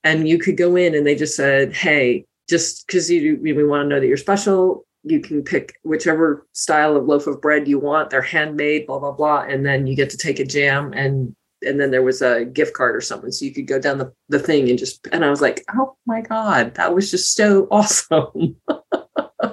And 0.02 0.28
you 0.28 0.38
could 0.38 0.56
go 0.56 0.74
in 0.74 0.94
and 0.94 1.06
they 1.06 1.14
just 1.14 1.36
said 1.36 1.74
hey 1.74 2.24
just 2.48 2.86
because 2.86 3.08
you 3.08 3.38
we 3.40 3.52
want 3.64 3.84
to 3.84 3.88
know 3.88 4.00
that 4.00 4.06
you're 4.06 4.16
special 4.16 4.84
you 5.04 5.20
can 5.20 5.42
pick 5.42 5.74
whichever 5.82 6.46
style 6.52 6.96
of 6.96 7.06
loaf 7.06 7.26
of 7.26 7.40
bread 7.40 7.66
you 7.66 7.78
want. 7.78 8.10
They're 8.10 8.22
handmade 8.22 8.86
blah 8.86 8.98
blah 8.98 9.12
blah. 9.12 9.42
And 9.42 9.64
then 9.64 9.86
you 9.86 9.96
get 9.96 10.10
to 10.10 10.16
take 10.16 10.38
a 10.38 10.44
jam 10.44 10.92
and 10.92 11.34
and 11.64 11.80
then 11.80 11.90
there 11.90 12.02
was 12.02 12.22
a 12.22 12.44
gift 12.44 12.74
card 12.74 12.94
or 12.94 13.00
something 13.00 13.30
so 13.30 13.44
you 13.44 13.52
could 13.52 13.66
go 13.66 13.78
down 13.78 13.98
the, 13.98 14.12
the 14.28 14.38
thing 14.38 14.68
and 14.68 14.78
just 14.78 15.06
and 15.12 15.24
i 15.24 15.30
was 15.30 15.40
like 15.40 15.64
oh 15.76 15.96
my 16.06 16.20
god 16.20 16.74
that 16.74 16.94
was 16.94 17.10
just 17.10 17.34
so 17.34 17.66
awesome 17.70 18.56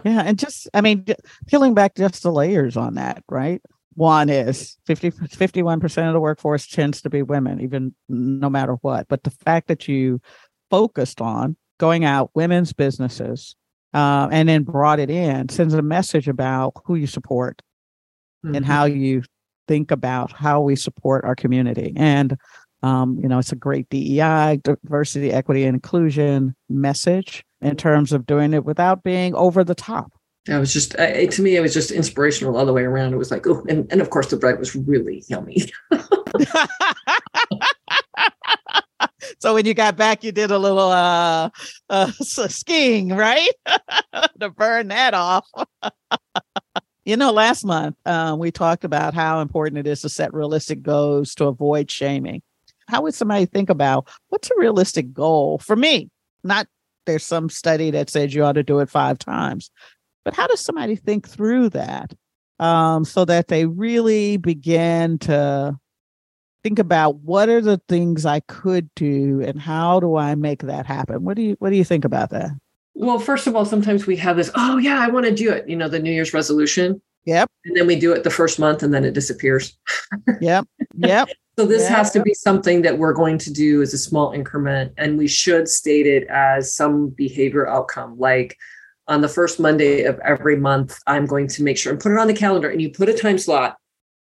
yeah 0.05 0.23
and 0.25 0.39
just 0.39 0.67
i 0.73 0.81
mean 0.81 1.05
peeling 1.47 1.73
back 1.73 1.95
just 1.95 2.23
the 2.23 2.31
layers 2.31 2.77
on 2.77 2.95
that 2.95 3.23
right 3.29 3.61
one 3.95 4.29
is 4.29 4.77
50 4.85 5.11
51% 5.11 6.07
of 6.07 6.13
the 6.13 6.19
workforce 6.21 6.67
tends 6.67 7.01
to 7.01 7.09
be 7.09 7.21
women 7.21 7.59
even 7.59 7.93
no 8.07 8.49
matter 8.49 8.73
what 8.81 9.07
but 9.09 9.23
the 9.23 9.31
fact 9.31 9.67
that 9.67 9.87
you 9.87 10.21
focused 10.69 11.19
on 11.19 11.57
going 11.79 12.05
out 12.05 12.31
women's 12.33 12.71
businesses 12.71 13.55
uh, 13.93 14.29
and 14.31 14.47
then 14.47 14.63
brought 14.63 14.99
it 14.99 15.09
in 15.09 15.49
sends 15.49 15.73
a 15.73 15.81
message 15.81 16.27
about 16.27 16.73
who 16.85 16.95
you 16.95 17.07
support 17.07 17.61
mm-hmm. 18.45 18.55
and 18.55 18.65
how 18.65 18.85
you 18.85 19.23
think 19.69 19.91
about 19.91 20.31
how 20.31 20.59
we 20.59 20.75
support 20.75 21.23
our 21.23 21.35
community 21.35 21.93
and 21.95 22.35
um, 22.81 23.19
you 23.21 23.29
know 23.29 23.37
it's 23.37 23.51
a 23.51 23.55
great 23.55 23.87
dei 23.89 24.59
diversity 24.63 25.31
equity 25.31 25.63
and 25.63 25.75
inclusion 25.75 26.55
message 26.69 27.45
in 27.61 27.75
terms 27.75 28.11
of 28.11 28.25
doing 28.25 28.51
it 28.53 28.65
without 28.65 29.03
being 29.03 29.35
over 29.35 29.63
the 29.63 29.75
top 29.75 30.11
I 30.49 30.57
was 30.57 30.73
just, 30.73 30.95
uh, 30.97 31.27
to 31.27 31.41
me, 31.43 31.57
it 31.57 31.61
was 31.61 31.73
just 31.75 31.91
inspirational 31.91 32.57
all 32.57 32.65
the 32.65 32.73
way 32.73 32.81
around. 32.83 33.13
It 33.13 33.17
was 33.17 33.29
like, 33.29 33.45
oh, 33.45 33.63
and, 33.69 33.85
and 33.91 34.01
of 34.01 34.09
course, 34.09 34.27
the 34.27 34.37
bread 34.37 34.57
was 34.57 34.75
really 34.75 35.23
yummy. 35.27 35.57
so 39.39 39.53
when 39.53 39.65
you 39.65 39.73
got 39.73 39.95
back, 39.95 40.23
you 40.23 40.31
did 40.31 40.49
a 40.49 40.57
little 40.57 40.89
uh, 40.89 41.49
uh 41.89 42.11
skiing, 42.21 43.09
right? 43.09 43.51
to 44.39 44.49
burn 44.49 44.87
that 44.87 45.13
off. 45.13 45.45
you 47.09 47.17
know, 47.17 47.31
last 47.31 47.65
month 47.65 47.95
um, 48.05 48.37
we 48.37 48.51
talked 48.51 48.83
about 48.83 49.15
how 49.15 49.41
important 49.41 49.79
it 49.79 49.87
is 49.87 50.01
to 50.01 50.09
set 50.09 50.31
realistic 50.31 50.83
goals 50.83 51.33
to 51.33 51.45
avoid 51.45 51.89
shaming. 51.89 52.43
How 52.87 53.01
would 53.01 53.15
somebody 53.15 53.47
think 53.47 53.71
about 53.71 54.07
what's 54.27 54.51
a 54.51 54.59
realistic 54.59 55.11
goal 55.11 55.57
for 55.57 55.75
me? 55.75 56.11
Not 56.43 56.67
there's 57.07 57.25
some 57.25 57.49
study 57.49 57.89
that 57.89 58.11
says 58.11 58.35
you 58.35 58.43
ought 58.43 58.53
to 58.53 58.63
do 58.63 58.77
it 58.77 58.91
five 58.91 59.17
times, 59.17 59.71
but 60.23 60.35
how 60.35 60.45
does 60.45 60.59
somebody 60.59 60.95
think 60.95 61.27
through 61.27 61.69
that 61.69 62.13
um, 62.59 63.03
so 63.05 63.25
that 63.25 63.47
they 63.47 63.65
really 63.65 64.37
begin 64.37 65.17
to 65.19 65.79
think 66.63 66.77
about 66.77 67.15
what 67.21 67.49
are 67.49 67.61
the 67.61 67.81
things 67.89 68.23
I 68.23 68.41
could 68.41 68.87
do 68.93 69.41
and 69.41 69.59
how 69.59 69.99
do 69.99 70.15
I 70.15 70.35
make 70.35 70.61
that 70.61 70.85
happen? 70.85 71.23
What 71.23 71.37
do 71.37 71.41
you 71.41 71.55
what 71.57 71.71
do 71.71 71.75
you 71.75 71.83
think 71.83 72.05
about 72.05 72.29
that? 72.29 72.51
Well, 72.95 73.19
first 73.19 73.47
of 73.47 73.55
all, 73.55 73.65
sometimes 73.65 74.05
we 74.05 74.17
have 74.17 74.35
this, 74.35 74.51
oh 74.55 74.77
yeah, 74.77 74.99
I 74.99 75.07
want 75.07 75.25
to 75.25 75.33
do 75.33 75.51
it, 75.51 75.69
you 75.69 75.75
know, 75.75 75.87
the 75.87 75.99
New 75.99 76.11
Year's 76.11 76.33
resolution. 76.33 77.01
Yep. 77.25 77.49
And 77.65 77.77
then 77.77 77.87
we 77.87 77.97
do 77.97 78.13
it 78.13 78.23
the 78.23 78.29
first 78.29 78.59
month 78.59 78.83
and 78.83 78.93
then 78.93 79.05
it 79.05 79.13
disappears. 79.13 79.77
yep. 80.41 80.67
Yep. 80.97 81.29
so 81.57 81.65
this 81.65 81.83
yep. 81.83 81.91
has 81.91 82.11
to 82.11 82.21
be 82.21 82.33
something 82.33 82.81
that 82.81 82.97
we're 82.97 83.13
going 83.13 83.37
to 83.39 83.53
do 83.53 83.81
as 83.81 83.93
a 83.93 83.97
small 83.97 84.31
increment 84.31 84.93
and 84.97 85.17
we 85.17 85.27
should 85.27 85.67
state 85.67 86.07
it 86.07 86.27
as 86.27 86.73
some 86.73 87.09
behavior 87.09 87.67
outcome 87.67 88.17
like 88.17 88.57
on 89.09 89.21
the 89.21 89.27
first 89.27 89.59
Monday 89.59 90.03
of 90.03 90.19
every 90.19 90.55
month, 90.55 90.99
I'm 91.07 91.25
going 91.25 91.47
to 91.47 91.63
make 91.63 91.77
sure 91.77 91.91
and 91.91 91.99
put 91.99 92.11
it 92.11 92.19
on 92.19 92.27
the 92.27 92.33
calendar 92.33 92.69
and 92.69 92.81
you 92.81 92.91
put 92.91 93.09
a 93.09 93.17
time 93.17 93.39
slot 93.39 93.75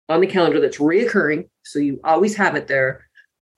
on 0.09 0.21
the 0.21 0.27
calendar 0.27 0.61
that's 0.61 0.79
reoccurring. 0.79 1.49
So 1.63 1.79
you 1.79 2.01
always 2.03 2.35
have 2.37 2.57
it 2.57 2.67
there. 2.67 3.07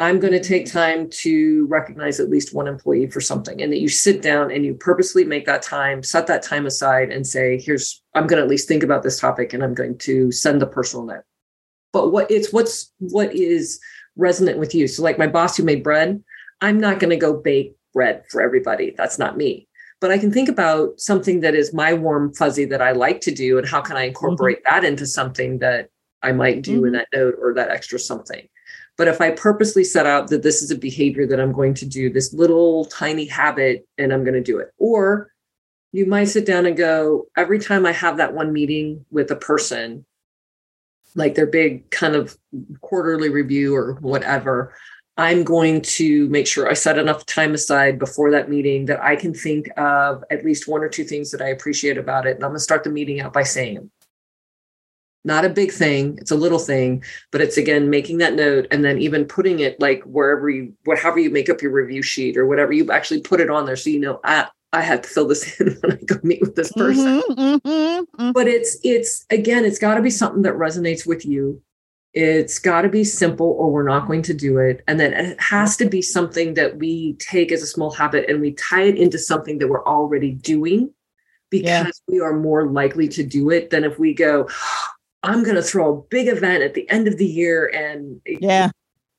I'm 0.01 0.19
going 0.19 0.33
to 0.33 0.43
take 0.43 0.67
time 0.67 1.09
to 1.23 1.67
recognize 1.67 2.19
at 2.19 2.29
least 2.29 2.55
one 2.55 2.67
employee 2.67 3.07
for 3.07 3.21
something, 3.21 3.63
and 3.63 3.73
that 3.73 3.81
you 3.81 3.89
sit 3.89 4.23
down 4.23 4.51
and 4.51 4.65
you 4.65 4.75
purposely 4.75 5.25
make 5.25 5.47
that 5.47 5.63
time, 5.63 6.03
set 6.03 6.27
that 6.27 6.43
time 6.43 6.67
aside, 6.67 7.11
and 7.11 7.27
say, 7.27 7.61
"Here's 7.61 8.03
I'm 8.15 8.27
going 8.27 8.39
to 8.39 8.45
at 8.45 8.51
least 8.51 8.67
think 8.67 8.83
about 8.83 9.03
this 9.03 9.21
topic, 9.21 9.53
and 9.53 9.63
I'm 9.63 9.75
going 9.75 9.99
to 9.99 10.33
send 10.33 10.61
the 10.61 10.67
personal 10.67 11.07
note." 11.07 11.23
But 11.93 12.11
what 12.11 12.31
it's 12.31 12.53
what's 12.53 12.93
what 12.99 13.33
is 13.35 13.81
resonant 14.17 14.59
with 14.59 14.75
you. 14.75 14.87
So, 14.89 15.03
like 15.03 15.19
my 15.19 15.27
boss 15.27 15.57
who 15.57 15.63
made 15.63 15.83
bread, 15.83 16.23
I'm 16.61 16.79
not 16.79 16.99
going 16.99 17.11
to 17.11 17.17
go 17.17 17.37
bake 17.37 17.77
bread 17.93 18.25
for 18.31 18.41
everybody. 18.41 18.95
That's 18.97 19.19
not 19.19 19.37
me. 19.37 19.69
But 20.01 20.11
I 20.11 20.19
can 20.19 20.33
think 20.33 20.49
about 20.49 21.01
something 21.01 21.41
that 21.41 21.55
is 21.55 21.73
my 21.73 21.95
warm 21.95 22.35
fuzzy 22.35 22.65
that 22.67 22.83
I 22.83 22.93
like 22.93 23.21
to 23.23 23.31
do, 23.31 23.59
and 23.59 23.67
how 23.67 23.81
can 23.81 23.97
I 23.97 24.05
incorporate 24.05 24.59
mm-hmm. 24.65 24.75
that 24.75 24.85
into 24.85 25.07
something 25.07 25.59
that 25.61 25.89
I 26.23 26.33
might 26.33 26.63
do 26.63 26.79
mm-hmm. 26.79 26.87
in 26.87 26.93
that 26.93 27.09
note 27.15 27.37
or 27.41 27.55
that 27.55 27.71
extra 27.71 27.99
something. 27.99 28.49
But 28.97 29.09
if 29.09 29.21
I 29.21 29.33
purposely 29.33 29.83
set 29.83 30.07
out 30.07 30.29
that 30.29 30.43
this 30.43 30.63
is 30.63 30.71
a 30.71 30.79
behavior 30.79 31.27
that 31.27 31.41
I'm 31.41 31.53
going 31.53 31.75
to 31.75 31.87
do, 31.87 32.11
this 32.11 32.33
little 32.33 32.85
tiny 32.87 33.27
habit, 33.27 33.87
and 33.99 34.13
I'm 34.13 34.23
going 34.23 34.35
to 34.35 34.43
do 34.43 34.59
it. 34.59 34.73
Or 34.79 35.33
you 35.93 36.07
might 36.07 36.25
sit 36.25 36.47
down 36.47 36.67
and 36.67 36.77
go, 36.77 37.27
every 37.37 37.59
time 37.59 37.87
I 37.87 37.93
have 37.93 38.19
that 38.19 38.35
one 38.35 38.53
meeting 38.53 39.05
with 39.11 39.31
a 39.31 39.37
person, 39.37 40.05
like 41.17 41.35
their 41.35 41.47
big 41.47 41.91
kind 41.91 42.15
of 42.15 42.37
quarterly 42.81 43.29
review 43.29 43.75
or 43.75 43.95
whatever, 43.95 44.75
I'm 45.17 45.45
going 45.45 45.81
to 45.83 46.29
make 46.29 46.47
sure 46.47 46.69
I 46.69 46.75
set 46.75 46.99
enough 46.99 47.25
time 47.27 47.55
aside 47.55 48.01
before 48.01 48.33
that 48.33 48.51
meeting 48.51 48.87
that 48.87 49.01
I 49.01 49.15
can 49.15 49.33
think 49.33 49.69
of 49.77 50.25
at 50.31 50.45
least 50.45 50.67
one 50.67 50.83
or 50.83 50.89
two 50.89 51.05
things 51.05 51.31
that 51.31 51.41
I 51.41 51.49
appreciate 51.49 51.99
about 51.99 52.27
it. 52.27 52.37
And 52.37 52.45
I'm 52.45 52.51
going 52.51 52.59
to 52.59 52.65
start 52.65 52.83
the 52.83 52.91
meeting 52.91 53.21
out 53.21 53.33
by 53.33 53.45
saying 53.45 53.75
them 53.75 53.91
not 55.25 55.45
a 55.45 55.49
big 55.49 55.73
thing 55.73 56.17
it's 56.21 56.31
a 56.31 56.37
little 56.37 56.59
thing 56.59 57.03
but 57.33 57.41
it's 57.41 57.57
again 57.57 57.91
making 57.91 58.19
that 58.19 58.35
note 58.35 58.67
and 58.71 58.85
then 58.85 58.99
even 58.99 59.25
putting 59.25 59.61
it 59.61 59.81
like 59.81 60.03
wherever 60.05 60.49
you 60.49 60.73
whatever 60.85 61.19
you 61.19 61.31
make 61.31 61.49
up 61.49 61.63
your 61.63 61.73
review 61.73 62.03
sheet 62.03 62.37
or 62.37 62.47
whatever 62.47 62.73
you 62.73 62.91
actually 62.91 63.21
put 63.21 63.41
it 63.41 63.51
on 63.51 63.67
there 63.67 63.77
so 63.77 63.91
you 63.91 64.01
know 64.01 64.21
i 64.25 64.47
i 64.73 64.81
had 64.81 65.03
to 65.03 65.09
fill 65.09 65.27
this 65.27 65.61
in 65.61 65.77
when 65.81 65.93
i 65.93 65.97
go 66.05 66.17
meet 66.23 66.41
with 66.41 66.55
this 66.55 66.73
person 66.73 67.21
mm-hmm, 67.23 67.41
mm-hmm, 67.41 67.69
mm-hmm. 67.69 68.33
but 68.33 68.47
it's 68.47 68.79
it's 68.85 69.25
again 69.31 69.65
it's 69.65 69.79
got 69.79 69.95
to 69.95 70.03
be 70.03 70.11
something 70.11 70.43
that 70.43 70.55
resonates 70.55 71.07
with 71.07 71.25
you 71.25 71.61
it's 72.13 72.61
got 72.61 72.83
to 72.83 72.89
be 72.89 73.03
simple 73.03 73.57
or 73.59 73.73
we're 73.73 73.89
not 73.89 74.07
going 74.07 74.23
to 74.23 74.35
do 74.35 74.59
it 74.59 74.83
and 74.87 75.01
then 75.01 75.13
it 75.13 75.41
has 75.41 75.77
to 75.77 75.89
be 75.89 76.01
something 76.01 76.55
that 76.55 76.77
we 76.79 77.15
take 77.15 77.51
as 77.51 77.61
a 77.61 77.67
small 77.67 77.91
habit 77.91 78.29
and 78.31 78.41
we 78.41 78.53
tie 78.53 78.85
it 78.85 78.97
into 78.97 79.19
something 79.19 79.59
that 79.59 79.69
we're 79.69 79.85
already 79.85 80.31
doing 80.31 80.93
because 81.51 81.67
yeah. 81.67 81.91
we 82.09 82.21
are 82.21 82.39
more 82.39 82.69
likely 82.69 83.09
to 83.09 83.25
do 83.25 83.51
it 83.51 83.71
than 83.71 83.83
if 83.83 83.99
we 83.99 84.15
go 84.15 84.49
I'm 85.25 85.43
going 85.43 85.57
to 85.57 85.63
throw 85.63 85.97
a 85.97 86.03
big 86.03 86.29
event 86.29 86.63
at 86.63 86.75
the 86.75 86.89
end 86.91 87.09
of 87.09 87.17
the 87.17 87.27
year 87.27 87.67
and 87.75 88.21
yeah. 88.27 88.71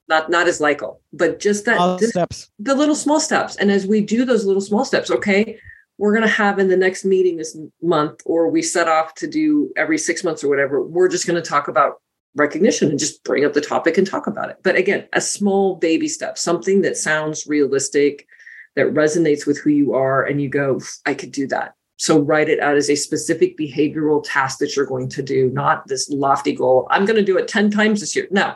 not 0.07 0.29
not 0.29 0.47
as 0.47 0.61
likely 0.61 0.91
but 1.11 1.39
just 1.39 1.65
that 1.65 1.99
steps. 1.99 2.51
the 2.59 2.75
little 2.75 2.95
small 2.95 3.19
steps. 3.19 3.55
And 3.55 3.71
as 3.71 3.87
we 3.87 4.01
do 4.01 4.23
those 4.23 4.45
little 4.45 4.61
small 4.61 4.85
steps 4.85 5.11
okay 5.11 5.59
we're 5.97 6.11
going 6.11 6.27
to 6.27 6.29
have 6.43 6.59
in 6.59 6.67
the 6.67 6.77
next 6.77 7.05
meeting 7.05 7.37
this 7.37 7.57
month 7.81 8.21
or 8.25 8.49
we 8.49 8.61
set 8.61 8.87
off 8.87 9.13
to 9.15 9.27
do 9.27 9.71
every 9.77 9.97
6 9.97 10.23
months 10.23 10.43
or 10.43 10.49
whatever 10.49 10.81
we're 10.81 11.07
just 11.07 11.25
going 11.25 11.41
to 11.41 11.49
talk 11.49 11.67
about 11.67 12.01
recognition 12.35 12.89
and 12.89 12.99
just 12.99 13.23
bring 13.23 13.45
up 13.45 13.53
the 13.53 13.61
topic 13.61 13.97
and 13.97 14.05
talk 14.05 14.27
about 14.27 14.49
it. 14.49 14.57
But 14.61 14.75
again 14.75 15.07
a 15.13 15.21
small 15.21 15.75
baby 15.75 16.07
step 16.07 16.37
something 16.37 16.81
that 16.83 16.97
sounds 16.97 17.47
realistic 17.47 18.27
that 18.75 18.93
resonates 18.93 19.47
with 19.47 19.57
who 19.59 19.69
you 19.69 19.93
are 19.93 20.23
and 20.23 20.41
you 20.41 20.49
go, 20.49 20.81
I 21.05 21.13
could 21.13 21.31
do 21.31 21.47
that. 21.47 21.74
So 21.97 22.19
write 22.19 22.49
it 22.49 22.59
out 22.59 22.75
as 22.75 22.89
a 22.89 22.95
specific 22.95 23.57
behavioral 23.57 24.23
task 24.23 24.59
that 24.59 24.75
you're 24.75 24.85
going 24.85 25.09
to 25.09 25.21
do, 25.21 25.49
not 25.51 25.87
this 25.87 26.09
lofty 26.09 26.53
goal. 26.53 26.87
I'm 26.89 27.05
going 27.05 27.15
to 27.15 27.23
do 27.23 27.37
it 27.37 27.47
10 27.47 27.71
times 27.71 28.01
this 28.01 28.15
year. 28.15 28.27
No, 28.31 28.55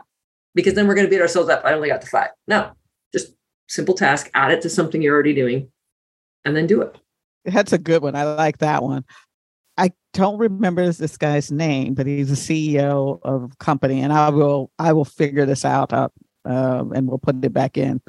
because 0.56 0.74
then 0.74 0.88
we're 0.88 0.96
going 0.96 1.08
to 1.08 1.10
beat 1.10 1.22
ourselves 1.22 1.50
up. 1.50 1.64
I 1.64 1.74
only 1.74 1.88
got 1.88 2.02
to 2.02 2.08
five. 2.08 2.30
No, 2.48 2.72
just 3.14 3.34
simple 3.68 3.96
task, 3.96 4.30
add 4.34 4.52
it 4.52 4.62
to 4.64 4.70
something 4.70 5.02
you're 5.02 5.14
already 5.14 5.34
doing, 5.34 5.72
and 6.44 6.56
then 6.56 6.68
do 6.68 6.82
it. 6.82 6.98
That's 7.46 7.72
a 7.72 7.78
good 7.78 8.02
one. 8.02 8.16
I 8.16 8.24
like 8.24 8.58
that 8.58 8.84
one. 8.84 9.06
I 9.78 9.94
don't 10.14 10.38
remember 10.38 10.92
this 10.92 11.16
guy's 11.16 11.52
name, 11.52 11.94
but 11.94 12.06
he's 12.06 12.32
a 12.32 12.34
CEO 12.34 13.20
of 13.24 13.54
a 13.54 13.56
company, 13.64 14.02
and 14.02 14.12
I 14.12 14.30
will 14.30 14.72
I 14.78 14.92
will 14.92 15.06
figure 15.06 15.46
this 15.46 15.64
out, 15.64 15.94
uh, 15.94 16.10
and 16.44 17.08
we'll 17.08 17.18
put 17.20 17.44
it 17.44 17.54
back 17.54 17.78
in. 17.78 18.02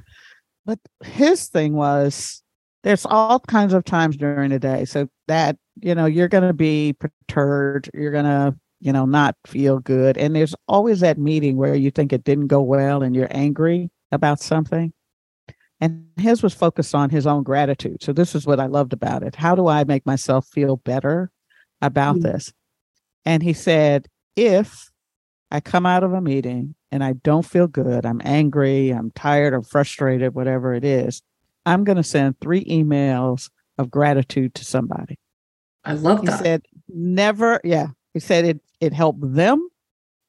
But 0.66 0.81
his 1.05 1.47
thing 1.47 1.74
was 1.74 2.43
there's 2.83 3.07
all 3.07 3.41
kinds 3.41 3.72
of 3.72 3.85
times 3.85 4.16
during 4.16 4.51
the 4.51 4.59
day, 4.59 4.85
so 4.85 5.09
that 5.28 5.57
you 5.81 5.95
know 5.95 6.07
you're 6.07 6.28
going 6.28 6.47
to 6.47 6.55
be 6.55 6.95
perturbed, 6.95 7.91
you're 7.95 8.12
going 8.12 8.24
to 8.24 8.55
you 8.81 8.93
know 8.93 9.07
not 9.07 9.37
feel 9.47 9.78
good, 9.78 10.16
and 10.16 10.35
there's 10.35 10.55
always 10.68 11.01
that 11.01 11.18
meeting 11.18 11.57
where 11.57 11.74
you 11.74 11.91
think 11.91 12.12
it 12.12 12.24
didn't 12.24 12.49
go 12.49 12.61
well 12.62 13.03
and 13.03 13.14
you're 13.14 13.28
angry 13.31 13.91
about 14.12 14.41
something. 14.41 14.93
And 15.83 16.09
his 16.18 16.43
was 16.43 16.53
focused 16.53 16.95
on 16.95 17.09
his 17.09 17.26
own 17.26 17.43
gratitude. 17.43 18.03
So 18.03 18.12
this 18.12 18.35
is 18.35 18.47
what 18.47 18.61
I 18.61 18.66
loved 18.66 18.93
about 18.93 19.22
it. 19.22 19.35
How 19.35 19.55
do 19.55 19.66
I 19.66 19.85
make 19.85 20.05
myself 20.05 20.47
feel 20.47 20.76
better 20.76 21.31
about 21.81 22.16
mm-hmm. 22.16 22.33
this? 22.33 22.53
And 23.24 23.43
he 23.43 23.55
said, 23.55 24.07
if 24.37 24.91
I 25.51 25.61
come 25.61 25.87
out 25.87 26.05
of 26.05 26.12
a 26.12 26.20
meeting 26.20 26.74
and 26.93 27.03
I 27.03 27.14
don't 27.14 27.47
feel 27.47 27.66
good, 27.66 28.05
I'm 28.05 28.20
angry, 28.24 28.91
I'm 28.91 29.11
tired, 29.12 29.55
I'm 29.55 29.62
frustrated, 29.62 30.35
whatever 30.35 30.74
it 30.74 30.85
is, 30.85 31.22
I'm 31.66 31.84
going 31.84 31.96
to 31.96 32.02
send 32.02 32.40
three 32.40 32.64
emails 32.64 33.50
of 33.78 33.90
gratitude 33.90 34.54
to 34.56 34.64
somebody. 34.64 35.18
I 35.84 35.94
love 35.94 36.24
that. 36.24 36.38
He 36.38 36.44
said, 36.44 36.62
never, 36.88 37.61
yeah. 37.64 37.88
He 38.12 38.20
said 38.20 38.44
it 38.44 38.61
it 38.80 38.92
helped 38.92 39.20
them 39.34 39.68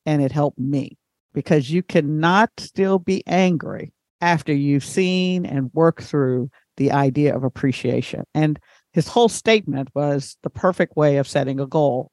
and 0.05 0.21
it 0.21 0.31
helped 0.31 0.59
me 0.59 0.97
because 1.33 1.71
you 1.71 1.81
cannot 1.81 2.49
still 2.57 2.99
be 2.99 3.23
angry 3.25 3.93
after 4.19 4.53
you've 4.53 4.85
seen 4.85 5.45
and 5.45 5.71
worked 5.73 6.03
through 6.03 6.49
the 6.77 6.91
idea 6.91 7.35
of 7.35 7.43
appreciation. 7.43 8.23
And 8.35 8.59
his 8.93 9.07
whole 9.07 9.29
statement 9.29 9.89
was 9.95 10.37
the 10.43 10.49
perfect 10.49 10.95
way 10.95 11.17
of 11.17 11.27
setting 11.27 11.59
a 11.59 11.65
goal. 11.65 12.11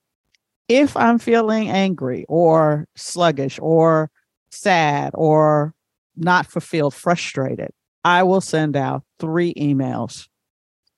If 0.69 0.97
I'm 0.97 1.19
feeling 1.19 1.69
angry 1.69 2.25
or 2.29 2.87
sluggish 2.95 3.59
or 3.61 4.11
sad 4.51 5.11
or 5.15 5.75
not 6.17 6.47
fulfilled, 6.47 6.95
frustrated, 6.95 7.71
I 8.05 8.23
will 8.23 8.41
send 8.41 8.77
out 8.77 9.03
three 9.19 9.55
emails 9.55 10.29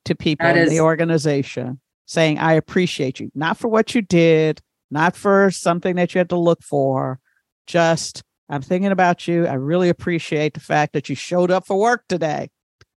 to 0.04 0.14
people 0.14 0.46
in 0.46 0.68
the 0.68 0.80
organization 0.80 1.80
saying, 2.06 2.38
I 2.38 2.54
appreciate 2.54 3.20
you, 3.20 3.30
not 3.34 3.56
for 3.56 3.68
what 3.68 3.94
you 3.94 4.02
did, 4.02 4.60
not 4.90 5.14
for 5.14 5.50
something 5.50 5.96
that 5.96 6.14
you 6.14 6.18
had 6.18 6.30
to 6.30 6.38
look 6.38 6.62
for, 6.62 7.20
just 7.66 8.22
I'm 8.48 8.62
thinking 8.62 8.90
about 8.90 9.28
you. 9.28 9.46
I 9.46 9.54
really 9.54 9.88
appreciate 9.88 10.54
the 10.54 10.60
fact 10.60 10.92
that 10.94 11.08
you 11.08 11.14
showed 11.14 11.52
up 11.52 11.66
for 11.66 11.78
work 11.78 12.04
today. 12.08 12.50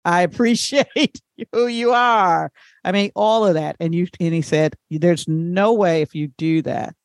I 0.04 0.22
appreciate 0.24 1.22
who 1.52 1.68
you 1.68 1.92
are. 1.92 2.52
I 2.84 2.92
mean, 2.92 3.12
all 3.16 3.46
of 3.46 3.54
that. 3.54 3.76
And 3.80 3.94
you 3.94 4.08
and 4.20 4.34
he 4.34 4.42
said, 4.42 4.76
there's 4.90 5.28
no 5.28 5.74
way 5.74 6.02
if 6.02 6.16
you 6.16 6.30
do 6.38 6.64
that 6.64 6.96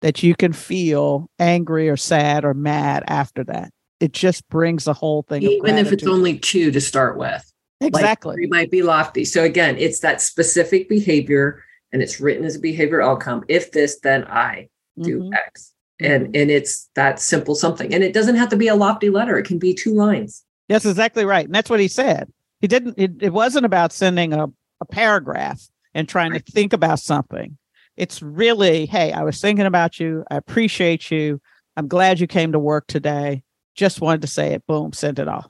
that 0.00 0.22
you 0.22 0.34
can 0.34 0.52
feel 0.52 1.30
angry 1.38 1.88
or 1.88 1.96
sad 1.96 2.44
or 2.44 2.54
mad 2.54 3.04
after 3.06 3.44
that. 3.44 3.70
It 4.04 4.12
just 4.12 4.46
brings 4.50 4.84
the 4.84 4.92
whole 4.92 5.22
thing. 5.22 5.42
Even 5.42 5.78
if 5.78 5.90
it's 5.92 6.06
only 6.06 6.38
two 6.38 6.70
to 6.70 6.80
start 6.80 7.16
with. 7.16 7.50
Exactly. 7.80 8.36
Like 8.42 8.50
might 8.50 8.70
be 8.70 8.82
lofty. 8.82 9.24
So 9.24 9.42
again, 9.42 9.76
it's 9.78 10.00
that 10.00 10.20
specific 10.20 10.88
behavior 10.88 11.64
and 11.92 12.02
it's 12.02 12.20
written 12.20 12.44
as 12.44 12.56
a 12.56 12.60
behavior 12.60 13.00
outcome. 13.00 13.44
If 13.48 13.72
this, 13.72 14.00
then 14.00 14.24
I 14.24 14.68
do 15.00 15.20
mm-hmm. 15.20 15.34
X 15.34 15.72
and 16.00 16.24
mm-hmm. 16.24 16.36
and 16.36 16.50
it's 16.50 16.88
that 16.94 17.18
simple 17.18 17.54
something 17.54 17.92
and 17.94 18.04
it 18.04 18.12
doesn't 18.12 18.36
have 18.36 18.48
to 18.48 18.56
be 18.56 18.68
a 18.68 18.74
lofty 18.74 19.10
letter 19.10 19.38
it 19.38 19.44
can 19.44 19.58
be 19.58 19.74
two 19.74 19.94
lines 19.94 20.44
that's 20.68 20.86
exactly 20.86 21.24
right 21.24 21.46
and 21.46 21.54
that's 21.54 21.70
what 21.70 21.80
he 21.80 21.88
said 21.88 22.32
he 22.60 22.66
didn't 22.66 22.94
it, 22.98 23.12
it 23.20 23.32
wasn't 23.32 23.64
about 23.64 23.92
sending 23.92 24.32
a, 24.32 24.46
a 24.80 24.84
paragraph 24.84 25.60
and 25.94 26.08
trying 26.08 26.32
right. 26.32 26.44
to 26.44 26.52
think 26.52 26.72
about 26.72 26.98
something 26.98 27.56
it's 27.96 28.22
really 28.22 28.86
hey 28.86 29.12
i 29.12 29.22
was 29.22 29.40
thinking 29.40 29.66
about 29.66 29.98
you 29.98 30.24
i 30.30 30.36
appreciate 30.36 31.10
you 31.10 31.40
i'm 31.76 31.88
glad 31.88 32.20
you 32.20 32.26
came 32.26 32.52
to 32.52 32.58
work 32.58 32.86
today 32.86 33.42
just 33.74 34.00
wanted 34.00 34.22
to 34.22 34.28
say 34.28 34.52
it. 34.52 34.66
Boom. 34.66 34.92
Send 34.92 35.18
it 35.18 35.28
off. 35.28 35.48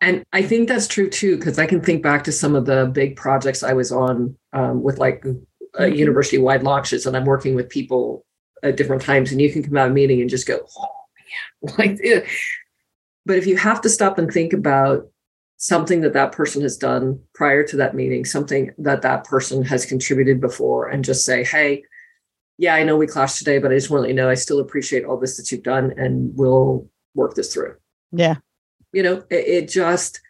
And 0.00 0.24
i 0.32 0.42
think 0.42 0.68
that's 0.68 0.86
true 0.86 1.08
too 1.08 1.36
because 1.36 1.58
i 1.58 1.66
can 1.66 1.80
think 1.80 2.02
back 2.02 2.24
to 2.24 2.32
some 2.32 2.54
of 2.54 2.66
the 2.66 2.90
big 2.92 3.16
projects 3.16 3.62
i 3.62 3.72
was 3.72 3.90
on 3.90 4.36
um, 4.52 4.82
with 4.82 4.98
like 4.98 5.24
uh, 5.24 5.30
mm-hmm. 5.80 5.94
university 5.94 6.38
wide 6.38 6.62
launches 6.62 7.06
and 7.06 7.16
i'm 7.16 7.24
working 7.24 7.54
with 7.54 7.68
people 7.70 8.24
at 8.62 8.76
different 8.76 9.02
times 9.02 9.32
and 9.32 9.40
you 9.40 9.50
can 9.50 9.62
come 9.62 9.76
out 9.76 9.86
of 9.86 9.92
a 9.92 9.94
meeting 9.94 10.20
and 10.20 10.30
just 10.30 10.46
go 10.46 10.58
oh 10.78 10.86
man. 11.62 11.74
Like 11.78 12.26
but 13.26 13.38
if 13.38 13.46
you 13.46 13.56
have 13.56 13.80
to 13.82 13.88
stop 13.88 14.18
and 14.18 14.30
think 14.30 14.52
about 14.52 15.08
something 15.56 16.02
that 16.02 16.12
that 16.12 16.32
person 16.32 16.60
has 16.60 16.76
done 16.76 17.18
prior 17.34 17.66
to 17.66 17.76
that 17.76 17.94
meeting 17.94 18.24
something 18.24 18.70
that 18.76 19.02
that 19.02 19.24
person 19.24 19.62
has 19.64 19.86
contributed 19.86 20.40
before 20.40 20.88
and 20.88 21.04
just 21.04 21.24
say 21.24 21.42
hey 21.42 21.82
yeah 22.58 22.74
i 22.74 22.82
know 22.84 22.96
we 22.96 23.06
clashed 23.06 23.38
today 23.38 23.58
but 23.58 23.72
i 23.72 23.74
just 23.74 23.88
want 23.88 24.00
to 24.00 24.02
let 24.02 24.08
you 24.08 24.14
know 24.14 24.28
i 24.28 24.34
still 24.34 24.60
appreciate 24.60 25.04
all 25.04 25.16
this 25.16 25.38
that 25.38 25.50
you've 25.50 25.62
done 25.62 25.94
and 25.96 26.36
we'll 26.36 26.86
work 27.14 27.34
this 27.34 27.52
through 27.52 27.74
yeah 28.12 28.36
you 28.92 29.02
know 29.02 29.24
it, 29.30 29.46
it 29.46 29.68
just 29.68 30.20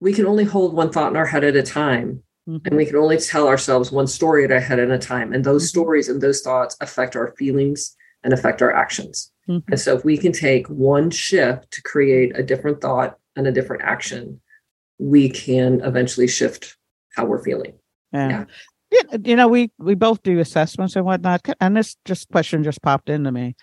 we 0.00 0.12
can 0.12 0.26
only 0.26 0.44
hold 0.44 0.74
one 0.74 0.90
thought 0.90 1.10
in 1.10 1.16
our 1.16 1.26
head 1.26 1.44
at 1.44 1.56
a 1.56 1.62
time 1.62 2.22
Mm-hmm. 2.48 2.66
And 2.66 2.76
we 2.76 2.86
can 2.86 2.96
only 2.96 3.18
tell 3.18 3.48
ourselves 3.48 3.90
one 3.90 4.06
story 4.06 4.44
at 4.44 4.52
a 4.52 4.60
head 4.60 4.78
at 4.78 4.90
a 4.90 4.98
time. 4.98 5.32
And 5.32 5.44
those 5.44 5.64
mm-hmm. 5.64 5.80
stories 5.80 6.08
and 6.08 6.20
those 6.20 6.42
thoughts 6.42 6.76
affect 6.80 7.16
our 7.16 7.34
feelings 7.36 7.96
and 8.22 8.32
affect 8.32 8.62
our 8.62 8.72
actions. 8.72 9.32
Mm-hmm. 9.48 9.72
And 9.72 9.80
so 9.80 9.96
if 9.96 10.04
we 10.04 10.16
can 10.16 10.32
take 10.32 10.66
one 10.68 11.10
shift 11.10 11.70
to 11.72 11.82
create 11.82 12.38
a 12.38 12.42
different 12.42 12.80
thought 12.80 13.18
and 13.34 13.46
a 13.46 13.52
different 13.52 13.82
action, 13.82 14.40
we 14.98 15.28
can 15.28 15.80
eventually 15.82 16.28
shift 16.28 16.76
how 17.14 17.24
we're 17.24 17.42
feeling. 17.42 17.74
Yeah. 18.12 18.28
yeah. 18.28 18.44
yeah 19.10 19.18
you 19.24 19.36
know, 19.36 19.48
we 19.48 19.72
we 19.78 19.94
both 19.94 20.22
do 20.22 20.38
assessments 20.38 20.94
and 20.94 21.04
whatnot. 21.04 21.46
And 21.60 21.76
this 21.76 21.96
just 22.04 22.28
question 22.28 22.62
just 22.62 22.80
popped 22.80 23.10
into 23.10 23.32
me 23.32 23.56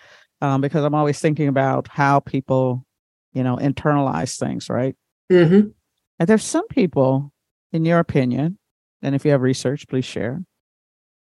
um, 0.44 0.60
because 0.60 0.84
I'm 0.84 0.94
always 0.94 1.18
thinking 1.18 1.48
about 1.48 1.88
how 1.88 2.20
people, 2.20 2.84
you 3.32 3.42
know, 3.42 3.56
internalize 3.56 4.38
things, 4.38 4.68
right? 4.68 4.94
Mm-hmm. 5.32 5.68
And 6.18 6.28
there's 6.28 6.44
some 6.44 6.68
people, 6.68 7.32
in 7.72 7.86
your 7.86 7.98
opinion, 7.98 8.58
and 9.00 9.14
if 9.14 9.24
you 9.24 9.30
have 9.30 9.40
research, 9.40 9.88
please 9.88 10.04
share, 10.04 10.42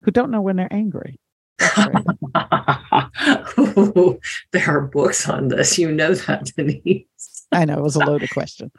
who 0.02 0.12
don't 0.12 0.30
know 0.30 0.42
when 0.42 0.58
they're 0.58 0.72
angry. 0.72 1.20
Ooh, 3.58 4.20
there 4.52 4.70
are 4.70 4.82
books 4.82 5.30
on 5.30 5.48
this. 5.48 5.78
You 5.78 5.92
know 5.92 6.14
that, 6.14 6.52
Denise. 6.58 7.46
I 7.52 7.64
know 7.64 7.78
it 7.78 7.84
was 7.84 7.96
a 7.96 8.00
loaded 8.00 8.30
question. 8.32 8.72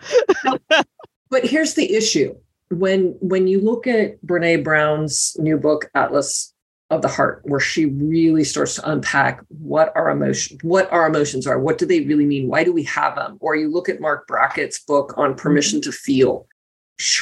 but 1.31 1.45
here's 1.45 1.75
the 1.75 1.95
issue. 1.95 2.35
When 2.71 3.17
when 3.21 3.47
you 3.47 3.61
look 3.61 3.87
at 3.87 4.21
Brene 4.25 4.65
Brown's 4.65 5.37
new 5.39 5.57
book, 5.57 5.91
Atlas 5.95 6.54
of 6.91 7.03
the 7.03 7.09
Heart, 7.09 7.43
where 7.45 7.61
she 7.61 7.87
really 7.87 8.45
starts 8.45 8.75
to 8.77 8.91
unpack 8.91 9.41
what 9.49 9.93
our 9.97 10.11
emotion, 10.11 10.59
what 10.63 10.91
our 10.93 11.07
emotions 11.07 11.47
are, 11.47 11.59
what 11.59 11.79
do 11.79 11.87
they 11.87 12.01
really 12.01 12.27
mean? 12.27 12.49
Why 12.49 12.63
do 12.63 12.73
we 12.73 12.83
have 12.85 13.17
them? 13.17 13.39
Or 13.41 13.57
you 13.57 13.71
look 13.71 13.89
at 13.89 14.01
Marc 14.01 14.27
Brackett's 14.29 14.81
book 14.81 15.15
on 15.17 15.35
permission 15.35 15.81
mm-hmm. 15.81 15.91
to 15.91 15.97
feel, 15.97 16.47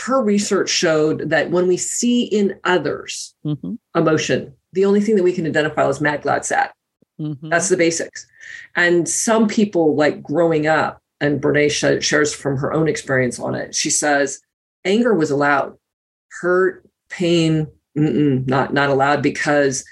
her 0.05 0.23
research 0.23 0.69
showed 0.69 1.31
that 1.31 1.51
when 1.51 1.69
we 1.69 1.77
see 1.77 2.25
in 2.25 2.59
others 2.65 3.35
mm-hmm. 3.45 3.75
emotion, 3.97 4.55
the 4.73 4.85
only 4.85 5.01
thing 5.01 5.17
that 5.17 5.23
we 5.23 5.33
can 5.33 5.47
identify 5.47 5.87
is 5.89 6.01
mad, 6.01 6.23
glad, 6.23 6.45
sad. 6.45 6.73
Mm-hmm. 7.21 7.49
That's 7.49 7.69
the 7.69 7.77
basics. 7.77 8.27
And 8.75 9.09
some 9.09 9.47
people, 9.49 9.95
like 9.95 10.23
growing 10.23 10.67
up, 10.67 11.01
and 11.21 11.41
Brene 11.41 12.03
shares 12.03 12.35
from 12.35 12.57
her 12.57 12.73
own 12.73 12.89
experience 12.89 13.39
on 13.39 13.55
it. 13.55 13.77
She 13.77 13.91
says 13.91 14.41
anger 14.85 15.15
was 15.15 15.31
allowed, 15.31 15.77
hurt, 16.41 16.85
pain, 17.09 17.69
not 17.95 18.73
not 18.73 18.91
allowed 18.91 19.23
because 19.23 19.85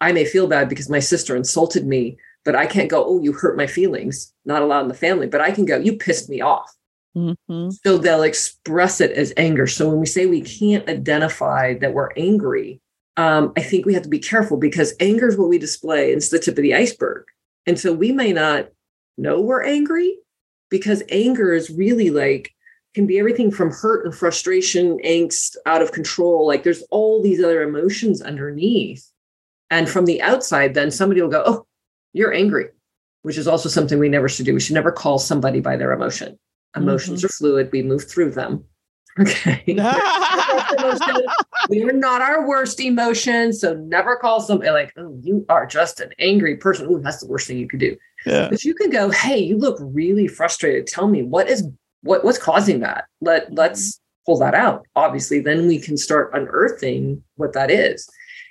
I 0.00 0.12
may 0.12 0.24
feel 0.24 0.46
bad 0.46 0.68
because 0.68 0.88
my 0.88 1.00
sister 1.00 1.36
insulted 1.36 1.86
me, 1.86 2.16
but 2.44 2.56
I 2.56 2.66
can't 2.66 2.90
go, 2.90 3.04
oh, 3.04 3.20
you 3.20 3.32
hurt 3.32 3.56
my 3.56 3.66
feelings. 3.66 4.32
Not 4.44 4.62
allowed 4.62 4.82
in 4.82 4.88
the 4.88 4.94
family, 4.94 5.26
but 5.26 5.40
I 5.40 5.50
can 5.50 5.64
go, 5.64 5.78
you 5.78 5.96
pissed 5.96 6.28
me 6.28 6.40
off. 6.40 6.72
Mm-hmm. 7.16 7.70
So 7.70 7.98
they'll 7.98 8.22
express 8.22 9.00
it 9.00 9.10
as 9.12 9.32
anger. 9.36 9.66
So 9.66 9.88
when 9.88 10.00
we 10.00 10.06
say 10.06 10.26
we 10.26 10.42
can't 10.42 10.88
identify 10.88 11.74
that 11.78 11.92
we're 11.92 12.12
angry, 12.16 12.80
um, 13.16 13.52
I 13.56 13.62
think 13.62 13.84
we 13.84 13.94
have 13.94 14.04
to 14.04 14.08
be 14.08 14.18
careful 14.18 14.56
because 14.56 14.94
anger 15.00 15.28
is 15.28 15.36
what 15.36 15.48
we 15.48 15.58
display. 15.58 16.12
It's 16.12 16.30
the 16.30 16.38
tip 16.38 16.56
of 16.56 16.62
the 16.62 16.74
iceberg. 16.74 17.24
And 17.66 17.78
so 17.78 17.92
we 17.92 18.12
may 18.12 18.32
not 18.32 18.68
know 19.18 19.40
we're 19.40 19.64
angry 19.64 20.16
because 20.70 21.02
anger 21.10 21.52
is 21.52 21.68
really 21.68 22.10
like, 22.10 22.54
can 22.94 23.06
be 23.06 23.18
everything 23.18 23.50
from 23.50 23.70
hurt 23.70 24.04
and 24.04 24.14
frustration, 24.14 24.98
angst, 25.04 25.56
out 25.66 25.82
of 25.82 25.92
control. 25.92 26.46
Like 26.46 26.64
there's 26.64 26.82
all 26.90 27.22
these 27.22 27.42
other 27.42 27.62
emotions 27.62 28.20
underneath. 28.20 29.06
And 29.70 29.88
from 29.88 30.06
the 30.06 30.20
outside, 30.22 30.74
then 30.74 30.90
somebody 30.90 31.22
will 31.22 31.28
go, 31.28 31.42
Oh, 31.46 31.66
you're 32.12 32.34
angry, 32.34 32.68
which 33.22 33.38
is 33.38 33.46
also 33.46 33.68
something 33.68 33.98
we 33.98 34.08
never 34.08 34.28
should 34.28 34.46
do. 34.46 34.54
We 34.54 34.60
should 34.60 34.74
never 34.74 34.90
call 34.90 35.18
somebody 35.18 35.60
by 35.60 35.76
their 35.76 35.92
emotion. 35.92 36.38
Emotions 36.76 37.20
mm-hmm. 37.20 37.26
are 37.26 37.30
fluid, 37.30 37.70
we 37.72 37.82
move 37.82 38.08
through 38.08 38.32
them. 38.32 38.64
Okay. 39.18 39.64
we 41.68 41.82
are 41.82 41.92
not 41.92 42.22
our 42.22 42.46
worst 42.46 42.80
emotion. 42.80 43.52
So 43.52 43.74
never 43.74 44.16
call 44.16 44.40
somebody 44.40 44.70
like, 44.70 44.92
oh, 44.96 45.18
you 45.20 45.44
are 45.48 45.66
just 45.66 45.98
an 45.98 46.12
angry 46.20 46.56
person. 46.56 46.86
Oh, 46.88 46.98
that's 46.98 47.20
the 47.20 47.26
worst 47.26 47.48
thing 47.48 47.58
you 47.58 47.66
could 47.66 47.80
do. 47.80 47.96
Yeah. 48.24 48.48
But 48.48 48.64
you 48.64 48.72
can 48.72 48.88
go, 48.88 49.10
hey, 49.10 49.38
you 49.38 49.58
look 49.58 49.78
really 49.80 50.28
frustrated. 50.28 50.86
Tell 50.86 51.08
me 51.08 51.24
what 51.24 51.48
is 51.48 51.68
what 52.02 52.24
what's 52.24 52.38
causing 52.38 52.80
that? 52.80 53.06
Let 53.20 53.46
mm-hmm. 53.46 53.54
let's 53.54 54.00
pull 54.26 54.38
that 54.38 54.54
out. 54.54 54.86
Obviously, 54.96 55.40
then 55.40 55.66
we 55.66 55.78
can 55.78 55.96
start 55.96 56.30
unearthing 56.34 57.22
what 57.36 57.52
that 57.54 57.70
is. 57.70 58.08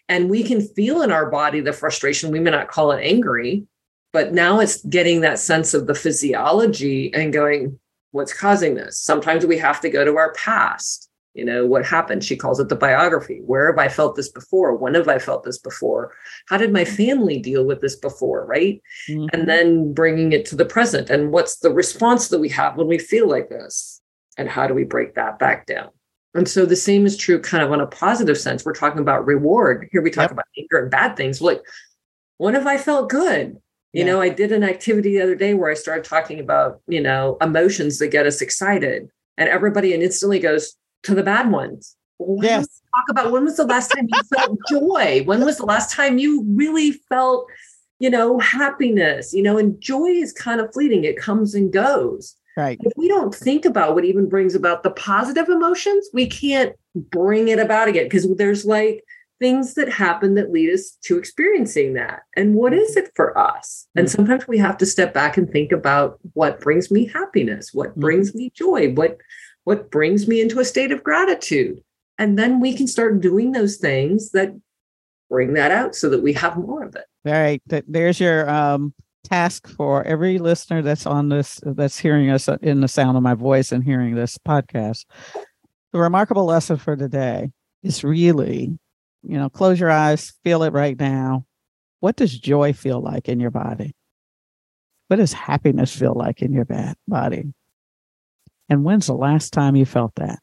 And 0.07 0.29
we 0.29 0.43
can 0.43 0.61
feel 0.61 1.03
in 1.03 1.11
our 1.11 1.29
body 1.29 1.61
the 1.61 1.73
frustration. 1.73 2.31
We 2.31 2.39
may 2.39 2.49
not 2.49 2.67
call 2.67 2.91
it 2.91 3.03
angry, 3.03 3.67
but 4.11 4.33
now 4.33 4.59
it's 4.59 4.83
getting 4.85 5.21
that 5.21 5.37
sense 5.37 5.75
of 5.75 5.85
the 5.85 5.93
physiology 5.93 7.13
and 7.13 7.31
going, 7.31 7.79
what's 8.11 8.33
causing 8.33 8.73
this? 8.73 8.99
Sometimes 8.99 9.45
we 9.45 9.57
have 9.59 9.81
to 9.81 9.89
go 9.89 10.03
to 10.03 10.17
our 10.17 10.33
past. 10.33 11.08
You 11.39 11.45
know, 11.45 11.65
what 11.65 11.85
happened? 11.85 12.21
She 12.21 12.35
calls 12.35 12.59
it 12.59 12.67
the 12.67 12.75
biography. 12.75 13.39
Where 13.45 13.71
have 13.71 13.79
I 13.79 13.87
felt 13.87 14.17
this 14.17 14.27
before? 14.27 14.75
When 14.75 14.93
have 14.95 15.07
I 15.07 15.19
felt 15.19 15.45
this 15.45 15.57
before? 15.57 16.13
How 16.49 16.57
did 16.57 16.73
my 16.73 16.83
family 16.83 17.39
deal 17.39 17.63
with 17.65 17.79
this 17.79 17.95
before? 17.95 18.45
Right. 18.45 18.81
Mm-hmm. 19.07 19.27
And 19.31 19.47
then 19.47 19.93
bringing 19.93 20.33
it 20.33 20.45
to 20.47 20.57
the 20.57 20.65
present. 20.65 21.09
And 21.09 21.31
what's 21.31 21.59
the 21.59 21.71
response 21.71 22.27
that 22.27 22.39
we 22.39 22.49
have 22.49 22.75
when 22.75 22.87
we 22.87 22.97
feel 22.97 23.29
like 23.29 23.47
this? 23.47 24.01
And 24.37 24.49
how 24.49 24.67
do 24.67 24.73
we 24.73 24.83
break 24.83 25.15
that 25.15 25.39
back 25.39 25.65
down? 25.65 25.91
And 26.33 26.45
so 26.45 26.65
the 26.65 26.75
same 26.75 27.05
is 27.05 27.15
true 27.15 27.39
kind 27.39 27.63
of 27.63 27.71
on 27.71 27.79
a 27.79 27.87
positive 27.87 28.37
sense. 28.37 28.65
We're 28.65 28.73
talking 28.73 28.99
about 28.99 29.25
reward. 29.25 29.87
Here 29.93 30.01
we 30.01 30.11
talk 30.11 30.23
yep. 30.23 30.31
about 30.31 30.45
anger 30.57 30.81
and 30.81 30.91
bad 30.91 31.15
things. 31.15 31.41
Like, 31.41 31.61
when 32.37 32.53
have 32.53 32.67
I 32.67 32.77
felt 32.77 33.09
good? 33.09 33.61
You 33.93 34.05
yeah. 34.05 34.05
know, 34.07 34.21
I 34.21 34.27
did 34.27 34.51
an 34.51 34.65
activity 34.65 35.13
the 35.13 35.23
other 35.23 35.35
day 35.35 35.53
where 35.53 35.71
I 35.71 35.75
started 35.75 36.03
talking 36.03 36.41
about, 36.41 36.81
you 36.85 36.99
know, 36.99 37.37
emotions 37.39 37.97
that 37.99 38.09
get 38.09 38.27
us 38.27 38.41
excited. 38.41 39.07
And 39.37 39.47
everybody 39.47 39.93
instantly 39.93 40.39
goes 40.39 40.75
to 41.03 41.15
the 41.15 41.23
bad 41.23 41.51
ones. 41.51 41.95
Well, 42.17 42.43
yes. 42.43 42.81
Talk 42.95 43.09
about 43.09 43.31
when 43.31 43.45
was 43.45 43.57
the 43.57 43.65
last 43.65 43.89
time 43.89 44.07
you 44.11 44.21
felt 44.35 44.57
joy? 44.69 45.23
When 45.25 45.45
was 45.45 45.57
the 45.57 45.65
last 45.65 45.93
time 45.93 46.17
you 46.17 46.43
really 46.49 46.91
felt, 46.91 47.47
you 47.99 48.09
know, 48.09 48.39
happiness? 48.39 49.33
You 49.33 49.43
know, 49.43 49.57
and 49.57 49.79
joy 49.79 50.07
is 50.07 50.33
kind 50.33 50.59
of 50.59 50.73
fleeting, 50.73 51.05
it 51.05 51.17
comes 51.17 51.55
and 51.55 51.71
goes. 51.71 52.35
Right. 52.57 52.77
If 52.81 52.91
we 52.97 53.07
don't 53.07 53.33
think 53.33 53.63
about 53.63 53.95
what 53.95 54.03
even 54.03 54.27
brings 54.27 54.53
about 54.53 54.83
the 54.83 54.91
positive 54.91 55.47
emotions, 55.47 56.09
we 56.13 56.27
can't 56.27 56.75
bring 56.93 57.47
it 57.47 57.59
about 57.59 57.87
again 57.87 58.03
because 58.03 58.27
there's 58.35 58.65
like 58.65 59.03
things 59.39 59.75
that 59.75 59.89
happen 59.89 60.35
that 60.35 60.51
lead 60.51 60.69
us 60.69 60.97
to 61.03 61.17
experiencing 61.17 61.93
that. 61.93 62.23
And 62.35 62.55
what 62.55 62.73
is 62.73 62.97
it 62.97 63.11
for 63.15 63.37
us? 63.37 63.87
And 63.95 64.07
mm-hmm. 64.07 64.15
sometimes 64.15 64.47
we 64.47 64.57
have 64.57 64.77
to 64.79 64.85
step 64.85 65.13
back 65.13 65.37
and 65.37 65.49
think 65.49 65.71
about 65.71 66.19
what 66.33 66.59
brings 66.59 66.91
me 66.91 67.05
happiness, 67.07 67.73
what 67.73 67.91
mm-hmm. 67.91 68.01
brings 68.01 68.35
me 68.35 68.51
joy, 68.53 68.91
what 68.91 69.17
what 69.69 69.91
brings 69.91 70.27
me 70.27 70.41
into 70.41 70.59
a 70.59 70.65
state 70.65 70.91
of 70.91 71.03
gratitude. 71.03 71.79
And 72.17 72.39
then 72.39 72.59
we 72.59 72.73
can 72.73 72.87
start 72.87 73.21
doing 73.21 73.51
those 73.51 73.77
things 73.77 74.31
that 74.31 74.49
bring 75.29 75.53
that 75.53 75.69
out 75.69 75.93
so 75.93 76.09
that 76.09 76.23
we 76.23 76.33
have 76.33 76.57
more 76.57 76.83
of 76.83 76.95
it. 76.95 77.05
All 77.23 77.33
right. 77.33 77.61
There's 77.87 78.19
your 78.19 78.49
um 78.49 78.95
task 79.23 79.67
for 79.67 80.03
every 80.05 80.39
listener 80.39 80.81
that's 80.81 81.05
on 81.05 81.29
this 81.29 81.59
that's 81.63 81.99
hearing 81.99 82.31
us 82.31 82.49
in 82.63 82.81
the 82.81 82.87
sound 82.87 83.15
of 83.15 83.21
my 83.21 83.35
voice 83.35 83.71
and 83.71 83.83
hearing 83.83 84.15
this 84.15 84.39
podcast. 84.39 85.05
The 85.93 85.99
remarkable 85.99 86.45
lesson 86.45 86.77
for 86.77 86.95
today 86.95 87.51
is 87.83 88.03
really 88.03 88.79
you 89.21 89.37
know, 89.37 89.49
close 89.49 89.79
your 89.79 89.91
eyes, 89.91 90.33
feel 90.43 90.63
it 90.63 90.73
right 90.73 90.99
now. 90.99 91.45
What 91.99 92.15
does 92.15 92.35
joy 92.39 92.73
feel 92.73 93.01
like 93.01 93.29
in 93.29 93.39
your 93.39 93.51
body? 93.51 93.93
What 95.09 95.17
does 95.17 95.33
happiness 95.33 95.95
feel 95.95 96.15
like 96.15 96.41
in 96.41 96.53
your 96.53 96.65
body? 97.07 97.53
And 98.69 98.83
when's 98.83 99.07
the 99.07 99.13
last 99.13 99.51
time 99.51 99.75
you 99.75 99.85
felt 99.85 100.13
that? 100.15 100.39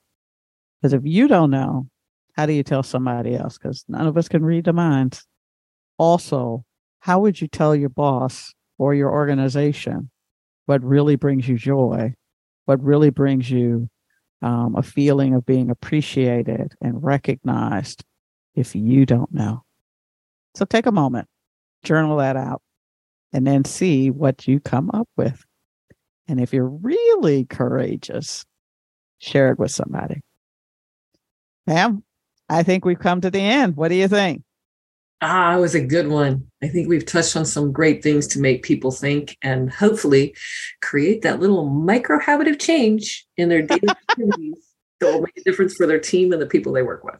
Because 0.80 0.92
if 0.92 1.02
you 1.04 1.28
don't 1.28 1.50
know, 1.50 1.88
how 2.34 2.46
do 2.46 2.52
you 2.52 2.62
tell 2.62 2.82
somebody 2.82 3.34
else? 3.34 3.56
Because 3.56 3.84
none 3.88 4.06
of 4.06 4.16
us 4.16 4.28
can 4.28 4.44
read 4.44 4.64
the 4.64 4.72
minds. 4.72 5.24
Also, 5.96 6.64
how 7.00 7.20
would 7.20 7.40
you 7.40 7.48
tell 7.48 7.74
your 7.74 7.88
boss 7.88 8.52
or 8.78 8.94
your 8.94 9.10
organization 9.10 10.10
what 10.66 10.82
really 10.82 11.16
brings 11.16 11.48
you 11.48 11.56
joy? 11.56 12.12
What 12.66 12.82
really 12.82 13.10
brings 13.10 13.50
you 13.50 13.88
um, 14.42 14.74
a 14.76 14.82
feeling 14.82 15.34
of 15.34 15.46
being 15.46 15.70
appreciated 15.70 16.74
and 16.82 17.02
recognized 17.02 18.04
if 18.54 18.74
you 18.74 19.06
don't 19.06 19.32
know. 19.32 19.62
So 20.54 20.64
take 20.64 20.86
a 20.86 20.92
moment, 20.92 21.28
journal 21.84 22.18
that 22.18 22.36
out, 22.36 22.60
and 23.32 23.46
then 23.46 23.64
see 23.64 24.10
what 24.10 24.48
you 24.48 24.60
come 24.60 24.90
up 24.92 25.08
with. 25.16 25.45
And 26.28 26.40
if 26.40 26.52
you're 26.52 26.68
really 26.68 27.44
courageous, 27.44 28.44
share 29.18 29.52
it 29.52 29.58
with 29.58 29.70
somebody. 29.70 30.22
Pam, 31.66 32.02
I 32.48 32.62
think 32.62 32.84
we've 32.84 32.98
come 32.98 33.20
to 33.20 33.30
the 33.30 33.40
end. 33.40 33.76
What 33.76 33.88
do 33.88 33.94
you 33.94 34.08
think? 34.08 34.42
Ah, 35.22 35.56
it 35.56 35.60
was 35.60 35.74
a 35.74 35.80
good 35.80 36.08
one. 36.08 36.46
I 36.62 36.68
think 36.68 36.88
we've 36.88 37.06
touched 37.06 37.36
on 37.36 37.46
some 37.46 37.72
great 37.72 38.02
things 38.02 38.26
to 38.28 38.40
make 38.40 38.62
people 38.62 38.90
think 38.90 39.36
and 39.40 39.70
hopefully 39.72 40.36
create 40.82 41.22
that 41.22 41.40
little 41.40 41.64
micro 41.64 42.20
habit 42.20 42.48
of 42.48 42.58
change 42.58 43.26
in 43.36 43.48
their 43.48 43.62
daily 43.62 43.88
activities 44.10 44.74
that 45.00 45.12
will 45.12 45.22
make 45.22 45.36
a 45.38 45.42
difference 45.42 45.74
for 45.74 45.86
their 45.86 45.98
team 45.98 46.32
and 46.32 46.42
the 46.42 46.46
people 46.46 46.72
they 46.72 46.82
work 46.82 47.02
with. 47.02 47.18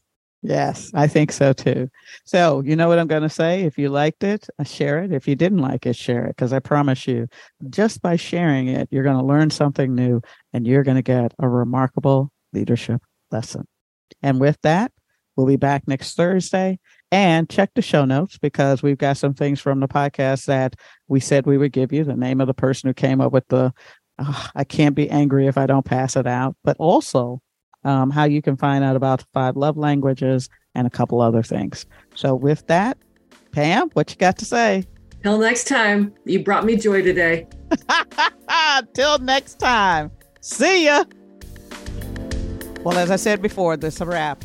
Yes, 0.49 0.93
I 0.95 1.09
think 1.09 1.33
so 1.33 1.53
too. 1.53 1.91
So, 2.25 2.63
you 2.65 2.77
know 2.77 2.87
what 2.87 3.01
I'm 3.01 3.09
going 3.09 3.25
to 3.25 3.29
say? 3.29 3.65
If 3.65 3.79
you 3.79 3.89
liked 3.89 4.23
it, 4.23 4.47
uh, 4.61 4.65
share 4.65 5.03
it. 5.03 5.13
If 5.13 5.27
you 5.27 5.35
didn't 5.35 5.59
like 5.59 5.87
it, 5.87 5.97
share 5.97 6.25
it. 6.25 6.37
Because 6.37 6.53
I 6.53 6.61
promise 6.61 7.09
you, 7.09 7.27
just 7.69 8.01
by 8.01 8.15
sharing 8.15 8.69
it, 8.69 8.89
you're 8.93 9.03
going 9.03 9.19
to 9.19 9.25
learn 9.25 9.51
something 9.51 9.93
new 9.93 10.21
and 10.53 10.65
you're 10.65 10.85
going 10.85 10.99
to 10.99 11.03
get 11.03 11.35
a 11.41 11.49
remarkable 11.49 12.31
leadership 12.53 13.03
lesson. 13.33 13.67
And 14.23 14.41
with 14.41 14.57
that, 14.63 14.93
we'll 15.35 15.49
be 15.49 15.57
back 15.57 15.89
next 15.89 16.15
Thursday. 16.15 16.79
And 17.11 17.51
check 17.51 17.73
the 17.75 17.83
show 17.83 18.05
notes 18.05 18.39
because 18.39 18.85
we've 18.85 18.99
got 18.99 19.17
some 19.17 19.35
things 19.35 19.61
from 19.61 19.81
the 19.81 19.89
podcast 19.89 20.45
that 20.47 20.77
we 21.09 21.19
said 21.19 21.47
we 21.47 21.59
would 21.59 21.73
give 21.73 21.93
you 21.93 22.05
the 22.05 22.15
name 22.15 22.41
of 22.41 22.47
the 22.47 22.55
person 22.55 22.89
who 22.89 22.95
came 22.95 23.21
up 23.21 23.33
with 23.33 23.49
the 23.49 23.73
oh, 24.21 24.49
I 24.55 24.63
can't 24.63 24.95
be 24.95 25.11
angry 25.11 25.49
if 25.49 25.59
I 25.59 25.67
don't 25.67 25.85
pass 25.85 26.15
it 26.15 26.27
out, 26.29 26.57
but 26.63 26.77
also 26.79 27.43
um, 27.87 28.11
how 28.11 28.25
you 28.25 28.43
can 28.43 28.57
find 28.57 28.85
out 28.85 28.97
about 28.97 29.21
the 29.21 29.27
five 29.33 29.57
love 29.57 29.77
languages 29.77 30.51
and 30.75 30.87
a 30.87 30.91
couple 30.91 31.21
other 31.21 31.43
things. 31.43 31.87
So, 32.15 32.35
with 32.35 32.67
that, 32.67 32.99
Pam, 33.53 33.89
what 33.95 34.11
you 34.11 34.17
got 34.17 34.37
to 34.39 34.45
say? 34.45 34.85
Till 35.23 35.39
next 35.39 35.65
time. 35.65 36.13
You 36.25 36.45
brought 36.45 36.65
me 36.65 36.77
joy 36.77 37.03
today. 37.03 37.47
Till 38.95 39.19
next 39.19 39.55
time. 39.55 40.11
See 40.41 40.85
ya. 40.85 41.05
Well, 42.83 42.99
as 42.99 43.11
I 43.11 43.17
said 43.17 43.41
before, 43.41 43.77
this 43.77 43.95
is 43.95 44.01
a 44.01 44.07
wrap. 44.07 44.45